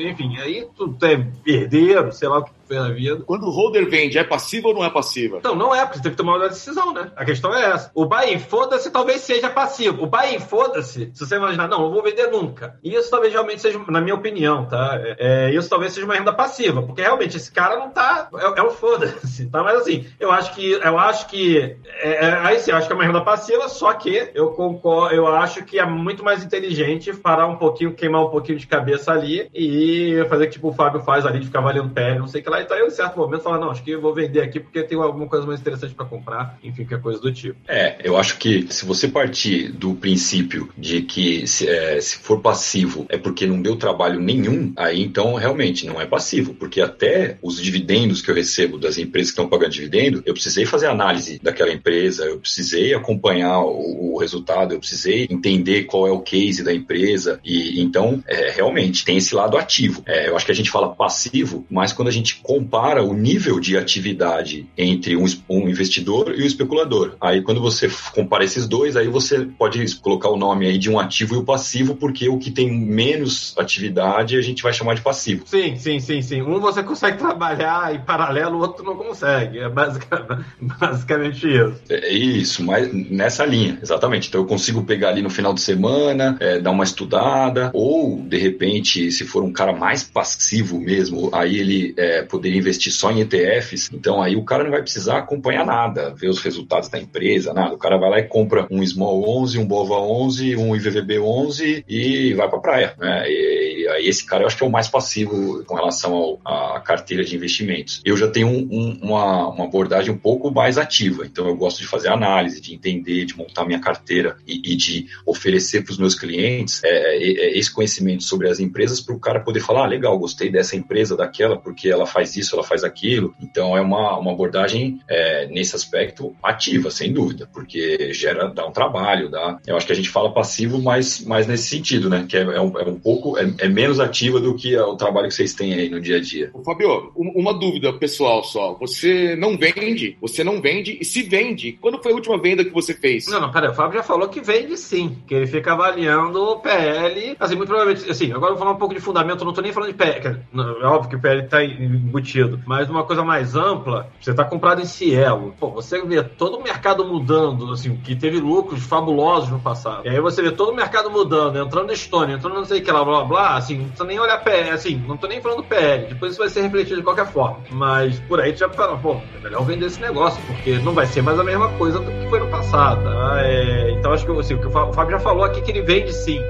enfim, 0.00 0.38
aí 0.38 0.68
tu 0.76 0.96
é 1.02 1.26
herdeiro, 1.46 2.12
sei 2.12 2.28
lá 2.28 2.38
o 2.38 2.44
que 2.44 2.50
na 2.76 2.90
vida. 2.90 3.22
Quando 3.26 3.44
o 3.44 3.50
holder 3.50 3.88
vende, 3.88 4.18
é 4.18 4.24
passiva 4.24 4.68
ou 4.68 4.74
não 4.74 4.84
é 4.84 4.90
passiva? 4.90 5.38
Então, 5.38 5.54
não 5.54 5.74
é, 5.74 5.82
porque 5.84 5.98
você 5.98 6.02
tem 6.02 6.12
que 6.12 6.18
tomar 6.18 6.36
uma 6.36 6.48
decisão, 6.48 6.92
né? 6.92 7.10
A 7.16 7.24
questão 7.24 7.54
é 7.54 7.70
essa. 7.70 7.90
O 7.94 8.06
buy 8.06 8.34
and 8.34 8.40
foda-se 8.40 8.90
talvez 8.90 9.20
seja 9.20 9.50
passivo. 9.50 10.04
O 10.04 10.06
buy 10.06 10.36
and 10.36 10.40
foda-se, 10.40 11.10
se 11.12 11.26
você 11.26 11.36
imaginar, 11.36 11.68
não, 11.68 11.84
eu 11.84 11.90
vou 11.90 12.02
vender 12.02 12.28
nunca. 12.28 12.78
Isso 12.82 13.10
talvez 13.10 13.32
realmente 13.32 13.62
seja, 13.62 13.80
na 13.88 14.00
minha 14.00 14.14
opinião, 14.14 14.66
tá? 14.66 14.98
É, 15.00 15.48
é, 15.48 15.54
isso 15.54 15.68
talvez 15.68 15.92
seja 15.92 16.06
uma 16.06 16.14
renda 16.14 16.32
passiva, 16.32 16.82
porque 16.82 17.02
realmente 17.02 17.36
esse 17.36 17.50
cara 17.50 17.78
não 17.78 17.90
tá. 17.90 18.28
É, 18.34 18.60
é 18.60 18.62
um 18.62 18.70
foda-se, 18.70 19.46
tá? 19.46 19.62
Mas 19.62 19.78
assim, 19.78 20.06
eu 20.18 20.30
acho 20.30 20.54
que. 20.54 20.72
Eu 20.72 20.98
acho 20.98 21.28
que. 21.28 21.76
É, 22.00 22.26
é, 22.26 22.32
aí 22.38 22.58
sim, 22.58 22.70
eu 22.70 22.76
acho 22.76 22.86
que 22.86 22.92
é 22.92 22.96
uma 22.96 23.04
renda 23.04 23.20
passiva, 23.20 23.68
só 23.68 23.92
que 23.94 24.30
eu 24.34 24.50
concordo, 24.50 25.14
eu 25.14 25.26
acho 25.26 25.64
que 25.64 25.78
é 25.78 25.86
muito 25.86 26.24
mais 26.24 26.44
inteligente 26.44 27.12
parar 27.14 27.46
um 27.46 27.56
pouquinho, 27.56 27.94
queimar 27.94 28.24
um 28.24 28.30
pouquinho 28.30 28.58
de 28.58 28.66
cabeça 28.66 29.12
ali 29.12 29.48
e 29.54 30.24
fazer 30.28 30.46
que 30.46 30.52
tipo 30.52 30.68
o 30.68 30.72
Fábio 30.72 31.00
faz 31.00 31.24
ali, 31.24 31.40
de 31.40 31.46
ficar 31.46 31.60
valendo 31.60 31.90
pé, 31.90 32.18
não 32.18 32.26
sei 32.26 32.40
o 32.40 32.44
que 32.44 32.50
lá 32.50 32.57
tá? 32.58 32.62
Então, 32.62 32.76
eu, 32.76 32.86
em 32.86 32.90
certo 32.90 33.16
momento, 33.16 33.42
falo, 33.42 33.58
não, 33.58 33.70
acho 33.70 33.82
que 33.82 33.90
eu 33.90 34.00
vou 34.00 34.14
vender 34.14 34.40
aqui 34.40 34.60
porque 34.60 34.82
tem 34.82 34.98
alguma 34.98 35.26
coisa 35.26 35.46
mais 35.46 35.60
interessante 35.60 35.94
para 35.94 36.04
comprar, 36.04 36.58
enfim, 36.62 36.84
que 36.84 36.94
é 36.94 36.98
coisa 36.98 37.20
do 37.20 37.32
tipo. 37.32 37.58
É, 37.68 37.96
eu 38.02 38.16
acho 38.16 38.38
que 38.38 38.66
se 38.70 38.84
você 38.84 39.08
partir 39.08 39.70
do 39.72 39.94
princípio 39.94 40.68
de 40.76 41.02
que 41.02 41.46
se, 41.46 41.68
é, 41.68 42.00
se 42.00 42.18
for 42.18 42.40
passivo 42.40 43.06
é 43.08 43.16
porque 43.16 43.46
não 43.46 43.60
deu 43.60 43.76
trabalho 43.76 44.20
nenhum, 44.20 44.72
aí 44.76 45.02
então 45.02 45.34
realmente 45.34 45.86
não 45.86 46.00
é 46.00 46.06
passivo, 46.06 46.54
porque 46.54 46.80
até 46.80 47.38
os 47.42 47.60
dividendos 47.60 48.22
que 48.22 48.30
eu 48.30 48.34
recebo 48.34 48.78
das 48.78 48.98
empresas 48.98 49.30
que 49.30 49.40
estão 49.40 49.48
pagando 49.48 49.72
dividendo, 49.72 50.22
eu 50.24 50.34
precisei 50.34 50.64
fazer 50.64 50.86
análise 50.86 51.38
daquela 51.42 51.72
empresa, 51.72 52.24
eu 52.24 52.38
precisei 52.38 52.94
acompanhar 52.94 53.60
o, 53.60 54.14
o 54.14 54.18
resultado, 54.18 54.74
eu 54.74 54.78
precisei 54.78 55.26
entender 55.30 55.84
qual 55.84 56.06
é 56.06 56.10
o 56.10 56.20
case 56.20 56.62
da 56.62 56.72
empresa 56.72 57.40
e 57.44 57.80
então 57.80 58.22
é, 58.26 58.50
realmente 58.50 59.04
tem 59.04 59.16
esse 59.16 59.34
lado 59.34 59.56
ativo. 59.56 60.02
É, 60.06 60.28
eu 60.28 60.36
acho 60.36 60.46
que 60.46 60.52
a 60.52 60.54
gente 60.54 60.70
fala 60.70 60.94
passivo, 60.94 61.66
mas 61.70 61.92
quando 61.92 62.08
a 62.08 62.12
gente 62.12 62.40
compara 62.48 63.04
o 63.04 63.12
nível 63.12 63.60
de 63.60 63.76
atividade 63.76 64.66
entre 64.74 65.14
um, 65.14 65.26
um 65.50 65.68
investidor 65.68 66.34
e 66.34 66.42
o 66.42 66.46
especulador, 66.46 67.14
aí 67.20 67.42
quando 67.42 67.60
você 67.60 67.90
compara 68.14 68.42
esses 68.42 68.66
dois, 68.66 68.96
aí 68.96 69.06
você 69.06 69.40
pode 69.40 69.94
colocar 69.96 70.30
o 70.30 70.36
nome 70.36 70.66
aí 70.66 70.78
de 70.78 70.90
um 70.90 70.98
ativo 70.98 71.34
e 71.34 71.36
o 71.36 71.44
passivo, 71.44 71.94
porque 71.94 72.26
o 72.26 72.38
que 72.38 72.50
tem 72.50 72.72
menos 72.72 73.54
atividade 73.58 74.34
a 74.34 74.40
gente 74.40 74.62
vai 74.62 74.72
chamar 74.72 74.94
de 74.94 75.02
passivo. 75.02 75.42
Sim, 75.44 75.76
sim, 75.76 76.00
sim, 76.00 76.22
sim. 76.22 76.40
Um 76.40 76.58
você 76.58 76.82
consegue 76.82 77.18
trabalhar 77.18 77.94
em 77.94 78.00
paralelo, 78.00 78.56
o 78.56 78.60
outro 78.60 78.82
não 78.82 78.96
consegue. 78.96 79.58
É 79.58 79.68
basicamente, 79.68 80.46
basicamente 80.80 81.46
isso. 81.46 81.82
É 81.90 82.10
isso, 82.10 82.64
mas 82.64 82.90
nessa 83.10 83.44
linha, 83.44 83.78
exatamente. 83.82 84.28
Então 84.28 84.40
eu 84.40 84.46
consigo 84.46 84.84
pegar 84.84 85.10
ali 85.10 85.20
no 85.20 85.28
final 85.28 85.52
de 85.52 85.60
semana, 85.60 86.38
é, 86.40 86.58
dar 86.58 86.70
uma 86.70 86.84
estudada, 86.84 87.70
ou 87.74 88.22
de 88.22 88.38
repente, 88.38 89.12
se 89.12 89.26
for 89.26 89.44
um 89.44 89.52
cara 89.52 89.74
mais 89.74 90.02
passivo 90.02 90.80
mesmo, 90.80 91.28
aí 91.34 91.58
ele 91.58 91.92
é, 91.98 92.22
poderia 92.38 92.58
investir 92.58 92.92
só 92.92 93.10
em 93.10 93.20
ETFs. 93.20 93.90
Então 93.92 94.22
aí 94.22 94.36
o 94.36 94.44
cara 94.44 94.62
não 94.64 94.70
vai 94.70 94.80
precisar 94.80 95.18
acompanhar 95.18 95.66
nada, 95.66 96.14
ver 96.14 96.28
os 96.28 96.40
resultados 96.40 96.88
da 96.88 96.98
empresa, 96.98 97.52
nada. 97.52 97.74
O 97.74 97.78
cara 97.78 97.96
vai 97.98 98.10
lá 98.10 98.18
e 98.20 98.22
compra 98.24 98.66
um 98.70 98.84
Small 98.86 99.28
11, 99.42 99.58
um 99.58 99.66
Bova 99.66 99.94
11, 100.00 100.56
um 100.56 100.74
IVVB 100.74 101.18
11 101.18 101.84
e 101.88 102.32
vai 102.34 102.48
pra 102.48 102.58
praia. 102.60 102.94
Né? 102.98 103.24
E, 103.28 103.88
aí 103.88 104.06
esse 104.06 104.24
cara 104.24 104.42
eu 104.42 104.46
acho 104.46 104.56
que 104.56 104.62
é 104.62 104.66
o 104.66 104.70
mais 104.70 104.88
passivo 104.88 105.64
com 105.64 105.74
relação 105.74 106.38
à 106.44 106.80
carteira 106.80 107.24
de 107.24 107.34
investimentos. 107.34 108.00
Eu 108.04 108.16
já 108.16 108.28
tenho 108.28 108.46
um- 108.48 108.68
um- 108.70 108.98
uma, 109.02 109.48
uma 109.48 109.64
abordagem 109.64 110.12
um 110.12 110.18
pouco 110.18 110.50
mais 110.50 110.78
ativa, 110.78 111.26
então 111.26 111.46
eu 111.48 111.56
gosto 111.56 111.78
de 111.80 111.86
fazer 111.86 112.08
análise, 112.08 112.60
de 112.60 112.74
entender, 112.74 113.24
de 113.24 113.36
montar 113.36 113.64
minha 113.64 113.80
carteira 113.80 114.36
e, 114.46 114.72
e 114.72 114.76
de 114.76 115.06
oferecer 115.26 115.82
para 115.82 115.92
os 115.92 115.98
meus 115.98 116.14
clientes 116.14 116.82
é, 116.84 116.88
é, 116.88 117.16
é, 117.16 117.58
esse 117.58 117.72
conhecimento 117.72 118.22
sobre 118.22 118.48
as 118.48 118.60
empresas 118.60 119.00
para 119.00 119.14
o 119.14 119.18
cara 119.18 119.40
poder 119.40 119.60
falar, 119.60 119.84
ah, 119.84 119.86
legal, 119.88 120.18
gostei 120.18 120.50
dessa 120.50 120.76
empresa, 120.76 121.16
daquela, 121.16 121.56
porque 121.56 121.88
ela 121.88 122.06
faz 122.06 122.27
isso, 122.36 122.54
ela 122.54 122.64
faz 122.64 122.84
aquilo. 122.84 123.34
Então 123.40 123.76
é 123.76 123.80
uma, 123.80 124.18
uma 124.18 124.32
abordagem 124.32 125.00
é, 125.08 125.46
nesse 125.46 125.74
aspecto 125.76 126.34
ativa, 126.42 126.90
sem 126.90 127.12
dúvida, 127.12 127.48
porque 127.52 128.12
gera, 128.12 128.48
dá 128.48 128.66
um 128.66 128.72
trabalho, 128.72 129.28
dá. 129.30 129.58
Eu 129.66 129.76
acho 129.76 129.86
que 129.86 129.92
a 129.92 129.96
gente 129.96 130.08
fala 130.10 130.32
passivo, 130.32 130.80
mas, 130.80 131.24
mas 131.26 131.46
nesse 131.46 131.68
sentido, 131.68 132.08
né? 132.08 132.26
Que 132.28 132.36
é, 132.36 132.40
é 132.42 132.60
um, 132.60 132.78
é 132.78 132.84
um 132.84 132.98
pouco, 132.98 133.38
é, 133.38 133.52
é 133.58 133.68
menos 133.68 134.00
ativa 134.00 134.40
do 134.40 134.54
que 134.54 134.76
o 134.76 134.96
trabalho 134.96 135.28
que 135.28 135.34
vocês 135.34 135.54
têm 135.54 135.74
aí 135.74 135.88
no 135.88 136.00
dia 136.00 136.16
a 136.16 136.20
dia. 136.20 136.50
Ô, 136.52 136.62
Fabio, 136.62 137.12
um- 137.16 137.32
uma 137.36 137.52
dúvida 137.54 137.92
pessoal 137.92 138.42
só. 138.44 138.74
Você 138.74 139.36
não 139.36 139.56
vende, 139.56 140.16
você 140.20 140.42
não 140.44 140.60
vende, 140.60 140.98
e 141.00 141.04
se 141.04 141.22
vende, 141.22 141.72
quando 141.80 142.02
foi 142.02 142.12
a 142.12 142.14
última 142.14 142.40
venda 142.40 142.64
que 142.64 142.70
você 142.70 142.94
fez? 142.94 143.26
Não, 143.28 143.40
não, 143.40 143.50
peraí, 143.52 143.70
o 143.70 143.74
Fábio 143.74 143.98
já 143.98 144.02
falou 144.02 144.28
que 144.28 144.40
vende 144.40 144.76
sim, 144.76 145.16
que 145.26 145.34
ele 145.34 145.46
fica 145.46 145.72
avaliando 145.72 146.40
o 146.42 146.58
PL. 146.60 147.36
Assim, 147.38 147.54
muito 147.56 147.68
provavelmente, 147.68 148.10
assim, 148.10 148.26
agora 148.32 148.52
eu 148.52 148.56
vou 148.56 148.58
falar 148.58 148.72
um 148.72 148.78
pouco 148.78 148.94
de 148.94 149.00
fundamento, 149.00 149.40
eu 149.40 149.44
não 149.46 149.52
tô 149.52 149.60
nem 149.60 149.72
falando 149.72 149.90
de 149.90 149.96
PL, 149.96 150.38
é 150.82 150.86
óbvio 150.86 151.10
que 151.10 151.16
o 151.16 151.20
PL 151.20 151.42
tá 151.48 151.62
embutido, 152.08 152.60
mas 152.66 152.88
uma 152.88 153.04
coisa 153.04 153.22
mais 153.22 153.54
ampla, 153.54 154.08
você 154.20 154.34
tá 154.34 154.44
comprado 154.44 154.80
em 154.80 154.84
Cielo. 154.84 155.54
Pô, 155.58 155.70
você 155.70 156.02
vê 156.04 156.22
todo 156.22 156.56
o 156.58 156.62
mercado 156.62 157.04
mudando, 157.04 157.70
assim, 157.72 157.96
que 157.96 158.16
teve 158.16 158.38
lucros 158.40 158.82
fabulosos 158.82 159.50
no 159.50 159.60
passado. 159.60 160.06
E 160.06 160.08
aí 160.08 160.20
você 160.20 160.42
vê 160.42 160.50
todo 160.50 160.72
o 160.72 160.74
mercado 160.74 161.10
mudando, 161.10 161.58
entrando 161.58 161.86
na 161.86 161.92
Estônia, 161.92 162.34
entrando 162.34 162.54
não 162.54 162.64
sei 162.64 162.80
o 162.80 162.84
que 162.84 162.90
lá, 162.90 163.04
blá 163.04 163.18
blá 163.18 163.24
blá, 163.24 163.56
assim, 163.56 163.78
não 163.78 163.84
precisa 163.84 164.04
nem 164.04 164.18
olhar 164.18 164.42
PL, 164.42 164.70
assim, 164.70 164.96
não 165.06 165.16
tô 165.16 165.26
nem 165.26 165.40
falando 165.40 165.62
PL, 165.62 166.06
depois 166.06 166.32
isso 166.32 166.40
vai 166.40 166.48
ser 166.48 166.62
refletido 166.62 166.96
de 166.96 167.02
qualquer 167.02 167.26
forma. 167.26 167.58
Mas 167.70 168.18
por 168.20 168.40
aí 168.40 168.52
tu 168.52 168.60
já 168.60 168.68
fala, 168.68 168.96
pô, 168.96 169.20
é 169.36 169.42
melhor 169.42 169.64
vender 169.64 169.86
esse 169.86 170.00
negócio, 170.00 170.42
porque 170.46 170.78
não 170.78 170.92
vai 170.92 171.06
ser 171.06 171.22
mais 171.22 171.38
a 171.38 171.44
mesma 171.44 171.68
coisa 171.74 171.98
do 171.98 172.10
que 172.10 172.28
foi 172.28 172.40
no 172.40 172.48
passado. 172.48 173.02
tá? 173.02 173.42
É, 173.42 173.90
então 173.92 174.12
acho 174.12 174.24
que 174.24 174.32
assim, 174.38 174.54
o 174.54 174.60
que 174.60 174.66
o 174.66 174.70
Fábio 174.70 175.12
já 175.12 175.20
falou 175.20 175.44
aqui 175.44 175.60
que 175.60 175.70
ele 175.70 175.82
vende 175.82 176.12
sim. 176.12 176.40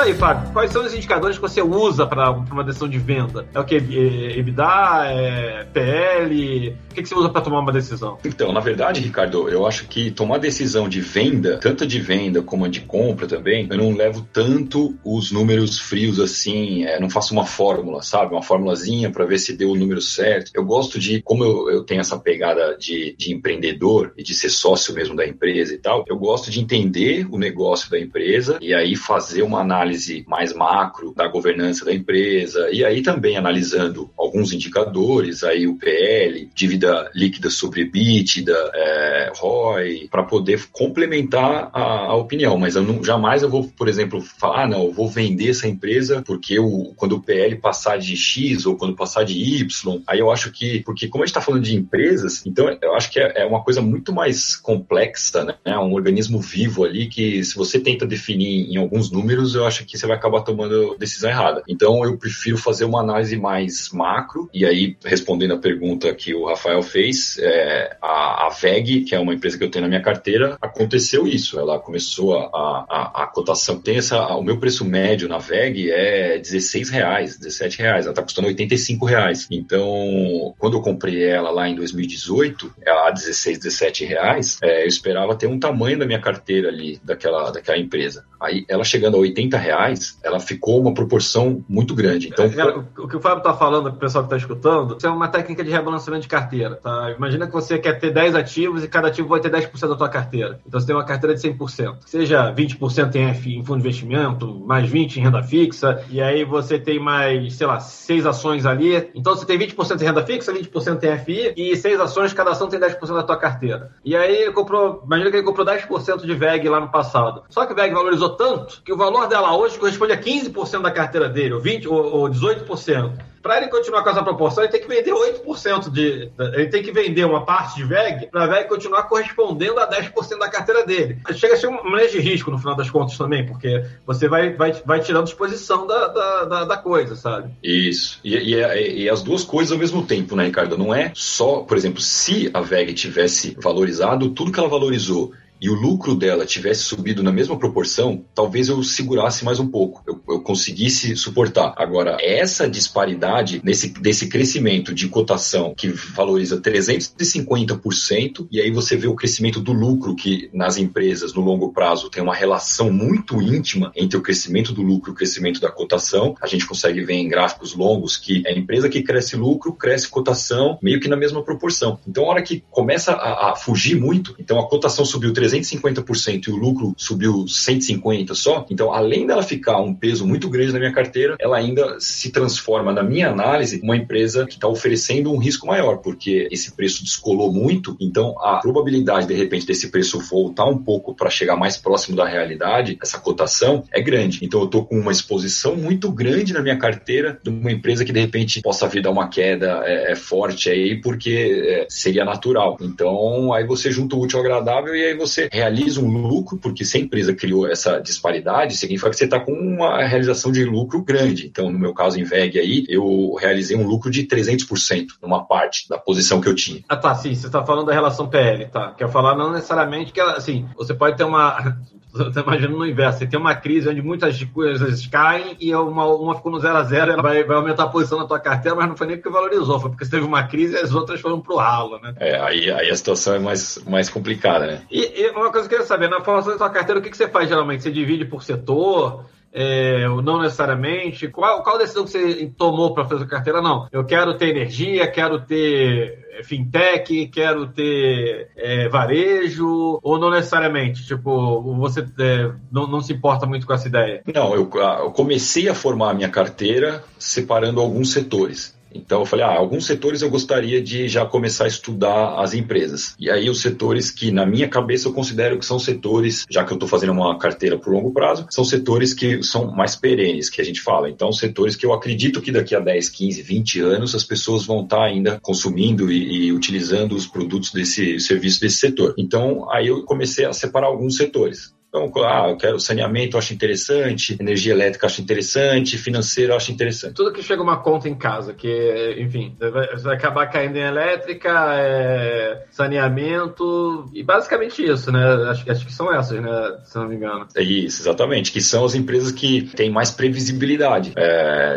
Aí, 0.00 0.14
Fábio. 0.14 0.50
Quais 0.54 0.72
são 0.72 0.82
os 0.82 0.94
indicadores 0.94 1.36
que 1.36 1.42
você 1.42 1.60
usa 1.60 2.06
para 2.06 2.30
uma 2.30 2.64
decisão 2.64 2.88
de 2.88 2.98
venda? 2.98 3.46
É 3.52 3.60
o 3.60 3.64
que? 3.64 3.74
EBITDA? 3.74 5.02
É 5.04 5.64
PL? 5.64 6.74
O 6.90 6.94
que, 6.94 7.02
que 7.02 7.08
você 7.08 7.14
usa 7.14 7.28
para 7.28 7.42
tomar 7.42 7.60
uma 7.60 7.70
decisão? 7.70 8.16
Então, 8.24 8.50
na 8.50 8.60
verdade, 8.60 9.02
Ricardo, 9.02 9.46
eu 9.50 9.66
acho 9.66 9.86
que 9.86 10.10
tomar 10.10 10.38
decisão 10.38 10.88
de 10.88 11.02
venda, 11.02 11.58
tanto 11.58 11.86
de 11.86 12.00
venda 12.00 12.40
como 12.40 12.66
de 12.66 12.80
compra 12.80 13.26
também, 13.26 13.68
eu 13.70 13.76
não 13.76 13.94
levo 13.94 14.26
tanto 14.32 14.96
os 15.04 15.30
números 15.30 15.78
frios 15.78 16.18
assim, 16.18 16.84
é, 16.84 16.98
não 16.98 17.10
faço 17.10 17.34
uma 17.34 17.44
fórmula, 17.44 18.02
sabe? 18.02 18.32
Uma 18.32 18.42
formulazinha 18.42 19.10
para 19.10 19.26
ver 19.26 19.38
se 19.38 19.54
deu 19.54 19.70
o 19.70 19.76
número 19.76 20.00
certo. 20.00 20.50
Eu 20.54 20.64
gosto 20.64 20.98
de, 20.98 21.20
como 21.20 21.44
eu, 21.44 21.70
eu 21.70 21.84
tenho 21.84 22.00
essa 22.00 22.18
pegada 22.18 22.74
de, 22.78 23.14
de 23.18 23.34
empreendedor 23.34 24.14
e 24.16 24.22
de 24.22 24.34
ser 24.34 24.48
sócio 24.48 24.94
mesmo 24.94 25.14
da 25.14 25.26
empresa 25.26 25.74
e 25.74 25.78
tal, 25.78 26.04
eu 26.08 26.16
gosto 26.16 26.50
de 26.50 26.58
entender 26.58 27.28
o 27.30 27.36
negócio 27.36 27.90
da 27.90 28.00
empresa 28.00 28.58
e 28.62 28.72
aí 28.72 28.96
fazer 28.96 29.42
uma 29.42 29.60
análise 29.60 29.89
mais 30.26 30.52
macro 30.52 31.12
da 31.14 31.26
governança 31.28 31.84
da 31.84 31.92
empresa 31.92 32.68
e 32.72 32.84
aí 32.84 33.02
também 33.02 33.36
analisando 33.36 34.10
alguns 34.16 34.52
indicadores, 34.52 35.42
aí 35.42 35.66
o 35.66 35.76
PL, 35.76 36.50
dívida 36.54 37.10
líquida 37.14 37.50
sobre 37.50 37.82
EBITDA, 37.82 38.70
é, 38.74 39.32
ROI, 39.36 40.08
para 40.10 40.22
poder 40.22 40.68
complementar 40.70 41.70
a, 41.72 41.82
a 42.06 42.14
opinião. 42.14 42.56
Mas 42.58 42.76
eu 42.76 42.82
não, 42.82 43.02
jamais 43.02 43.42
eu 43.42 43.50
vou, 43.50 43.64
por 43.76 43.88
exemplo, 43.88 44.20
falar, 44.20 44.64
ah, 44.64 44.66
não, 44.66 44.84
eu 44.84 44.92
vou 44.92 45.08
vender 45.08 45.50
essa 45.50 45.66
empresa 45.66 46.22
porque 46.22 46.58
o, 46.58 46.92
quando 46.96 47.16
o 47.16 47.22
PL 47.22 47.56
passar 47.56 47.98
de 47.98 48.16
X 48.16 48.66
ou 48.66 48.76
quando 48.76 48.94
passar 48.94 49.24
de 49.24 49.38
Y, 49.38 50.02
aí 50.06 50.18
eu 50.18 50.30
acho 50.30 50.50
que, 50.52 50.80
porque 50.80 51.08
como 51.08 51.24
a 51.24 51.26
gente 51.26 51.32
está 51.32 51.40
falando 51.40 51.62
de 51.62 51.74
empresas, 51.74 52.44
então 52.46 52.76
eu 52.80 52.94
acho 52.94 53.10
que 53.10 53.18
é, 53.18 53.42
é 53.42 53.46
uma 53.46 53.62
coisa 53.62 53.80
muito 53.80 54.12
mais 54.12 54.56
complexa, 54.56 55.44
né? 55.44 55.54
É 55.64 55.78
um 55.78 55.92
organismo 55.92 56.40
vivo 56.40 56.84
ali 56.84 57.06
que 57.06 57.42
se 57.44 57.56
você 57.56 57.78
tenta 57.78 58.06
definir 58.06 58.70
em 58.70 58.76
alguns 58.76 59.10
números, 59.10 59.54
eu 59.54 59.66
acho 59.70 59.86
que 59.86 59.96
você 59.96 60.06
vai 60.06 60.16
acabar 60.16 60.42
tomando 60.42 60.96
decisão 60.98 61.30
errada. 61.30 61.62
Então 61.68 62.04
eu 62.04 62.18
prefiro 62.18 62.58
fazer 62.58 62.84
uma 62.84 63.00
análise 63.00 63.36
mais 63.36 63.90
macro, 63.92 64.50
e 64.52 64.66
aí, 64.66 64.96
respondendo 65.04 65.54
a 65.54 65.58
pergunta 65.58 66.12
que 66.14 66.34
o 66.34 66.46
Rafael 66.46 66.82
fez, 66.82 67.38
é, 67.38 67.96
a, 68.02 68.46
a 68.46 68.50
VEG, 68.50 69.02
que 69.02 69.14
é 69.14 69.18
uma 69.18 69.32
empresa 69.32 69.56
que 69.56 69.64
eu 69.64 69.70
tenho 69.70 69.84
na 69.84 69.88
minha 69.88 70.02
carteira, 70.02 70.58
aconteceu 70.60 71.26
isso. 71.26 71.58
Ela 71.58 71.78
começou 71.78 72.36
a, 72.36 72.86
a, 72.88 73.22
a 73.22 73.26
cotação. 73.26 73.80
Tem 73.80 73.96
essa. 73.96 74.20
O 74.34 74.42
meu 74.42 74.58
preço 74.58 74.84
médio 74.84 75.28
na 75.28 75.38
VEG 75.38 75.90
é 75.90 76.38
16 76.38 76.90
reais, 76.90 77.38
17 77.38 77.78
reais. 77.78 78.04
Ela 78.04 78.12
está 78.12 78.22
custando 78.22 78.48
85 78.48 79.06
reais. 79.06 79.46
Então, 79.50 80.54
quando 80.58 80.76
eu 80.76 80.82
comprei 80.82 81.24
ela 81.24 81.50
lá 81.50 81.68
em 81.68 81.74
2018, 81.74 82.74
ela 82.82 83.08
a 83.08 83.10
16, 83.10 83.58
17 83.58 84.04
reais, 84.04 84.58
é, 84.62 84.82
eu 84.82 84.88
esperava 84.88 85.36
ter 85.36 85.46
um 85.46 85.58
tamanho 85.58 85.98
da 85.98 86.06
minha 86.06 86.20
carteira 86.20 86.68
ali, 86.68 87.00
daquela, 87.04 87.50
daquela 87.50 87.78
empresa. 87.78 88.24
Aí, 88.40 88.64
ela 88.68 88.84
chegando 88.84 89.16
a 89.16 89.20
80 89.20 89.56
reais, 89.60 90.18
ela 90.22 90.40
ficou 90.40 90.80
uma 90.80 90.94
proporção 90.94 91.64
muito 91.68 91.94
grande. 91.94 92.28
Então, 92.28 92.48
Cara, 92.50 92.78
o, 92.78 93.04
o 93.04 93.08
que 93.08 93.16
o 93.16 93.20
Fábio 93.20 93.42
tá 93.42 93.54
falando, 93.54 93.90
pro 93.90 94.00
pessoal 94.00 94.24
que 94.24 94.30
tá 94.30 94.36
escutando, 94.36 94.96
isso 94.96 95.06
é 95.06 95.10
uma 95.10 95.28
técnica 95.28 95.62
de 95.62 95.70
rebalanceamento 95.70 96.22
de 96.22 96.28
carteira, 96.28 96.76
tá? 96.76 97.12
Imagina 97.16 97.46
que 97.46 97.52
você 97.52 97.78
quer 97.78 97.98
ter 97.98 98.10
10 98.10 98.34
ativos 98.34 98.84
e 98.84 98.88
cada 98.88 99.08
ativo 99.08 99.28
vai 99.28 99.40
ter 99.40 99.50
10% 99.50 99.88
da 99.88 99.96
tua 99.96 100.08
carteira. 100.08 100.60
Então 100.66 100.80
você 100.80 100.86
tem 100.86 100.96
uma 100.96 101.04
carteira 101.04 101.34
de 101.34 101.42
100%. 101.42 101.96
Seja 102.06 102.52
20% 102.52 103.14
em, 103.14 103.28
F, 103.30 103.54
em 103.54 103.64
fundo 103.64 103.82
de 103.82 103.88
investimento, 103.88 104.60
mais 104.66 104.90
20% 104.90 105.16
em 105.16 105.20
renda 105.20 105.42
fixa, 105.42 106.04
e 106.10 106.20
aí 106.20 106.44
você 106.44 106.78
tem 106.78 106.98
mais, 106.98 107.54
sei 107.54 107.66
lá, 107.66 107.80
6 107.80 108.26
ações 108.26 108.66
ali. 108.66 109.10
Então 109.14 109.34
você 109.34 109.44
tem 109.44 109.58
20% 109.58 110.00
em 110.00 110.04
renda 110.04 110.24
fixa, 110.24 110.52
20% 110.52 111.02
em 111.04 111.18
FI, 111.18 111.54
e 111.56 111.76
6 111.76 112.00
ações, 112.00 112.32
cada 112.32 112.50
ação 112.50 112.68
tem 112.68 112.80
10% 112.80 113.14
da 113.14 113.22
tua 113.22 113.36
carteira. 113.36 113.92
E 114.04 114.16
aí 114.16 114.34
ele 114.42 114.52
comprou, 114.52 115.02
imagina 115.04 115.30
que 115.30 115.36
ele 115.36 115.46
comprou 115.46 115.66
10% 115.66 116.24
de 116.24 116.34
VEG 116.34 116.68
lá 116.68 116.80
no 116.80 116.88
passado. 116.90 117.42
Só 117.48 117.66
que 117.66 117.72
o 117.72 117.76
VEG 117.76 117.92
valorizou 117.92 118.30
tanto 118.30 118.82
que 118.82 118.92
o 118.92 118.96
valor 118.96 119.26
dela 119.28 119.49
hoje 119.54 119.78
corresponde 119.78 120.12
a 120.12 120.20
15% 120.20 120.82
da 120.82 120.90
carteira 120.90 121.28
dele, 121.28 121.54
ou 121.54 121.60
20% 121.60 121.86
ou, 121.86 122.22
ou 122.22 122.28
18%. 122.28 123.30
Para 123.42 123.56
ele 123.56 123.68
continuar 123.68 124.02
com 124.02 124.10
essa 124.10 124.22
proporção, 124.22 124.62
ele 124.62 124.72
tem 124.72 124.82
que 124.82 124.88
vender 124.88 125.12
8% 125.12 125.90
de. 125.90 126.30
Ele 126.38 126.66
tem 126.66 126.82
que 126.82 126.92
vender 126.92 127.24
uma 127.24 127.44
parte 127.44 127.76
de 127.76 127.84
VEG 127.84 128.26
para 128.26 128.44
a 128.44 128.46
VEG 128.46 128.68
continuar 128.68 129.04
correspondendo 129.04 129.80
a 129.80 129.88
10% 129.88 130.38
da 130.38 130.48
carteira 130.48 130.84
dele. 130.84 131.18
Chega 131.32 131.54
a 131.54 131.56
ser 131.56 131.68
um 131.68 131.82
manejo 131.82 132.12
de 132.12 132.20
risco 132.20 132.50
no 132.50 132.58
final 132.58 132.76
das 132.76 132.90
contas 132.90 133.16
também, 133.16 133.46
porque 133.46 133.82
você 134.06 134.28
vai, 134.28 134.52
vai, 134.52 134.72
vai 134.84 135.00
tirando 135.00 135.26
exposição 135.26 135.86
da, 135.86 136.08
da, 136.08 136.44
da, 136.44 136.64
da 136.66 136.76
coisa, 136.76 137.16
sabe? 137.16 137.50
Isso. 137.62 138.20
E, 138.22 138.36
e, 138.36 139.04
e, 139.04 139.08
as 139.08 139.22
duas 139.22 139.42
coisas 139.42 139.72
ao 139.72 139.78
mesmo 139.78 140.04
tempo, 140.04 140.36
né, 140.36 140.44
Ricardo? 140.44 140.76
Não 140.76 140.94
é 140.94 141.10
só, 141.14 141.60
por 141.60 141.78
exemplo, 141.78 142.00
se 142.02 142.50
a 142.52 142.60
VEG 142.60 142.92
tivesse 142.92 143.56
valorizado 143.58 144.30
tudo 144.30 144.52
que 144.52 144.60
ela 144.60 144.68
valorizou 144.68 145.32
e 145.60 145.68
o 145.68 145.74
lucro 145.74 146.14
dela 146.14 146.46
tivesse 146.46 146.82
subido 146.82 147.22
na 147.22 147.32
mesma 147.32 147.58
proporção, 147.58 148.24
talvez 148.34 148.68
eu 148.68 148.82
segurasse 148.82 149.44
mais 149.44 149.60
um 149.60 149.66
pouco, 149.66 150.02
eu, 150.06 150.20
eu 150.28 150.40
conseguisse 150.40 151.16
suportar. 151.16 151.74
Agora, 151.76 152.16
essa 152.20 152.68
disparidade 152.68 153.60
nesse 153.62 153.88
desse 153.88 154.28
crescimento 154.28 154.94
de 154.94 155.08
cotação 155.08 155.74
que 155.76 155.88
valoriza 155.88 156.60
350%, 156.60 158.48
e 158.50 158.60
aí 158.60 158.70
você 158.70 158.96
vê 158.96 159.06
o 159.06 159.14
crescimento 159.14 159.60
do 159.60 159.72
lucro 159.72 160.14
que 160.14 160.48
nas 160.52 160.76
empresas 160.76 161.34
no 161.34 161.42
longo 161.42 161.72
prazo 161.72 162.10
tem 162.10 162.22
uma 162.22 162.34
relação 162.34 162.90
muito 162.90 163.40
íntima 163.40 163.92
entre 163.94 164.16
o 164.16 164.22
crescimento 164.22 164.72
do 164.72 164.82
lucro 164.82 165.10
e 165.10 165.12
o 165.12 165.16
crescimento 165.16 165.60
da 165.60 165.70
cotação. 165.70 166.34
A 166.40 166.46
gente 166.46 166.66
consegue 166.66 167.02
ver 167.02 167.14
em 167.14 167.28
gráficos 167.28 167.74
longos 167.74 168.16
que 168.16 168.42
a 168.46 168.52
empresa 168.52 168.88
que 168.88 169.02
cresce 169.02 169.36
lucro, 169.36 169.72
cresce 169.72 170.08
cotação 170.08 170.78
meio 170.82 171.00
que 171.00 171.08
na 171.08 171.16
mesma 171.16 171.42
proporção. 171.42 171.98
Então, 172.06 172.24
a 172.24 172.28
hora 172.28 172.42
que 172.42 172.62
começa 172.70 173.12
a, 173.12 173.52
a 173.52 173.56
fugir 173.56 173.98
muito, 173.98 174.34
então 174.38 174.58
a 174.58 174.68
cotação 174.68 175.04
subiu 175.04 175.32
350% 175.50 176.48
e 176.48 176.50
o 176.50 176.56
lucro 176.56 176.94
subiu 176.96 177.46
150 177.46 178.34
só, 178.34 178.66
então 178.70 178.92
além 178.92 179.26
dela 179.26 179.42
ficar 179.42 179.80
um 179.80 179.94
peso 179.94 180.26
muito 180.26 180.48
grande 180.48 180.72
na 180.72 180.78
minha 180.78 180.92
carteira, 180.92 181.36
ela 181.40 181.56
ainda 181.56 181.96
se 181.98 182.30
transforma, 182.30 182.92
na 182.92 183.02
minha 183.02 183.30
análise, 183.30 183.80
uma 183.82 183.96
empresa 183.96 184.46
que 184.46 184.54
está 184.54 184.68
oferecendo 184.68 185.32
um 185.32 185.38
risco 185.38 185.66
maior, 185.66 185.98
porque 185.98 186.48
esse 186.50 186.72
preço 186.72 187.02
descolou 187.02 187.52
muito, 187.52 187.96
então 188.00 188.34
a 188.38 188.58
probabilidade, 188.58 189.26
de 189.26 189.34
repente, 189.34 189.66
desse 189.66 189.90
preço 189.90 190.20
voltar 190.20 190.66
um 190.66 190.78
pouco 190.78 191.14
para 191.14 191.30
chegar 191.30 191.56
mais 191.56 191.76
próximo 191.76 192.16
da 192.16 192.26
realidade, 192.26 192.98
essa 193.02 193.18
cotação, 193.18 193.84
é 193.92 194.00
grande. 194.00 194.40
Então 194.42 194.60
eu 194.60 194.66
estou 194.66 194.84
com 194.84 194.98
uma 194.98 195.12
exposição 195.12 195.76
muito 195.76 196.10
grande 196.10 196.52
na 196.52 196.62
minha 196.62 196.78
carteira 196.78 197.38
de 197.42 197.50
uma 197.50 197.72
empresa 197.72 198.04
que, 198.04 198.12
de 198.12 198.20
repente, 198.20 198.60
possa 198.62 198.86
vir 198.88 199.02
dar 199.02 199.10
uma 199.10 199.28
queda 199.28 199.82
é, 199.84 200.12
é 200.12 200.16
forte 200.16 200.70
aí, 200.70 201.00
porque 201.00 201.64
é, 201.66 201.86
seria 201.88 202.24
natural. 202.24 202.76
Então 202.80 203.52
aí 203.52 203.66
você 203.66 203.90
junta 203.90 204.16
o 204.16 204.20
útil 204.20 204.38
ao 204.38 204.44
agradável 204.44 204.94
e 204.94 205.04
aí 205.04 205.14
você 205.14 205.39
realiza 205.52 206.00
um 206.00 206.08
lucro, 206.08 206.58
porque 206.58 206.84
se 206.84 206.98
a 206.98 207.00
empresa 207.00 207.34
criou 207.34 207.66
essa 207.66 207.98
disparidade, 208.00 208.76
significa 208.76 209.10
que 209.10 209.16
você 209.16 209.24
está 209.24 209.40
com 209.40 209.52
uma 209.52 210.02
realização 210.04 210.50
de 210.50 210.64
lucro 210.64 211.02
grande. 211.02 211.46
Então, 211.46 211.70
no 211.70 211.78
meu 211.78 211.94
caso, 211.94 212.18
em 212.18 212.24
VEG 212.24 212.58
aí, 212.58 212.84
eu 212.88 213.34
realizei 213.38 213.76
um 213.76 213.86
lucro 213.86 214.10
de 214.10 214.26
300% 214.26 215.06
numa 215.22 215.44
parte 215.44 215.88
da 215.88 215.98
posição 215.98 216.40
que 216.40 216.48
eu 216.48 216.54
tinha. 216.54 216.82
Ah, 216.88 216.96
tá, 216.96 217.14
sim, 217.14 217.34
você 217.34 217.46
está 217.46 217.64
falando 217.64 217.86
da 217.86 217.92
relação 217.92 218.28
PL, 218.28 218.66
tá? 218.66 218.92
Quer 218.92 219.10
falar 219.10 219.36
não 219.36 219.52
necessariamente 219.52 220.12
que 220.12 220.20
ela, 220.20 220.32
assim, 220.32 220.66
você 220.76 220.94
pode 220.94 221.16
ter 221.16 221.24
uma. 221.24 221.78
Você 222.12 222.40
imaginando 222.40 222.78
no 222.78 222.86
inverso, 222.86 223.20
você 223.20 223.26
tem 223.26 223.38
uma 223.38 223.54
crise 223.54 223.88
onde 223.88 224.02
muitas 224.02 224.42
coisas 224.44 225.06
caem 225.06 225.56
e 225.60 225.72
uma, 225.74 226.06
uma 226.06 226.34
ficou 226.34 226.50
no 226.50 226.58
zero 226.58 226.76
a 226.76 226.82
zero, 226.82 227.12
ela 227.12 227.22
vai, 227.22 227.44
vai 227.44 227.56
aumentar 227.56 227.84
a 227.84 227.88
posição 227.88 228.18
na 228.18 228.26
tua 228.26 228.40
carteira, 228.40 228.76
mas 228.76 228.88
não 228.88 228.96
foi 228.96 229.06
nem 229.06 229.16
porque 229.16 229.30
valorizou, 229.30 229.78
foi 229.78 229.90
porque 229.90 230.04
você 230.04 230.10
teve 230.10 230.24
uma 230.24 230.42
crise 230.42 230.74
e 230.74 230.78
as 230.78 230.92
outras 230.92 231.20
foram 231.20 231.40
pro 231.40 231.56
ralo, 231.56 232.00
né? 232.00 232.14
É, 232.18 232.40
aí, 232.40 232.70
aí 232.70 232.90
a 232.90 232.96
situação 232.96 233.34
é 233.34 233.38
mais, 233.38 233.82
mais 233.86 234.10
complicada, 234.10 234.66
né? 234.66 234.82
E, 234.90 235.22
e 235.22 235.30
uma 235.30 235.52
coisa 235.52 235.68
que 235.68 235.74
eu 235.74 235.78
queria 235.78 235.86
saber, 235.86 236.08
na 236.08 236.20
formação 236.20 236.52
da 236.52 236.58
tua 236.58 236.70
carteira, 236.70 236.98
o 236.98 237.02
que, 237.02 237.10
que 237.10 237.16
você 237.16 237.28
faz 237.28 237.48
geralmente? 237.48 237.82
Você 237.82 237.92
divide 237.92 238.24
por 238.24 238.42
setor? 238.42 239.24
É, 239.52 240.06
não 240.22 240.40
necessariamente? 240.40 241.26
Qual, 241.26 241.62
qual 241.64 241.76
decisão 241.76 242.04
que 242.04 242.10
você 242.10 242.52
tomou 242.56 242.94
para 242.94 243.04
fazer 243.04 243.24
a 243.24 243.28
carteira? 243.28 243.60
Não, 243.60 243.88
eu 243.90 244.04
quero 244.04 244.34
ter 244.34 244.50
energia, 244.50 245.10
quero 245.10 245.40
ter 245.40 246.24
é, 246.29 246.29
fintech, 246.44 247.26
quero 247.28 247.68
ter 247.68 248.48
é, 248.56 248.88
varejo, 248.88 249.98
ou 250.02 250.18
não 250.18 250.30
necessariamente? 250.30 251.06
Tipo, 251.06 251.62
você 251.76 252.06
é, 252.18 252.52
não, 252.70 252.86
não 252.86 253.00
se 253.00 253.12
importa 253.12 253.46
muito 253.46 253.66
com 253.66 253.72
essa 253.72 253.88
ideia? 253.88 254.22
Não, 254.32 254.54
eu, 254.54 254.70
eu 254.74 255.10
comecei 255.10 255.68
a 255.68 255.74
formar 255.74 256.10
a 256.10 256.14
minha 256.14 256.28
carteira 256.28 257.04
separando 257.18 257.80
alguns 257.80 258.12
setores. 258.12 258.78
Então 258.92 259.20
eu 259.20 259.26
falei, 259.26 259.44
ah, 259.44 259.56
alguns 259.56 259.86
setores 259.86 260.22
eu 260.22 260.30
gostaria 260.30 260.82
de 260.82 261.08
já 261.08 261.24
começar 261.24 261.64
a 261.64 261.68
estudar 261.68 262.40
as 262.40 262.54
empresas. 262.54 263.14
E 263.18 263.30
aí 263.30 263.48
os 263.48 263.60
setores 263.60 264.10
que 264.10 264.30
na 264.30 264.44
minha 264.44 264.68
cabeça 264.68 265.08
eu 265.08 265.12
considero 265.12 265.58
que 265.58 265.64
são 265.64 265.78
setores, 265.78 266.44
já 266.50 266.64
que 266.64 266.72
eu 266.72 266.76
estou 266.76 266.88
fazendo 266.88 267.12
uma 267.12 267.38
carteira 267.38 267.78
por 267.78 267.92
longo 267.92 268.12
prazo, 268.12 268.46
são 268.50 268.64
setores 268.64 269.14
que 269.14 269.42
são 269.42 269.70
mais 269.70 269.96
perenes, 269.96 270.48
que 270.48 270.60
a 270.60 270.64
gente 270.64 270.80
fala. 270.80 271.08
Então 271.08 271.32
setores 271.32 271.76
que 271.76 271.86
eu 271.86 271.92
acredito 271.92 272.40
que 272.40 272.52
daqui 272.52 272.74
a 272.74 272.80
10, 272.80 273.08
15, 273.08 273.42
20 273.42 273.80
anos 273.80 274.14
as 274.14 274.24
pessoas 274.24 274.64
vão 274.64 274.82
estar 274.82 275.02
ainda 275.02 275.38
consumindo 275.40 276.10
e, 276.10 276.46
e 276.46 276.52
utilizando 276.52 277.14
os 277.14 277.26
produtos 277.26 277.72
desse 277.72 278.18
serviço 278.20 278.60
desse 278.60 278.78
setor. 278.78 279.14
Então 279.16 279.70
aí 279.70 279.88
eu 279.88 280.02
comecei 280.04 280.44
a 280.44 280.52
separar 280.52 280.88
alguns 280.88 281.16
setores. 281.16 281.72
Então, 281.90 282.10
ah, 282.24 282.48
eu 282.48 282.56
quero 282.56 282.78
saneamento, 282.78 283.36
eu 283.36 283.38
acho 283.38 283.52
interessante, 283.52 284.36
energia 284.38 284.72
elétrica, 284.72 285.04
eu 285.04 285.08
acho 285.08 285.20
interessante, 285.20 285.98
financeiro, 285.98 286.52
eu 286.52 286.56
acho 286.56 286.70
interessante. 286.70 287.14
Tudo 287.14 287.32
que 287.32 287.42
chega 287.42 287.60
uma 287.60 287.78
conta 287.78 288.08
em 288.08 288.14
casa, 288.14 288.54
que, 288.54 289.16
enfim, 289.18 289.56
vai, 289.58 289.96
vai 289.96 290.14
acabar 290.14 290.46
caindo 290.46 290.76
em 290.76 290.82
elétrica, 290.82 291.50
é, 291.74 292.64
saneamento, 292.70 294.08
e 294.14 294.22
basicamente 294.22 294.84
isso, 294.84 295.10
né? 295.10 295.20
Acho, 295.50 295.68
acho 295.68 295.84
que 295.84 295.92
são 295.92 296.14
essas, 296.14 296.40
né? 296.40 296.78
Se 296.84 296.96
não 296.96 297.08
me 297.08 297.16
engano. 297.16 297.48
É 297.56 297.62
isso, 297.62 298.02
exatamente, 298.02 298.52
que 298.52 298.60
são 298.60 298.84
as 298.84 298.94
empresas 298.94 299.32
que 299.32 299.62
têm 299.74 299.90
mais 299.90 300.12
previsibilidade. 300.12 301.12
É, 301.16 301.76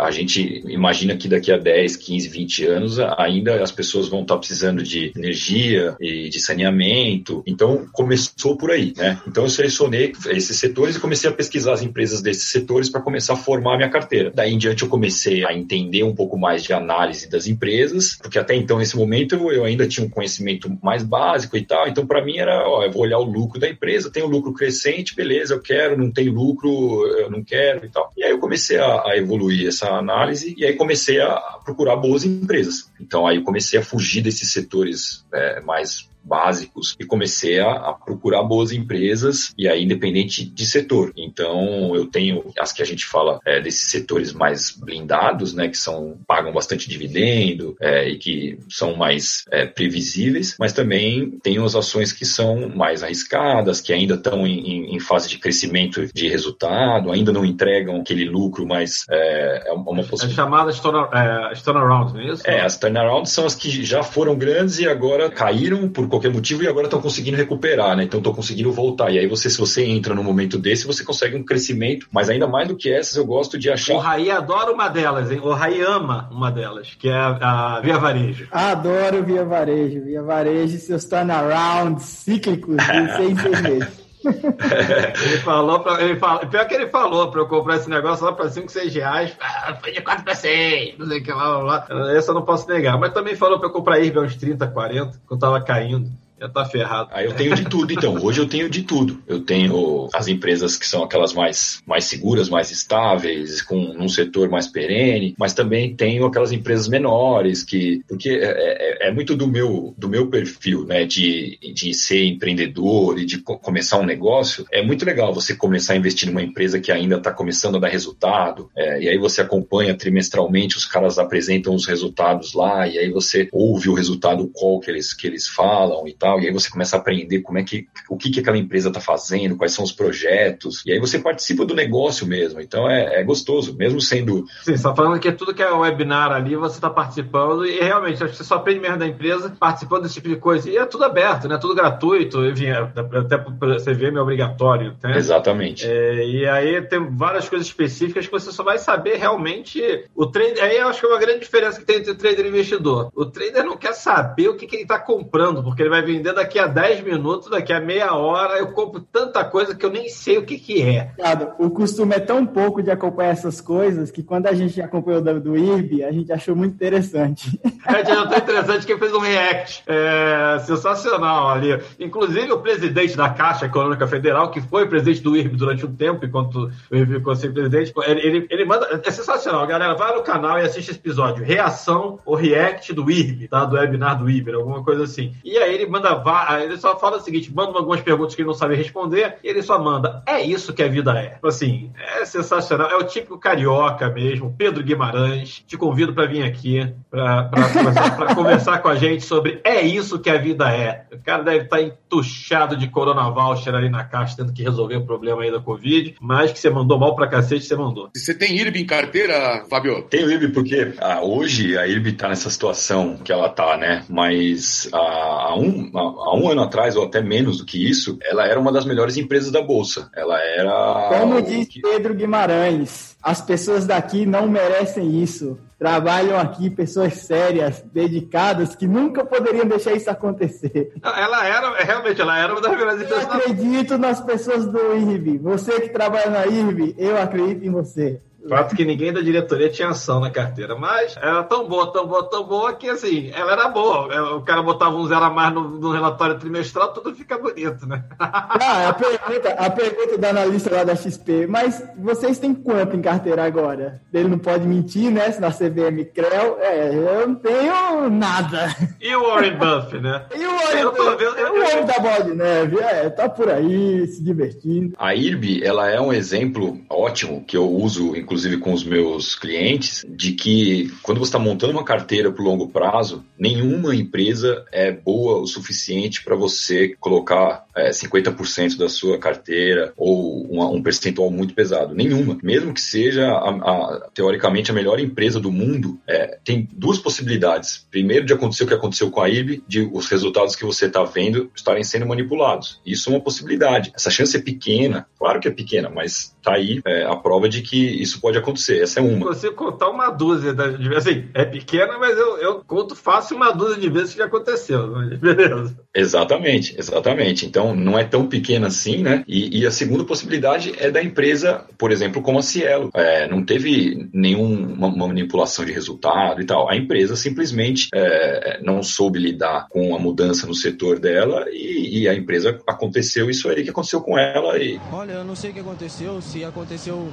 a 0.00 0.10
gente 0.10 0.64
imagina 0.66 1.16
que 1.16 1.28
daqui 1.28 1.52
a 1.52 1.58
10, 1.58 1.96
15, 1.96 2.28
20 2.30 2.66
anos 2.66 2.98
ainda 2.98 3.62
as 3.62 3.70
pessoas 3.70 4.08
vão 4.08 4.22
estar 4.22 4.38
precisando 4.38 4.82
de 4.82 5.12
energia 5.14 5.94
e 6.00 6.30
de 6.30 6.40
saneamento. 6.40 7.42
Então, 7.46 7.86
começou 7.92 8.56
por 8.56 8.70
aí, 8.70 8.94
né? 8.96 9.20
Então 9.34 9.42
eu 9.42 9.50
selecionei 9.50 10.12
esses 10.28 10.56
setores 10.60 10.94
e 10.94 11.00
comecei 11.00 11.28
a 11.28 11.32
pesquisar 11.32 11.72
as 11.72 11.82
empresas 11.82 12.22
desses 12.22 12.52
setores 12.52 12.88
para 12.88 13.00
começar 13.00 13.32
a 13.32 13.36
formar 13.36 13.74
a 13.74 13.76
minha 13.78 13.90
carteira. 13.90 14.30
Daí 14.32 14.52
em 14.52 14.58
diante 14.58 14.84
eu 14.84 14.88
comecei 14.88 15.44
a 15.44 15.52
entender 15.52 16.04
um 16.04 16.14
pouco 16.14 16.38
mais 16.38 16.62
de 16.62 16.72
análise 16.72 17.28
das 17.28 17.48
empresas, 17.48 18.16
porque 18.22 18.38
até 18.38 18.54
então 18.54 18.78
nesse 18.78 18.96
momento 18.96 19.34
eu 19.50 19.64
ainda 19.64 19.88
tinha 19.88 20.06
um 20.06 20.08
conhecimento 20.08 20.72
mais 20.80 21.02
básico 21.02 21.56
e 21.56 21.66
tal. 21.66 21.88
Então 21.88 22.06
para 22.06 22.24
mim 22.24 22.38
era, 22.38 22.62
ó, 22.64 22.84
eu 22.84 22.92
vou 22.92 23.02
olhar 23.02 23.18
o 23.18 23.24
lucro 23.24 23.58
da 23.58 23.68
empresa, 23.68 24.08
tem 24.08 24.22
um 24.22 24.28
lucro 24.28 24.52
crescente, 24.52 25.16
beleza, 25.16 25.54
eu 25.54 25.60
quero, 25.60 25.98
não 25.98 26.12
tem 26.12 26.28
lucro, 26.28 27.04
eu 27.18 27.28
não 27.28 27.42
quero 27.42 27.84
e 27.84 27.88
tal. 27.88 28.12
E 28.16 28.22
aí 28.22 28.30
eu 28.30 28.38
comecei 28.38 28.78
a, 28.78 29.02
a 29.04 29.16
evoluir 29.16 29.66
essa 29.66 29.88
análise 29.88 30.54
e 30.56 30.64
aí 30.64 30.74
comecei 30.74 31.20
a 31.20 31.58
procurar 31.64 31.96
boas 31.96 32.24
empresas. 32.24 32.88
Então 33.00 33.26
aí 33.26 33.38
eu 33.38 33.42
comecei 33.42 33.80
a 33.80 33.82
fugir 33.82 34.22
desses 34.22 34.52
setores 34.52 35.26
é, 35.32 35.60
mais 35.60 36.08
básicos 36.24 36.96
e 36.98 37.04
comecei 37.04 37.60
a, 37.60 37.70
a, 37.70 37.92
procurar 37.92 38.42
boas 38.42 38.72
empresas 38.72 39.52
e 39.56 39.68
aí 39.68 39.84
independente 39.84 40.44
de 40.44 40.66
setor. 40.66 41.12
Então 41.16 41.94
eu 41.94 42.06
tenho 42.06 42.52
as 42.58 42.72
que 42.72 42.82
a 42.82 42.86
gente 42.86 43.06
fala 43.06 43.38
é, 43.44 43.60
desses 43.60 43.90
setores 43.90 44.32
mais 44.32 44.70
blindados, 44.70 45.54
né, 45.54 45.68
que 45.68 45.76
são 45.76 46.18
pagam 46.26 46.52
bastante 46.52 46.88
dividendo 46.88 47.76
é, 47.80 48.08
e 48.08 48.18
que 48.18 48.58
são 48.68 48.96
mais 48.96 49.44
é, 49.50 49.66
previsíveis, 49.66 50.56
mas 50.58 50.72
também 50.72 51.38
tenho 51.42 51.64
as 51.64 51.74
ações 51.74 52.12
que 52.12 52.24
são 52.24 52.68
mais 52.68 53.02
arriscadas, 53.02 53.80
que 53.80 53.92
ainda 53.92 54.14
estão 54.14 54.46
em, 54.46 54.94
em, 54.94 55.00
fase 55.00 55.28
de 55.28 55.38
crescimento 55.38 56.06
de 56.12 56.28
resultado, 56.28 57.10
ainda 57.10 57.32
não 57.32 57.44
entregam 57.44 58.00
aquele 58.00 58.24
lucro, 58.24 58.66
mas 58.66 59.04
é, 59.10 59.68
é 59.68 59.72
uma 59.72 60.02
possibilidade. 60.04 60.30
As 60.30 60.34
chamadas 60.34 60.80
turnaround, 60.80 61.62
turnaround, 61.62 62.12
não 62.14 62.20
é 62.20 62.32
isso? 62.32 62.42
É, 62.46 62.60
as 62.60 62.78
turnarounds 62.78 63.32
são 63.32 63.46
as 63.46 63.54
que 63.54 63.84
já 63.84 64.02
foram 64.02 64.36
grandes 64.36 64.78
e 64.78 64.88
agora 64.88 65.30
caíram 65.30 65.88
por 65.88 66.08
qualquer 66.14 66.32
motivo 66.32 66.62
e 66.62 66.68
agora 66.68 66.86
estão 66.86 67.00
conseguindo 67.00 67.36
recuperar, 67.36 67.96
né? 67.96 68.04
Então 68.04 68.18
estão 68.18 68.32
conseguindo 68.32 68.72
voltar. 68.72 69.10
E 69.10 69.18
aí 69.18 69.26
você, 69.26 69.50
se 69.50 69.58
você 69.58 69.84
entra 69.84 70.14
num 70.14 70.22
momento 70.22 70.58
desse, 70.58 70.86
você 70.86 71.04
consegue 71.04 71.36
um 71.36 71.44
crescimento, 71.44 72.06
mas 72.12 72.30
ainda 72.30 72.46
mais 72.46 72.68
do 72.68 72.76
que 72.76 72.92
essas, 72.92 73.16
eu 73.16 73.26
gosto 73.26 73.58
de 73.58 73.70
achar. 73.70 73.94
O 73.94 73.98
Raí 73.98 74.30
adora 74.30 74.72
uma 74.72 74.88
delas, 74.88 75.30
hein? 75.30 75.40
O 75.42 75.52
Raí 75.52 75.80
ama 75.82 76.28
uma 76.30 76.50
delas, 76.50 76.94
que 76.98 77.08
é 77.08 77.14
a, 77.14 77.76
a 77.76 77.80
Via 77.80 77.98
Varejo. 77.98 78.48
Adoro 78.50 79.22
Via 79.24 79.44
Varejo. 79.44 80.04
Via 80.04 80.22
Varejo, 80.22 80.78
seus 80.78 81.04
turnarounds 81.04 82.04
cíclicos 82.04 82.76
de 82.76 83.16
seis, 83.16 83.40
seis 83.42 83.60
meses. 83.62 84.03
Ele 84.24 85.38
falou, 85.38 85.80
pra, 85.80 86.02
ele 86.02 86.16
falou, 86.16 86.46
pior 86.46 86.66
que 86.66 86.74
ele 86.74 86.88
falou 86.88 87.30
pra 87.30 87.40
eu 87.40 87.48
comprar 87.48 87.76
esse 87.76 87.88
negócio 87.88 88.24
lá 88.24 88.32
pra 88.32 88.48
5, 88.48 88.70
6 88.70 88.94
reais, 88.94 89.36
ah, 89.40 89.76
foi 89.80 89.92
de 89.92 90.00
4 90.00 90.24
pra 90.24 90.34
6, 90.34 90.98
não 90.98 91.06
sei 91.06 91.20
o 91.20 91.22
que 91.22 91.32
lá, 91.32 91.58
lá, 91.58 91.86
lá. 91.88 92.12
Essa 92.16 92.30
eu 92.30 92.34
não 92.34 92.42
posso 92.42 92.68
negar, 92.68 92.98
mas 92.98 93.12
também 93.12 93.36
falou 93.36 93.58
pra 93.58 93.68
eu 93.68 93.72
comprar 93.72 93.98
IRB 94.00 94.20
uns 94.20 94.36
30, 94.36 94.66
40, 94.66 95.20
quando 95.26 95.40
tava 95.40 95.60
caindo. 95.60 96.10
Já 96.44 96.50
tá 96.50 96.64
ferrado. 96.66 97.08
Aí 97.12 97.24
eu 97.24 97.32
tenho 97.32 97.54
de 97.54 97.64
tudo, 97.64 97.90
então. 97.90 98.22
Hoje 98.22 98.38
eu 98.38 98.46
tenho 98.46 98.68
de 98.68 98.82
tudo. 98.82 99.18
Eu 99.26 99.40
tenho 99.40 100.10
as 100.12 100.28
empresas 100.28 100.76
que 100.76 100.86
são 100.86 101.02
aquelas 101.02 101.32
mais, 101.32 101.82
mais 101.86 102.04
seguras, 102.04 102.50
mais 102.50 102.70
estáveis, 102.70 103.62
com 103.62 103.78
um 103.98 104.08
setor 104.10 104.50
mais 104.50 104.66
perene, 104.66 105.34
mas 105.38 105.54
também 105.54 105.96
tenho 105.96 106.26
aquelas 106.26 106.52
empresas 106.52 106.86
menores 106.86 107.62
que. 107.62 108.02
Porque 108.06 108.28
é, 108.28 109.06
é, 109.06 109.08
é 109.08 109.10
muito 109.10 109.34
do 109.34 109.48
meu, 109.48 109.94
do 109.96 110.06
meu 110.06 110.28
perfil, 110.28 110.84
né? 110.84 111.06
De, 111.06 111.58
de 111.72 111.94
ser 111.94 112.26
empreendedor 112.26 113.18
e 113.18 113.24
de 113.24 113.38
começar 113.38 113.98
um 113.98 114.04
negócio. 114.04 114.66
É 114.70 114.82
muito 114.82 115.06
legal 115.06 115.32
você 115.32 115.54
começar 115.54 115.94
a 115.94 115.96
investir 115.96 116.28
numa 116.28 116.42
empresa 116.42 116.78
que 116.78 116.92
ainda 116.92 117.16
está 117.16 117.32
começando 117.32 117.76
a 117.76 117.80
dar 117.80 117.88
resultado. 117.88 118.68
É, 118.76 119.00
e 119.00 119.08
aí 119.08 119.16
você 119.16 119.40
acompanha 119.40 119.96
trimestralmente, 119.96 120.76
os 120.76 120.84
caras 120.84 121.18
apresentam 121.18 121.74
os 121.74 121.86
resultados 121.86 122.52
lá, 122.52 122.86
e 122.86 122.98
aí 122.98 123.10
você 123.10 123.48
ouve 123.50 123.88
o 123.88 123.94
resultado 123.94 124.50
qual 124.52 124.78
que 124.78 124.90
eles, 124.90 125.14
que 125.14 125.26
eles 125.26 125.48
falam 125.48 126.06
e 126.06 126.12
tal 126.12 126.33
tal, 126.34 126.40
e 126.40 126.46
aí 126.46 126.52
você 126.52 126.70
começa 126.70 126.96
a 126.96 126.98
aprender 126.98 127.40
como 127.40 127.58
é 127.58 127.62
que, 127.62 127.86
o 128.08 128.16
que, 128.16 128.30
que 128.30 128.40
aquela 128.40 128.58
empresa 128.58 128.88
está 128.88 129.00
fazendo, 129.00 129.56
quais 129.56 129.72
são 129.72 129.84
os 129.84 129.92
projetos, 129.92 130.82
e 130.84 130.92
aí 130.92 130.98
você 130.98 131.18
participa 131.18 131.64
do 131.64 131.74
negócio 131.74 132.26
mesmo, 132.26 132.60
então 132.60 132.88
é, 132.90 133.20
é 133.20 133.22
gostoso, 133.22 133.76
mesmo 133.76 134.00
sendo 134.00 134.44
Sim, 134.62 134.76
você 134.76 134.82
tá 134.82 134.94
falando 134.94 135.18
que 135.20 135.30
tudo 135.32 135.54
que 135.54 135.62
é 135.62 135.70
webinar 135.70 136.32
ali, 136.32 136.56
você 136.56 136.80
tá 136.80 136.90
participando 136.90 137.64
e 137.66 137.80
realmente, 137.80 138.22
acho 138.22 138.32
que 138.32 138.38
você 138.38 138.44
só 138.44 138.56
aprende 138.56 138.80
mesmo 138.80 138.98
da 138.98 139.06
empresa 139.06 139.54
participando 139.58 140.02
desse 140.02 140.14
tipo 140.14 140.28
de 140.28 140.36
coisa. 140.36 140.68
E 140.68 140.76
é 140.76 140.84
tudo 140.86 141.04
aberto, 141.04 141.48
né? 141.48 141.58
Tudo 141.58 141.74
gratuito, 141.74 142.44
enfim, 142.46 142.66
é- 142.66 142.90
até 143.18 143.38
para 143.38 143.78
CVM 143.78 144.16
é 144.16 144.20
obrigatório, 144.20 144.94
né? 145.02 145.16
exatamente. 145.16 145.86
É, 145.86 146.26
e 146.26 146.46
aí 146.46 146.80
tem 146.82 147.08
várias 147.16 147.48
coisas 147.48 147.66
específicas 147.66 148.26
que 148.26 148.32
você 148.32 148.50
só 148.50 148.62
vai 148.62 148.78
saber 148.78 149.16
realmente 149.16 149.80
o 150.14 150.26
trader. 150.26 150.62
Aí 150.62 150.76
eu 150.76 150.88
acho 150.88 151.00
que 151.00 151.06
é 151.06 151.08
uma 151.08 151.18
grande 151.18 151.40
diferença 151.40 151.78
que 151.78 151.86
tem 151.86 151.96
entre 151.96 152.14
trader 152.14 152.46
e 152.46 152.48
investidor. 152.48 153.10
O 153.14 153.26
trader 153.26 153.64
não 153.64 153.76
quer 153.76 153.92
saber 153.94 154.48
o 154.48 154.56
que, 154.56 154.66
que 154.66 154.76
ele 154.76 154.82
está 154.82 154.98
comprando, 154.98 155.62
porque 155.62 155.82
ele 155.82 155.90
vai 155.90 156.02
vender 156.02 156.23
daqui 156.32 156.58
a 156.58 156.66
10 156.66 157.02
minutos, 157.02 157.50
daqui 157.50 157.72
a 157.72 157.80
meia 157.80 158.14
hora. 158.14 158.58
Eu 158.58 158.72
compro 158.72 159.00
tanta 159.00 159.44
coisa 159.44 159.74
que 159.74 159.84
eu 159.84 159.90
nem 159.90 160.08
sei 160.08 160.38
o 160.38 160.44
que, 160.44 160.58
que 160.58 160.82
é. 160.82 161.12
O 161.58 161.70
costume 161.70 162.14
é 162.14 162.20
tão 162.20 162.46
pouco 162.46 162.82
de 162.82 162.90
acompanhar 162.90 163.30
essas 163.30 163.60
coisas 163.60 164.10
que 164.10 164.22
quando 164.22 164.46
a 164.46 164.52
gente 164.52 164.80
acompanhou 164.80 165.20
do, 165.20 165.40
do 165.40 165.56
IRB, 165.56 166.04
a 166.04 166.12
gente 166.12 166.32
achou 166.32 166.54
muito 166.54 166.74
interessante. 166.74 167.60
É, 167.86 168.02
já 168.02 168.26
tá 168.26 168.38
interessante 168.38 168.86
que 168.86 168.96
fez 168.96 169.12
um 169.12 169.18
react 169.18 169.82
é, 169.86 170.58
sensacional 170.60 171.50
ali. 171.50 171.78
Inclusive 172.00 172.50
o 172.50 172.60
presidente 172.60 173.14
da 173.14 173.28
Caixa 173.28 173.66
Econômica 173.66 174.06
Federal, 174.06 174.50
que 174.50 174.60
foi 174.62 174.88
presidente 174.88 175.20
do 175.20 175.36
IRB 175.36 175.56
durante 175.56 175.84
um 175.84 175.94
tempo, 175.94 176.24
enquanto 176.24 176.70
o 176.90 176.96
IRB 176.96 177.16
ficou 177.16 177.36
sem 177.36 177.52
presidente, 177.52 177.92
ele, 178.06 178.20
ele, 178.20 178.46
ele 178.50 178.64
manda. 178.64 179.02
É 179.04 179.10
sensacional, 179.10 179.66
galera. 179.66 179.94
Vai 179.94 180.16
no 180.16 180.22
canal 180.22 180.58
e 180.58 180.62
assiste 180.62 180.92
esse 180.92 180.98
episódio. 180.98 181.44
Reação 181.44 182.18
ou 182.24 182.34
react 182.34 182.92
do 182.94 183.10
IRB, 183.10 183.48
tá? 183.48 183.66
Do 183.66 183.76
webinar 183.76 184.18
do 184.18 184.30
IRB, 184.30 184.54
alguma 184.54 184.82
coisa 184.82 185.04
assim. 185.04 185.34
E 185.44 185.58
aí 185.58 185.74
ele 185.74 185.86
manda. 185.86 186.03
Va- 186.12 186.60
Ele 186.62 186.76
só 186.76 186.98
fala 186.98 187.16
o 187.16 187.20
seguinte: 187.20 187.50
manda 187.54 187.78
algumas 187.78 188.02
perguntas 188.02 188.34
que 188.34 188.42
ele 188.42 188.48
não 188.48 188.54
sabe 188.54 188.74
responder, 188.74 189.36
e 189.42 189.48
ele 189.48 189.62
só 189.62 189.78
manda. 189.78 190.22
É 190.26 190.42
isso 190.42 190.74
que 190.74 190.82
a 190.82 190.88
vida 190.88 191.12
é. 191.18 191.30
Tipo 191.30 191.48
Assim, 191.48 191.90
é 192.18 192.24
sensacional. 192.26 192.90
É 192.90 192.96
o 192.96 193.04
típico 193.04 193.38
carioca 193.38 194.10
mesmo, 194.10 194.54
Pedro 194.58 194.82
Guimarães. 194.82 195.62
Te 195.66 195.76
convido 195.78 196.12
para 196.12 196.26
vir 196.26 196.42
aqui 196.42 196.92
para 197.10 197.48
conversar, 197.72 198.16
pra 198.16 198.34
conversar 198.34 198.78
com 198.82 198.88
a 198.88 198.96
gente 198.96 199.24
sobre 199.24 199.60
é 199.64 199.80
isso 199.80 200.18
que 200.18 200.28
a 200.28 200.36
vida 200.36 200.68
é. 200.70 201.06
O 201.12 201.18
cara 201.22 201.42
deve 201.42 201.64
estar 201.64 201.80
entuchado 201.80 202.76
de 202.76 202.88
Corona 202.88 203.30
Voucher 203.30 203.74
ali 203.74 203.88
na 203.88 204.04
caixa, 204.04 204.36
tendo 204.36 204.52
que 204.52 204.62
resolver 204.62 204.96
o 204.96 205.06
problema 205.06 205.42
aí 205.42 205.50
da 205.50 205.60
Covid, 205.60 206.16
mas 206.20 206.52
que 206.52 206.58
você 206.58 206.68
mandou 206.70 206.98
mal 206.98 207.14
pra 207.14 207.26
cacete, 207.28 207.64
você 207.64 207.76
mandou. 207.76 208.10
Você 208.14 208.34
tem 208.34 208.56
IRB 208.56 208.80
em 208.80 208.86
carteira, 208.86 209.64
Fabio? 209.70 210.02
Tem 210.02 210.24
o 210.24 210.30
IRB 210.30 210.48
porque 210.48 210.92
ah, 210.98 211.20
hoje 211.22 211.76
a 211.78 211.86
IRB 211.86 212.10
está 212.10 212.28
nessa 212.28 212.50
situação 212.50 213.16
que 213.22 213.32
ela 213.32 213.48
tá, 213.48 213.76
né? 213.76 214.04
Mas 214.08 214.88
ah, 214.92 214.98
há, 214.98 215.56
um, 215.56 215.90
há, 215.98 216.34
um 216.36 216.48
ano 216.48 216.62
atrás, 216.62 216.96
ou 216.96 217.04
até 217.04 217.20
menos 217.20 217.58
do 217.58 217.64
que 217.64 217.88
isso, 217.88 218.18
ela 218.22 218.46
era 218.46 218.58
uma 218.58 218.72
das 218.72 218.84
melhores 218.84 219.16
empresas 219.16 219.50
da 219.50 219.62
Bolsa. 219.62 220.10
Ela 220.14 220.40
era. 220.40 221.08
Como 221.20 221.40
diz 221.42 221.68
que- 221.68 221.80
Pedro 221.80 222.14
Guimarães, 222.14 223.16
as 223.22 223.40
pessoas 223.40 223.86
daqui 223.86 224.26
não 224.26 224.48
merecem 224.48 225.22
isso. 225.22 225.58
Trabalham 225.78 226.38
aqui 226.38 226.70
pessoas 226.70 227.14
sérias, 227.14 227.84
dedicadas, 227.92 228.74
que 228.74 228.86
nunca 228.86 229.24
poderiam 229.24 229.66
deixar 229.66 229.92
isso 229.92 230.08
acontecer. 230.08 230.92
Ela 231.02 231.46
era, 231.46 231.74
realmente, 231.82 232.20
ela 232.20 232.38
era 232.38 232.52
uma 232.52 232.60
das 232.62 232.72
melhores 232.72 233.00
Eu 233.00 233.06
empresas 233.06 233.26
da 233.26 233.34
acredito 233.36 233.98
nas 233.98 234.20
pessoas 234.20 234.66
do 234.66 234.78
IRB. 234.96 235.38
Você 235.38 235.80
que 235.80 235.88
trabalha 235.90 236.30
na 236.30 236.46
IRB, 236.46 236.94
eu 236.96 237.20
acredito 237.20 237.64
em 237.66 237.70
você. 237.70 238.20
Fato 238.48 238.76
que 238.76 238.84
ninguém 238.84 239.12
da 239.12 239.20
diretoria 239.20 239.70
tinha 239.70 239.88
ação 239.88 240.20
na 240.20 240.30
carteira, 240.30 240.74
mas 240.76 241.16
era 241.16 241.42
tão 241.44 241.66
boa, 241.66 241.92
tão 241.92 242.06
boa, 242.06 242.28
tão 242.28 242.44
boa 242.44 242.72
que 242.74 242.88
assim, 242.90 243.30
ela 243.34 243.52
era 243.52 243.68
boa. 243.68 244.12
É, 244.12 244.20
O 244.20 244.42
cara 244.42 244.62
botava 244.62 244.96
um 244.96 245.06
zero 245.06 245.24
a 245.24 245.30
mais 245.30 245.52
no, 245.54 245.62
no 245.78 245.92
relatório 245.92 246.38
trimestral, 246.38 246.92
tudo 246.92 247.14
fica 247.14 247.38
bonito, 247.38 247.86
né? 247.86 248.04
Ah, 248.20 248.88
a 248.88 248.92
pergunta, 248.94 249.48
a 249.50 249.70
pergunta 249.70 250.18
da 250.18 250.30
analista 250.30 250.74
lá 250.74 250.84
da 250.84 250.94
XP, 250.94 251.46
mas 251.46 251.82
vocês 251.98 252.38
têm 252.38 252.54
quanto 252.54 252.96
em 252.96 253.02
carteira 253.02 253.44
agora? 253.44 254.00
Ele 254.12 254.28
não 254.28 254.38
pode 254.38 254.66
mentir, 254.66 255.10
né? 255.10 255.30
Se 255.30 255.40
na 255.40 255.50
CVM 255.50 256.04
Creu, 256.14 256.58
é, 256.60 256.94
eu 256.94 257.28
não 257.28 257.34
tenho 257.34 258.10
nada. 258.10 258.74
E 259.00 259.14
o 259.14 259.22
Warren 259.28 259.56
Buffett, 259.56 260.00
né? 260.02 260.26
E 260.34 260.46
o 260.46 260.90
tô 260.92 261.16
vendo- 261.16 261.36
eu- 261.38 261.52
o 261.54 261.56
homem 261.58 261.84
da 261.86 261.98
bola 261.98 262.24
de 262.24 262.34
neve, 262.34 262.78
é, 262.78 263.08
tá 263.10 263.28
por 263.28 263.48
aí, 263.48 264.06
se 264.06 264.22
divertindo. 264.22 264.94
A 264.98 265.14
IRB, 265.14 265.62
ela 265.64 265.90
é 265.90 266.00
um 266.00 266.12
exemplo 266.12 266.78
ótimo 266.90 267.44
que 267.44 267.56
eu 267.56 267.68
uso, 267.68 268.14
inclusive 268.16 268.33
com 268.60 268.72
os 268.72 268.84
meus 268.84 269.34
clientes, 269.34 270.04
de 270.08 270.32
que 270.32 270.92
quando 271.02 271.18
você 271.18 271.28
está 271.28 271.38
montando 271.38 271.72
uma 271.72 271.84
carteira 271.84 272.30
para 272.30 272.42
o 272.42 272.44
longo 272.44 272.68
prazo, 272.68 273.24
nenhuma 273.38 273.94
empresa 273.94 274.64
é 274.72 274.92
boa 274.92 275.40
o 275.40 275.46
suficiente 275.46 276.22
para 276.24 276.36
você 276.36 276.94
colocar 277.00 277.63
é, 277.76 277.90
50% 277.90 278.76
da 278.78 278.88
sua 278.88 279.18
carteira 279.18 279.92
ou 279.96 280.42
uma- 280.50 280.68
um 280.68 280.82
percentual 280.82 281.30
muito 281.30 281.54
pesado. 281.54 281.94
Nenhuma. 281.94 282.38
Mesmo 282.42 282.72
que 282.72 282.80
seja, 282.80 283.26
a- 283.28 283.50
a- 283.50 284.08
teoricamente, 284.14 284.70
a 284.70 284.74
melhor 284.74 284.98
empresa 285.00 285.40
do 285.40 285.50
mundo, 285.50 285.98
é, 286.06 286.38
tem 286.44 286.68
duas 286.72 286.98
possibilidades. 286.98 287.86
Primeiro, 287.90 288.24
de 288.26 288.32
acontecer 288.32 288.64
o 288.64 288.66
que 288.66 288.74
aconteceu 288.74 289.10
com 289.10 289.20
a 289.20 289.28
IRB, 289.28 289.62
de 289.66 289.88
os 289.92 290.08
resultados 290.08 290.54
que 290.56 290.64
você 290.64 290.86
está 290.86 291.02
vendo 291.04 291.50
estarem 291.54 291.82
sendo 291.84 292.06
manipulados. 292.06 292.80
Isso 292.84 293.10
é 293.10 293.12
uma 293.14 293.20
possibilidade. 293.20 293.92
Essa 293.94 294.10
chance 294.10 294.36
é 294.36 294.40
pequena, 294.40 295.06
claro 295.18 295.40
que 295.40 295.48
é 295.48 295.50
pequena, 295.50 295.90
mas 295.90 296.34
tá 296.42 296.54
aí 296.54 296.80
é, 296.86 297.04
a 297.04 297.16
prova 297.16 297.48
de 297.48 297.62
que 297.62 297.76
isso 297.76 298.20
pode 298.20 298.38
acontecer. 298.38 298.82
Essa 298.82 299.00
é 299.00 299.02
uma. 299.02 299.26
consigo 299.26 299.54
contar 299.54 299.88
uma 299.90 300.10
dúzia 300.10 300.52
da- 300.52 300.68
de 300.68 300.88
vezes. 300.88 301.06
Assim, 301.06 301.24
é 301.34 301.44
pequena, 301.44 301.98
mas 301.98 302.16
eu, 302.16 302.38
eu 302.38 302.62
conto 302.66 302.94
fácil 302.94 303.36
uma 303.36 303.50
dúzia 303.52 303.80
de 303.80 303.88
vezes 303.88 304.14
que 304.14 304.22
aconteceu. 304.22 304.88
mas 304.92 305.18
Beleza. 305.18 305.76
Exatamente, 305.94 306.74
exatamente. 306.78 307.46
Então 307.46 307.63
não 307.72 307.96
é 307.96 308.02
tão 308.02 308.26
pequena 308.26 308.66
assim, 308.66 309.02
né? 309.02 309.22
E, 309.28 309.60
e 309.60 309.64
a 309.64 309.70
segunda 309.70 310.02
possibilidade 310.02 310.72
é 310.76 310.90
da 310.90 311.00
empresa, 311.00 311.64
por 311.78 311.92
exemplo, 311.92 312.20
como 312.20 312.40
a 312.40 312.42
Cielo. 312.42 312.90
É, 312.92 313.28
não 313.28 313.44
teve 313.44 314.08
nenhuma 314.12 314.90
manipulação 314.90 315.64
de 315.64 315.72
resultado 315.72 316.42
e 316.42 316.44
tal. 316.44 316.68
A 316.68 316.76
empresa 316.76 317.14
simplesmente 317.14 317.88
é, 317.94 318.60
não 318.60 318.82
soube 318.82 319.20
lidar 319.20 319.68
com 319.68 319.94
a 319.94 319.98
mudança 320.00 320.46
no 320.48 320.54
setor 320.54 320.98
dela 320.98 321.46
e, 321.50 322.00
e 322.00 322.08
a 322.08 322.14
empresa 322.14 322.58
aconteceu 322.66 323.30
isso 323.30 323.48
aí 323.48 323.62
que 323.62 323.70
aconteceu 323.70 324.00
com 324.00 324.18
ela 324.18 324.58
e 324.58 324.80
Olha, 324.92 325.12
eu 325.12 325.24
não 325.24 325.36
sei 325.36 325.50
o 325.50 325.52
que 325.52 325.60
aconteceu, 325.60 326.20
se 326.20 326.44
aconteceu, 326.44 327.08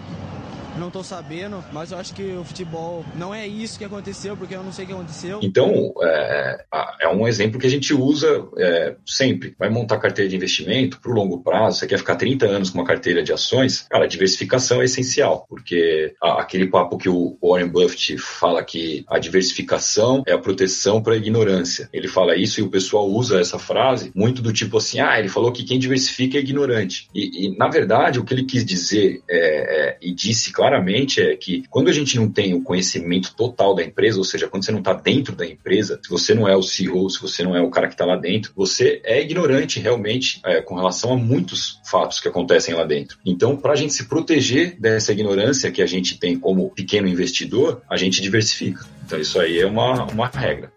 não 0.82 0.90
tô 0.90 1.04
sabendo, 1.04 1.64
mas 1.72 1.92
eu 1.92 1.98
acho 2.00 2.14
que 2.14 2.24
o 2.24 2.44
futebol 2.44 3.06
não 3.16 3.34
é 3.34 3.48
isso 3.48 3.78
que 3.78 3.86
aconteceu, 3.86 4.36
porque 4.36 4.56
eu 4.56 4.64
não 4.64 4.72
sei 4.72 4.86
o 4.86 4.88
que 4.88 4.94
aconteceu. 4.94 5.40
Então, 5.44 5.94
é, 6.02 6.66
é 7.02 7.08
um 7.08 7.28
exemplo 7.28 7.60
que 7.60 7.68
a 7.68 7.70
gente 7.70 7.94
usa 7.94 8.48
é, 8.58 8.96
sempre. 9.06 9.56
Vai 9.60 9.70
montar 9.70 10.00
carteira 10.00 10.28
de 10.28 10.36
investimento 10.36 11.00
para 11.00 11.12
o 11.12 11.14
longo 11.14 11.44
prazo, 11.44 11.78
você 11.78 11.88
quer 11.88 12.00
ficar 12.00 12.16
30 12.16 12.48
anos 12.48 12.70
com 12.72 12.80
uma 12.80 12.86
carteira 12.86 13.22
de 13.22 13.32
ações, 13.32 13.86
cara, 13.90 14.08
diversificação 14.08 14.82
é 14.82 14.86
essencial, 14.86 15.46
porque 15.48 16.14
aquele 16.20 16.68
papo 16.68 16.98
que 16.98 17.08
o 17.08 17.38
Warren 17.42 17.70
Buffett 17.70 18.18
fala 18.18 18.64
que 18.64 19.06
a 19.08 19.20
diversificação 19.20 20.24
é 20.26 20.34
a 20.34 20.40
proteção 20.40 21.02
para 21.02 21.14
a 21.14 21.18
ignorância. 21.18 21.90
Ele 21.94 22.08
fala 22.08 22.36
isso 22.36 22.60
e 22.60 22.64
o 22.64 22.70
pessoal 22.70 23.08
usa 23.08 23.40
essa 23.40 23.60
frase 23.60 24.12
muito 24.16 24.42
do 24.42 24.52
tipo 24.52 24.78
assim, 24.78 25.00
ah, 25.00 25.20
ele 25.20 25.30
falou 25.30 25.52
que 25.52 25.64
quem 25.64 25.78
diversifica 25.78 26.38
é 26.38 26.42
ignorante. 26.42 27.08
E, 27.14 27.46
e, 27.46 27.58
na 27.58 27.68
verdade, 27.68 28.20
o 28.20 28.24
que 28.24 28.34
ele 28.34 28.46
quis 28.46 28.66
dizer 28.66 29.22
é, 29.30 29.38
é, 29.38 29.98
e 30.02 30.12
disse 30.12 30.52
claramente 30.52 30.71
é 30.78 31.36
que 31.36 31.64
quando 31.70 31.90
a 31.90 31.94
gente 31.94 32.16
não 32.18 32.30
tem 32.30 32.54
o 32.54 32.62
conhecimento 32.62 33.34
total 33.36 33.76
da 33.76 33.84
empresa, 33.84 34.18
ou 34.18 34.24
seja, 34.24 34.48
quando 34.48 34.66
você 34.66 34.72
não 34.72 34.80
está 34.80 34.94
dentro 34.94 35.36
da 35.36 35.46
empresa, 35.46 36.00
se 36.02 36.10
você 36.10 36.34
não 36.34 36.48
é 36.48 36.56
o 36.56 36.64
CEO, 36.64 37.10
se 37.10 37.22
você 37.22 37.44
não 37.44 37.56
é 37.56 37.62
o 37.62 37.70
cara 37.70 37.88
que 37.88 37.94
está 37.94 38.06
lá 38.06 38.16
dentro, 38.16 38.52
você 38.56 39.02
é 39.04 39.22
ignorante 39.22 39.80
realmente 39.80 40.40
é, 40.46 40.62
com 40.62 40.76
relação 40.76 41.14
a 41.14 41.18
muitos 41.18 41.80
fatos 41.90 42.20
que 42.20 42.28
acontecem 42.28 42.74
lá 42.74 42.84
dentro. 42.84 43.18
Então, 43.26 43.58
para 43.58 43.74
a 43.74 43.76
gente 43.76 43.94
se 43.94 44.06
proteger 44.06 44.80
dessa 44.80 45.12
ignorância 45.12 45.72
que 45.72 45.82
a 45.82 45.88
gente 45.88 46.18
tem 46.18 46.38
como 46.38 46.70
pequeno 46.70 47.08
investidor, 47.08 47.82
a 47.90 47.98
gente 47.98 48.22
diversifica. 48.22 48.86
Então, 49.06 49.20
isso 49.20 49.40
aí 49.40 49.60
é 49.60 49.66
uma, 49.66 50.06
uma 50.06 50.28
regra. 50.28 50.72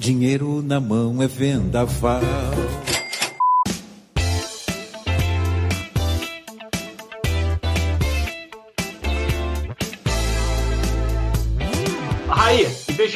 Dinheiro 0.00 0.62
na 0.62 0.80
mão 0.80 1.22
é 1.22 1.26
vendaval. 1.26 2.22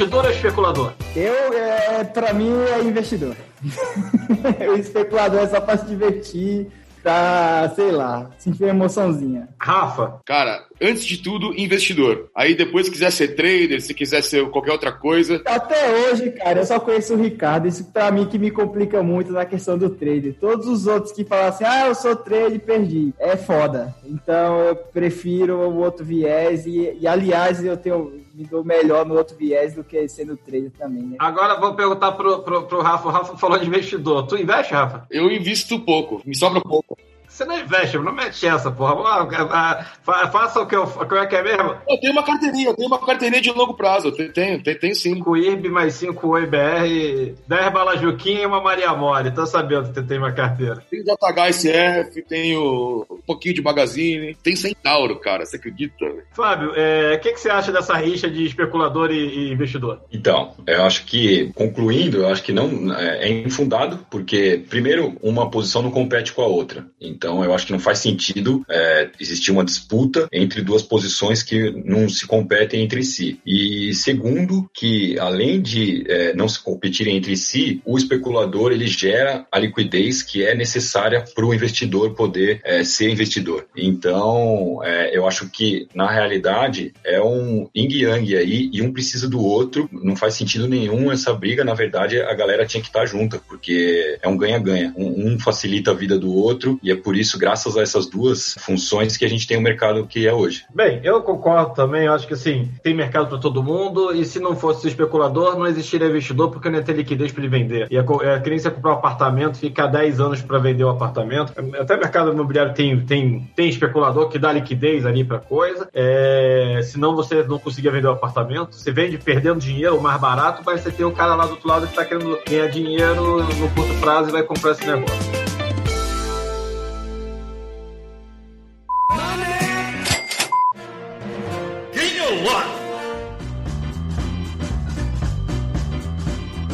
Investidor 0.03 0.25
ou 0.25 0.31
especulador? 0.31 0.93
Eu, 1.15 1.53
é, 1.55 2.05
pra 2.05 2.33
mim, 2.33 2.53
é 2.53 2.83
investidor. 2.83 3.37
o 4.69 4.75
especulador 4.75 5.41
é 5.41 5.47
só 5.47 5.61
pra 5.61 5.77
se 5.77 5.87
divertir, 5.87 6.67
pra, 7.03 7.71
sei 7.75 7.93
lá, 7.93 8.31
sentir 8.39 8.65
uma 8.65 8.71
emoçãozinha. 8.71 9.49
Rafa, 9.59 10.21
Cara, 10.25 10.65
antes 10.83 11.05
de 11.05 11.19
tudo, 11.19 11.55
investidor. 11.59 12.31
Aí 12.35 12.55
depois, 12.55 12.87
se 12.87 12.93
quiser 12.93 13.11
ser 13.11 13.29
trader, 13.35 13.81
se 13.81 13.95
quiser 13.95 14.23
ser 14.23 14.49
qualquer 14.51 14.73
outra 14.73 14.93
coisa, 14.93 15.43
Até 15.45 15.91
hoje, 15.91 16.31
cara, 16.33 16.61
eu 16.61 16.67
só 16.67 16.81
conheço 16.81 17.15
o 17.15 17.23
Ricardo. 17.23 17.69
Isso 17.69 17.93
pra 17.93 18.11
mim 18.11 18.27
que 18.27 18.39
me 18.39 18.51
complica 18.51 19.03
muito 19.03 19.33
na 19.33 19.45
questão 19.45 19.79
do 19.79 19.91
trade. 19.91 20.33
Todos 20.33 20.67
os 20.67 20.87
outros 20.87 21.13
que 21.13 21.25
falam 21.25 21.47
assim, 21.47 21.65
ah, 21.65 21.87
eu 21.87 21.95
sou 21.95 22.17
trade 22.17 22.57
e 22.57 22.59
perdi. 22.59 23.15
É 23.19 23.37
foda. 23.37 23.95
Então 24.05 24.61
eu 24.61 24.77
prefiro 24.77 25.57
o 25.59 25.79
outro 25.79 26.05
viés. 26.05 26.67
E, 26.67 26.97
e, 27.01 27.07
aliás, 27.07 27.65
eu 27.65 27.77
tenho, 27.77 28.21
me 28.35 28.45
dou 28.45 28.65
melhor 28.65 29.07
no 29.07 29.15
outro 29.15 29.37
viés 29.37 29.75
do 29.75 29.85
que 29.85 30.09
sendo 30.09 30.37
trader 30.37 30.71
também, 30.79 31.03
né? 31.03 31.17
Agora 31.19 31.61
vou 31.61 31.75
perguntar 31.75 32.13
pro, 32.13 32.41
pro, 32.41 32.63
pro 32.65 32.81
Rafa. 32.81 33.09
O 33.09 33.13
Rafa 33.13 33.37
falou 33.37 33.59
de 33.59 33.67
investidor. 33.67 34.27
Tu 34.27 34.37
investe, 34.37 34.73
Rafa? 34.73 35.07
eu 35.11 35.31
invisto 35.31 35.79
pouco, 35.81 36.23
me 36.25 36.37
sobra 36.37 36.61
pouco. 36.61 36.97
Você 37.33 37.47
não 37.47 37.59
investe, 37.59 37.97
não 37.97 38.13
mete 38.13 38.47
essa, 38.47 38.71
porra. 38.71 38.93
Ah, 39.09 39.29
ah, 39.51 39.87
fa- 40.03 40.29
Faça 40.29 40.61
o 40.61 40.67
que 40.67 40.77
eu. 40.77 40.87
Como 40.87 41.15
é 41.17 41.27
que 41.27 41.35
é 41.35 41.43
mesmo? 41.43 41.75
Eu 41.89 41.99
tenho 41.99 42.13
uma 42.13 42.23
carteirinha, 42.23 42.69
eu 42.69 42.77
tenho 42.77 42.89
uma 42.89 42.99
carteirinha 42.99 43.41
de 43.41 43.51
longo 43.51 43.73
prazo, 43.75 44.09
eu 44.09 44.13
tenho, 44.13 44.33
tenho, 44.33 44.63
tenho, 44.63 44.95
sim. 44.95 45.15
5 45.15 45.37
IRB 45.37 45.69
mais 45.71 45.95
5 45.95 46.29
OIBR, 46.29 47.35
10 47.49 47.73
Balajuquinha 47.73 48.43
e 48.43 48.47
uma 48.47 48.61
Maria 48.61 48.93
Mole. 48.95 49.31
Tô 49.31 49.47
sabendo 49.47 49.89
que 49.89 49.95
você 49.95 50.03
tem 50.03 50.19
uma 50.19 50.31
carteira. 50.33 50.83
Tenho 50.91 51.05
JHSF, 51.05 52.23
tenho 52.29 53.07
um 53.11 53.21
pouquinho 53.27 53.55
de 53.55 53.63
Magazine, 53.63 54.35
tem 54.43 54.55
Centauro, 54.55 55.17
cara, 55.19 55.47
você 55.47 55.57
acredita? 55.57 56.05
Fábio, 56.33 56.73
é, 56.77 57.15
o 57.15 57.21
que, 57.21 57.33
que 57.33 57.41
você 57.41 57.49
acha 57.51 57.73
dessa 57.73 57.95
rixa 57.97 58.31
de 58.31 58.45
especulador 58.45 59.11
e, 59.11 59.49
e 59.49 59.53
investidor? 59.53 60.01
Então, 60.13 60.53
eu 60.67 60.85
acho 60.85 61.05
que, 61.07 61.51
concluindo, 61.55 62.19
eu 62.19 62.29
acho 62.29 62.43
que 62.43 62.53
não 62.53 62.93
é, 62.95 63.29
é 63.29 63.31
infundado, 63.31 64.07
porque, 64.11 64.63
primeiro, 64.69 65.17
uma 65.23 65.51
posição 65.51 65.83
não 65.83 65.91
compete 65.91 66.33
com 66.33 66.43
a 66.43 66.47
outra. 66.47 66.87
Então, 67.01 67.22
eu 67.29 67.55
acho 67.55 67.67
que 67.67 67.73
não 67.73 67.79
faz 67.79 67.99
sentido 67.99 68.65
é, 68.69 69.11
existir 69.21 69.51
uma 69.51 69.65
disputa 69.65 70.29
entre 70.33 70.63
duas 70.63 70.83
posições 70.83 71.43
que 71.43 71.71
não 71.85 72.09
se 72.09 72.27
competem 72.27 72.83
entre 72.83 73.03
si. 73.03 73.39
E, 73.47 73.93
segundo, 73.95 74.69
que 74.75 75.19
além 75.19 75.61
de 75.61 76.05
é, 76.09 76.35
não 76.35 76.49
se 76.49 76.63
competirem 76.63 77.17
entre 77.17 77.37
si, 77.37 77.81
o 77.85 77.97
especulador 77.97 78.73
ele 78.73 78.87
gera 78.87 79.47
a 79.51 79.59
liquidez 79.59 80.23
que 80.23 80.45
é 80.45 80.55
necessária 80.55 81.25
para 81.35 81.45
o 81.45 81.55
investidor 81.55 82.15
poder 82.15 82.61
é, 82.65 82.85
ser 82.85 83.11
investidor. 83.11 83.67
Então, 83.77 84.81
é, 84.83 85.17
eu 85.17 85.27
acho 85.27 85.49
que, 85.49 85.89
na 85.95 86.11
realidade, 86.11 86.93
é 87.05 87.21
um 87.23 87.69
yin-yang 87.77 88.37
aí, 88.37 88.71
e 88.73 88.83
um 88.83 88.93
precisa 88.93 89.29
do 89.29 89.41
outro. 89.41 89.89
Não 89.93 90.17
faz 90.17 90.35
sentido 90.35 90.69
nenhum 90.69 91.11
essa 91.11 91.33
briga. 91.33 91.65
Na 91.65 91.75
verdade, 91.75 92.21
a 92.21 92.35
galera 92.35 92.67
tinha 92.67 92.81
que 92.83 92.89
estar 92.89 93.07
junta, 93.07 93.41
porque 93.49 94.19
é 94.23 94.29
um 94.29 94.37
ganha-ganha. 94.37 94.93
Um, 94.97 95.33
um 95.33 95.39
facilita 95.39 95.91
a 95.91 95.95
vida 95.95 96.19
do 96.19 96.33
outro, 96.35 96.79
e 96.83 96.91
é 96.91 96.97
por 96.97 97.12
isso, 97.17 97.39
graças 97.39 97.77
a 97.77 97.83
essas 97.83 98.07
duas 98.07 98.55
funções, 98.61 99.17
que 99.17 99.25
a 99.25 99.29
gente 99.29 99.47
tem 99.47 99.57
o 99.57 99.61
mercado 99.61 100.07
que 100.07 100.27
é 100.27 100.33
hoje. 100.33 100.65
Bem, 100.75 101.01
eu 101.03 101.23
concordo 101.23 101.75
também. 101.75 102.09
Acho 102.09 102.27
que 102.27 102.35
assim, 102.35 102.71
tem 102.83 102.95
mercado 102.95 103.29
para 103.29 103.39
todo 103.39 103.63
mundo. 103.63 104.13
E 104.15 104.25
se 104.25 104.39
não 104.39 104.57
fosse 104.57 104.87
o 104.87 104.89
especulador, 104.89 105.59
não 105.59 105.67
existiria 105.67 106.09
investidor, 106.09 106.51
porque 106.51 106.69
não 106.69 106.79
ia 106.79 106.85
ter 106.85 106.95
liquidez 106.95 107.33
para 107.33 107.43
ele 107.43 107.51
vender. 107.51 107.89
E 107.91 107.99
a, 107.99 108.05
é, 108.23 108.41
que 108.41 108.51
nem 108.51 108.59
você 108.59 108.71
comprar 108.71 108.93
um 108.93 108.95
apartamento, 108.95 109.59
ficar 109.59 109.87
10 109.87 110.21
anos 110.21 110.43
para 110.43 110.59
vender 110.59 110.85
o 110.85 110.91
apartamento. 110.91 111.53
Até 111.79 111.97
mercado 111.97 112.33
imobiliário 112.33 112.75
tem, 112.75 113.01
tem, 113.01 113.51
tem 113.55 113.69
especulador 113.69 114.29
que 114.29 114.39
dá 114.39 114.53
liquidez 114.53 115.07
ali 115.07 115.25
para 115.25 115.39
coisa. 115.39 115.89
É, 115.93 116.81
senão 116.83 117.15
você 117.15 117.43
não 117.43 117.59
conseguia 117.59 117.91
vender 117.91 118.09
o 118.09 118.13
apartamento. 118.13 118.75
Você 118.75 118.93
vende 118.93 119.19
perdendo 119.19 119.61
dinheiro, 119.61 119.97
o 119.97 120.03
mais 120.03 120.21
barato, 120.21 120.63
mas 120.65 120.81
você 120.81 120.91
tem 120.91 121.07
o 121.07 121.13
cara 121.13 121.35
lá 121.35 121.47
do 121.47 121.53
outro 121.53 121.69
lado 121.69 121.87
que 121.87 121.93
está 121.93 122.05
querendo 122.05 122.39
ganhar 122.49 122.69
dinheiro 122.69 123.43
no 123.43 123.69
curto 123.71 123.95
prazo 124.01 124.29
e 124.29 124.33
vai 124.33 124.43
comprar 124.43 124.73
esse 124.73 124.87
negócio. 124.87 125.42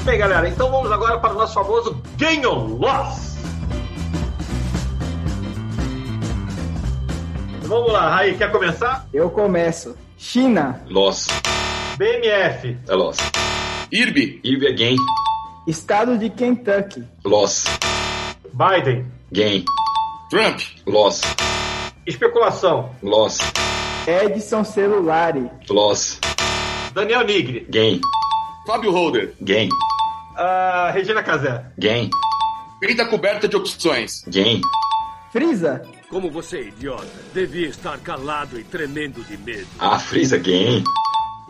Bem, 0.09 0.17
galera, 0.19 0.49
então 0.49 0.71
vamos 0.71 0.91
agora 0.91 1.19
para 1.19 1.35
o 1.35 1.37
nosso 1.37 1.53
famoso 1.53 2.03
Gain 2.17 2.43
or 2.47 2.67
Loss. 2.81 3.37
Vamos 7.65 7.93
lá, 7.93 8.09
Raí, 8.15 8.35
quer 8.39 8.51
começar? 8.51 9.07
Eu 9.13 9.29
começo. 9.29 9.95
China, 10.17 10.83
Loss. 10.89 11.27
BMF, 11.99 12.75
É 12.89 12.95
loss. 12.95 13.19
IRB, 13.93 14.41
IRB 14.43 14.69
é 14.69 14.73
gain. 14.73 14.97
estado 15.67 16.17
de 16.17 16.31
Kentucky, 16.31 17.05
Loss. 17.23 17.65
Biden, 18.55 19.05
Gain. 19.31 19.63
Trump, 20.31 20.59
Loss. 20.87 21.21
especulação, 22.07 22.89
Loss. 23.03 23.41
Edson 24.07 24.65
Celulari, 24.65 25.51
Loss. 25.69 26.19
Daniel 26.95 27.25
Nigri, 27.27 27.67
Gain. 27.69 28.01
Fábio 28.67 28.91
Holder, 28.91 29.35
Gain. 29.43 29.69
Ah, 30.39 30.91
Regina 30.93 31.23
Casé, 31.23 31.65
Gain. 31.77 32.11
peita 32.81 33.05
coberta 33.07 33.47
de 33.49 33.57
opções, 33.57 34.23
Gain. 34.29 34.61
Frisa, 35.33 35.83
Como 36.09 36.31
você, 36.31 36.69
idiota, 36.69 37.07
devia 37.35 37.69
estar 37.69 37.99
calado 37.99 38.59
e 38.59 38.65
tremendo 38.65 39.23
de 39.25 39.37
medo. 39.37 39.67
Ah, 39.79 39.99
Frisa, 39.99 40.39
gain. 40.39 40.83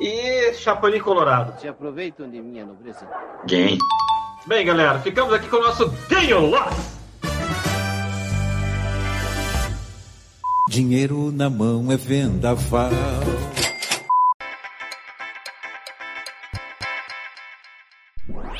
e 0.01 0.53
Chapolin 0.55 0.99
Colorado. 0.99 1.61
Se 1.61 1.69
aproveitam 1.69 2.29
de 2.29 2.41
minha 2.41 2.65
nobreza. 2.67 3.07
Gain. 3.47 3.79
Bem, 4.47 4.67
galera, 4.67 4.99
ficamos 5.01 5.33
aqui 5.33 5.47
com 5.49 5.59
o 5.59 5.63
nosso 5.63 5.85
or 5.85 6.41
Loss. 6.43 6.99
Dinheiro 10.69 11.31
na 11.33 11.49
mão 11.49 11.91
é 11.93 11.97
vendaval. 11.97 12.91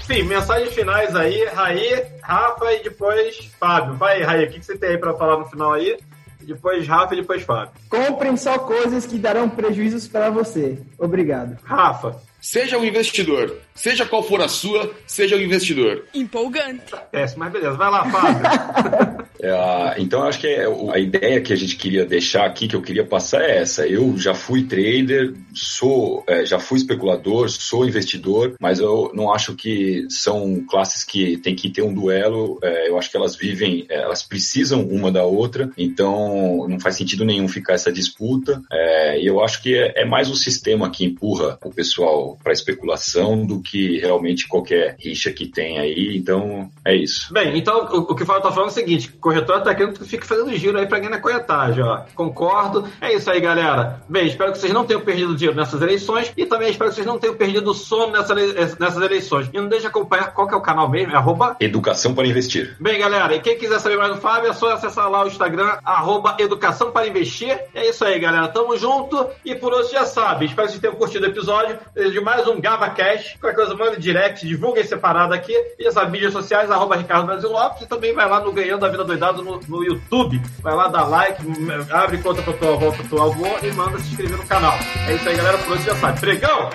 Sim, 0.09 0.23
mensagens 0.23 0.73
finais 0.75 1.15
aí, 1.15 1.45
Raí, 1.53 2.03
Rafa 2.23 2.73
e 2.73 2.83
depois 2.83 3.51
Fábio. 3.61 3.95
Vai, 3.97 4.23
Raí, 4.23 4.47
o 4.47 4.51
que 4.51 4.59
que 4.59 4.65
você 4.65 4.75
tem 4.79 4.89
aí 4.93 4.97
pra 4.99 5.13
falar 5.13 5.37
no 5.39 5.45
final 5.45 5.75
aí? 5.75 5.99
Depois 6.41 6.89
Rafa 6.89 7.13
e 7.13 7.21
depois 7.21 7.43
Fábio. 7.43 7.73
comprem 7.91 8.35
só 8.39 8.59
coisas 8.59 9.05
que 9.05 9.19
darão 9.19 9.51
prejuízos 9.51 10.09
para 10.09 10.31
você. 10.31 10.79
Obrigado. 10.99 11.59
Rafa, 11.63 12.17
seja 12.41 12.79
um 12.79 12.85
investidor, 12.87 13.55
seja 13.75 14.07
qual 14.07 14.23
for 14.23 14.41
a 14.41 14.49
sua, 14.49 14.91
seja 15.07 15.37
um 15.37 15.41
investidor. 15.41 16.05
Empolgante. 16.15 16.95
péssimo, 17.13 17.41
mas 17.41 17.53
beleza. 17.53 17.77
Vai 17.77 17.91
lá, 17.91 18.05
Fábio. 18.11 19.28
É, 19.41 19.95
então, 19.99 20.23
acho 20.23 20.41
que 20.41 20.47
é, 20.47 20.67
a 20.93 20.99
ideia 20.99 21.41
que 21.41 21.53
a 21.53 21.57
gente 21.57 21.77
queria 21.77 22.05
deixar 22.05 22.45
aqui, 22.45 22.69
que 22.69 22.77
eu 22.77 22.83
queria 22.83 23.05
passar 23.05 23.43
é 23.43 23.59
essa. 23.59 23.87
Eu 23.87 24.17
já 24.19 24.35
fui 24.35 24.65
trader, 24.65 25.35
sou, 25.55 26.25
é, 26.27 26.45
já 26.45 26.59
fui 26.59 26.79
especulador, 26.79 27.49
sou 27.49 27.87
investidor, 27.87 28.55
mas 28.61 28.79
eu 28.79 29.11
não 29.15 29.33
acho 29.33 29.55
que 29.55 30.07
são 30.09 30.65
classes 30.69 31.05
que 31.05 31.37
tem 31.39 31.55
que 31.55 31.71
ter 31.71 31.83
um 31.83 31.95
duelo. 31.95 32.59
É, 32.63 32.89
eu 32.89 32.99
acho 32.99 33.11
que 33.11 33.17
elas 33.17 33.37
vivem, 33.37 33.87
é, 33.89 33.97
elas 33.97 34.23
precisam 34.23 34.83
uma 34.83 35.11
da 35.11 35.25
outra, 35.25 35.71
então 35.77 36.67
não 36.69 36.81
faz 36.81 36.97
sentido 36.97 37.25
nenhum 37.25 37.49
ficar 37.49 37.75
essa 37.75 37.93
disputa. 37.93 38.61
É, 38.71 39.21
e 39.21 39.27
eu 39.27 39.43
acho 39.43 39.63
que 39.63 39.75
é, 39.75 40.05
mais 40.05 40.31
o 40.31 40.35
sistema 40.35 40.91
que 40.91 41.05
empurra 41.05 41.59
o 41.65 41.71
pessoal 41.71 42.39
para 42.43 42.53
especulação 42.53 43.47
do 43.47 43.61
que 43.61 43.99
realmente 43.99 44.49
qualquer 44.49 44.97
rixa 44.99 45.33
que 45.33 45.47
tem 45.47 45.79
aí. 45.79 46.17
Então, 46.17 46.71
é 46.85 46.95
isso. 46.95 47.33
Bem, 47.33 47.57
então 47.59 47.89
o, 47.93 47.99
o 47.99 48.15
que 48.15 48.23
o 48.23 48.27
Fábio 48.27 48.43
tá 48.43 48.51
falando 48.51 48.71
é 48.71 48.73
o 48.73 48.75
seguinte: 48.75 49.13
corretor 49.29 49.61
tá 49.63 49.75
querendo 49.75 49.93
que 49.93 49.99
tu 49.99 50.07
fique 50.07 50.27
fazendo 50.27 50.55
giro 50.57 50.79
aí 50.79 50.87
pra 50.87 50.99
ganhar 50.99 51.11
na 51.11 51.21
corretagem, 51.21 51.85
ó. 51.85 52.01
Concordo. 52.15 52.89
É 52.99 53.13
isso 53.13 53.31
aí, 53.31 53.39
galera. 53.41 54.01
Bem, 54.09 54.27
espero 54.27 54.53
que 54.53 54.59
vocês 54.59 54.73
não 54.73 54.87
tenham 54.87 55.03
perdido 55.03 55.37
dinheiro 55.37 55.59
nessas 55.59 55.83
eleições 55.83 56.33
e 56.35 56.47
também 56.47 56.71
espero 56.71 56.89
que 56.89 56.97
vocês 56.97 57.07
não 57.07 57.19
tenham 57.19 57.37
perdido 57.37 57.75
sono 57.75 58.13
nessa, 58.13 58.35
nessas 58.35 59.03
eleições. 59.03 59.51
E 59.53 59.57
não 59.61 59.69
deixe 59.69 59.83
de 59.83 59.89
acompanhar 59.89 60.33
qual 60.33 60.49
que 60.49 60.55
é 60.55 60.57
o 60.57 60.63
canal 60.63 60.89
mesmo, 60.89 61.13
é 61.13 61.17
arroba 61.17 61.57
Educação 61.61 62.15
para 62.15 62.27
investir. 62.27 62.75
Bem, 62.81 62.99
galera, 62.99 63.35
e 63.35 63.41
quem 63.41 63.59
quiser 63.59 63.79
saber 63.81 63.99
mais 63.99 64.15
do 64.15 64.21
Fábio, 64.21 64.51
é 64.51 64.53
só 64.55 64.73
acessar 64.73 65.11
lá 65.11 65.25
o 65.25 65.29
Instagram, 65.29 65.79
arroba 65.85 66.37
Educação 66.39 66.91
para 66.91 67.07
Investir. 67.07 67.61
É 67.75 67.87
isso 67.87 68.05
aí, 68.05 68.19
galera. 68.19 68.49
Tamo 68.49 68.77
junto. 68.79 69.29
E 69.45 69.55
por 69.55 69.75
hoje 69.75 69.93
já 69.93 70.07
sabe. 70.07 70.47
Espero 70.47 70.67
que 70.67 70.73
vocês 70.73 70.81
tenham 70.81 70.97
curtido 70.97 71.27
o 71.27 71.29
episódio 71.29 71.79
de 71.95 72.21
mais 72.21 72.47
um 72.49 72.61
Gava 72.61 72.89
Cash. 72.91 73.37
Qualquer 73.41 73.57
coisa, 73.57 73.75
manda 73.75 73.99
direct, 73.99 74.47
divulguem 74.47 74.85
separado 74.85 75.35
aqui. 75.35 75.55
E 75.79 75.91
sabe, 75.93 76.13
mídias 76.13 76.33
sociais, 76.33 76.71
arroba 76.71 76.97
Ricardo 76.97 77.27
Brasil 77.27 77.51
Lopes. 77.51 77.83
E 77.83 77.87
também 77.87 78.15
vai 78.15 78.29
lá 78.29 78.41
no 78.41 78.53
Ganhando 78.53 78.87
a 78.87 78.89
Vida 78.89 79.05
No, 79.19 79.61
no 79.69 79.85
YouTube. 79.85 80.41
Vai 80.61 80.75
lá, 80.75 80.89
dá 80.89 81.05
like, 81.05 81.43
abre 81.91 82.19
conta 82.19 82.43
pra 82.43 82.53
tua 82.55 82.75
avó, 82.75 82.91
pra 82.91 83.05
tua 83.05 83.25
avó 83.25 83.59
e 83.63 83.73
manda 83.73 83.99
se 83.99 84.11
inscrever 84.11 84.39
no 84.39 84.47
canal. 84.47 84.79
É 85.07 85.15
isso 85.15 85.29
aí, 85.29 85.37
galera. 85.37 85.59
Por 85.59 85.73
hoje 85.73 85.85
já 85.85 85.95
sabe. 85.97 86.21
Pregão! 86.21 86.71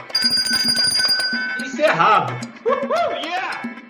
Encerrado. 1.60 2.34
Uhul, 2.66 3.26
yeah! 3.26 3.83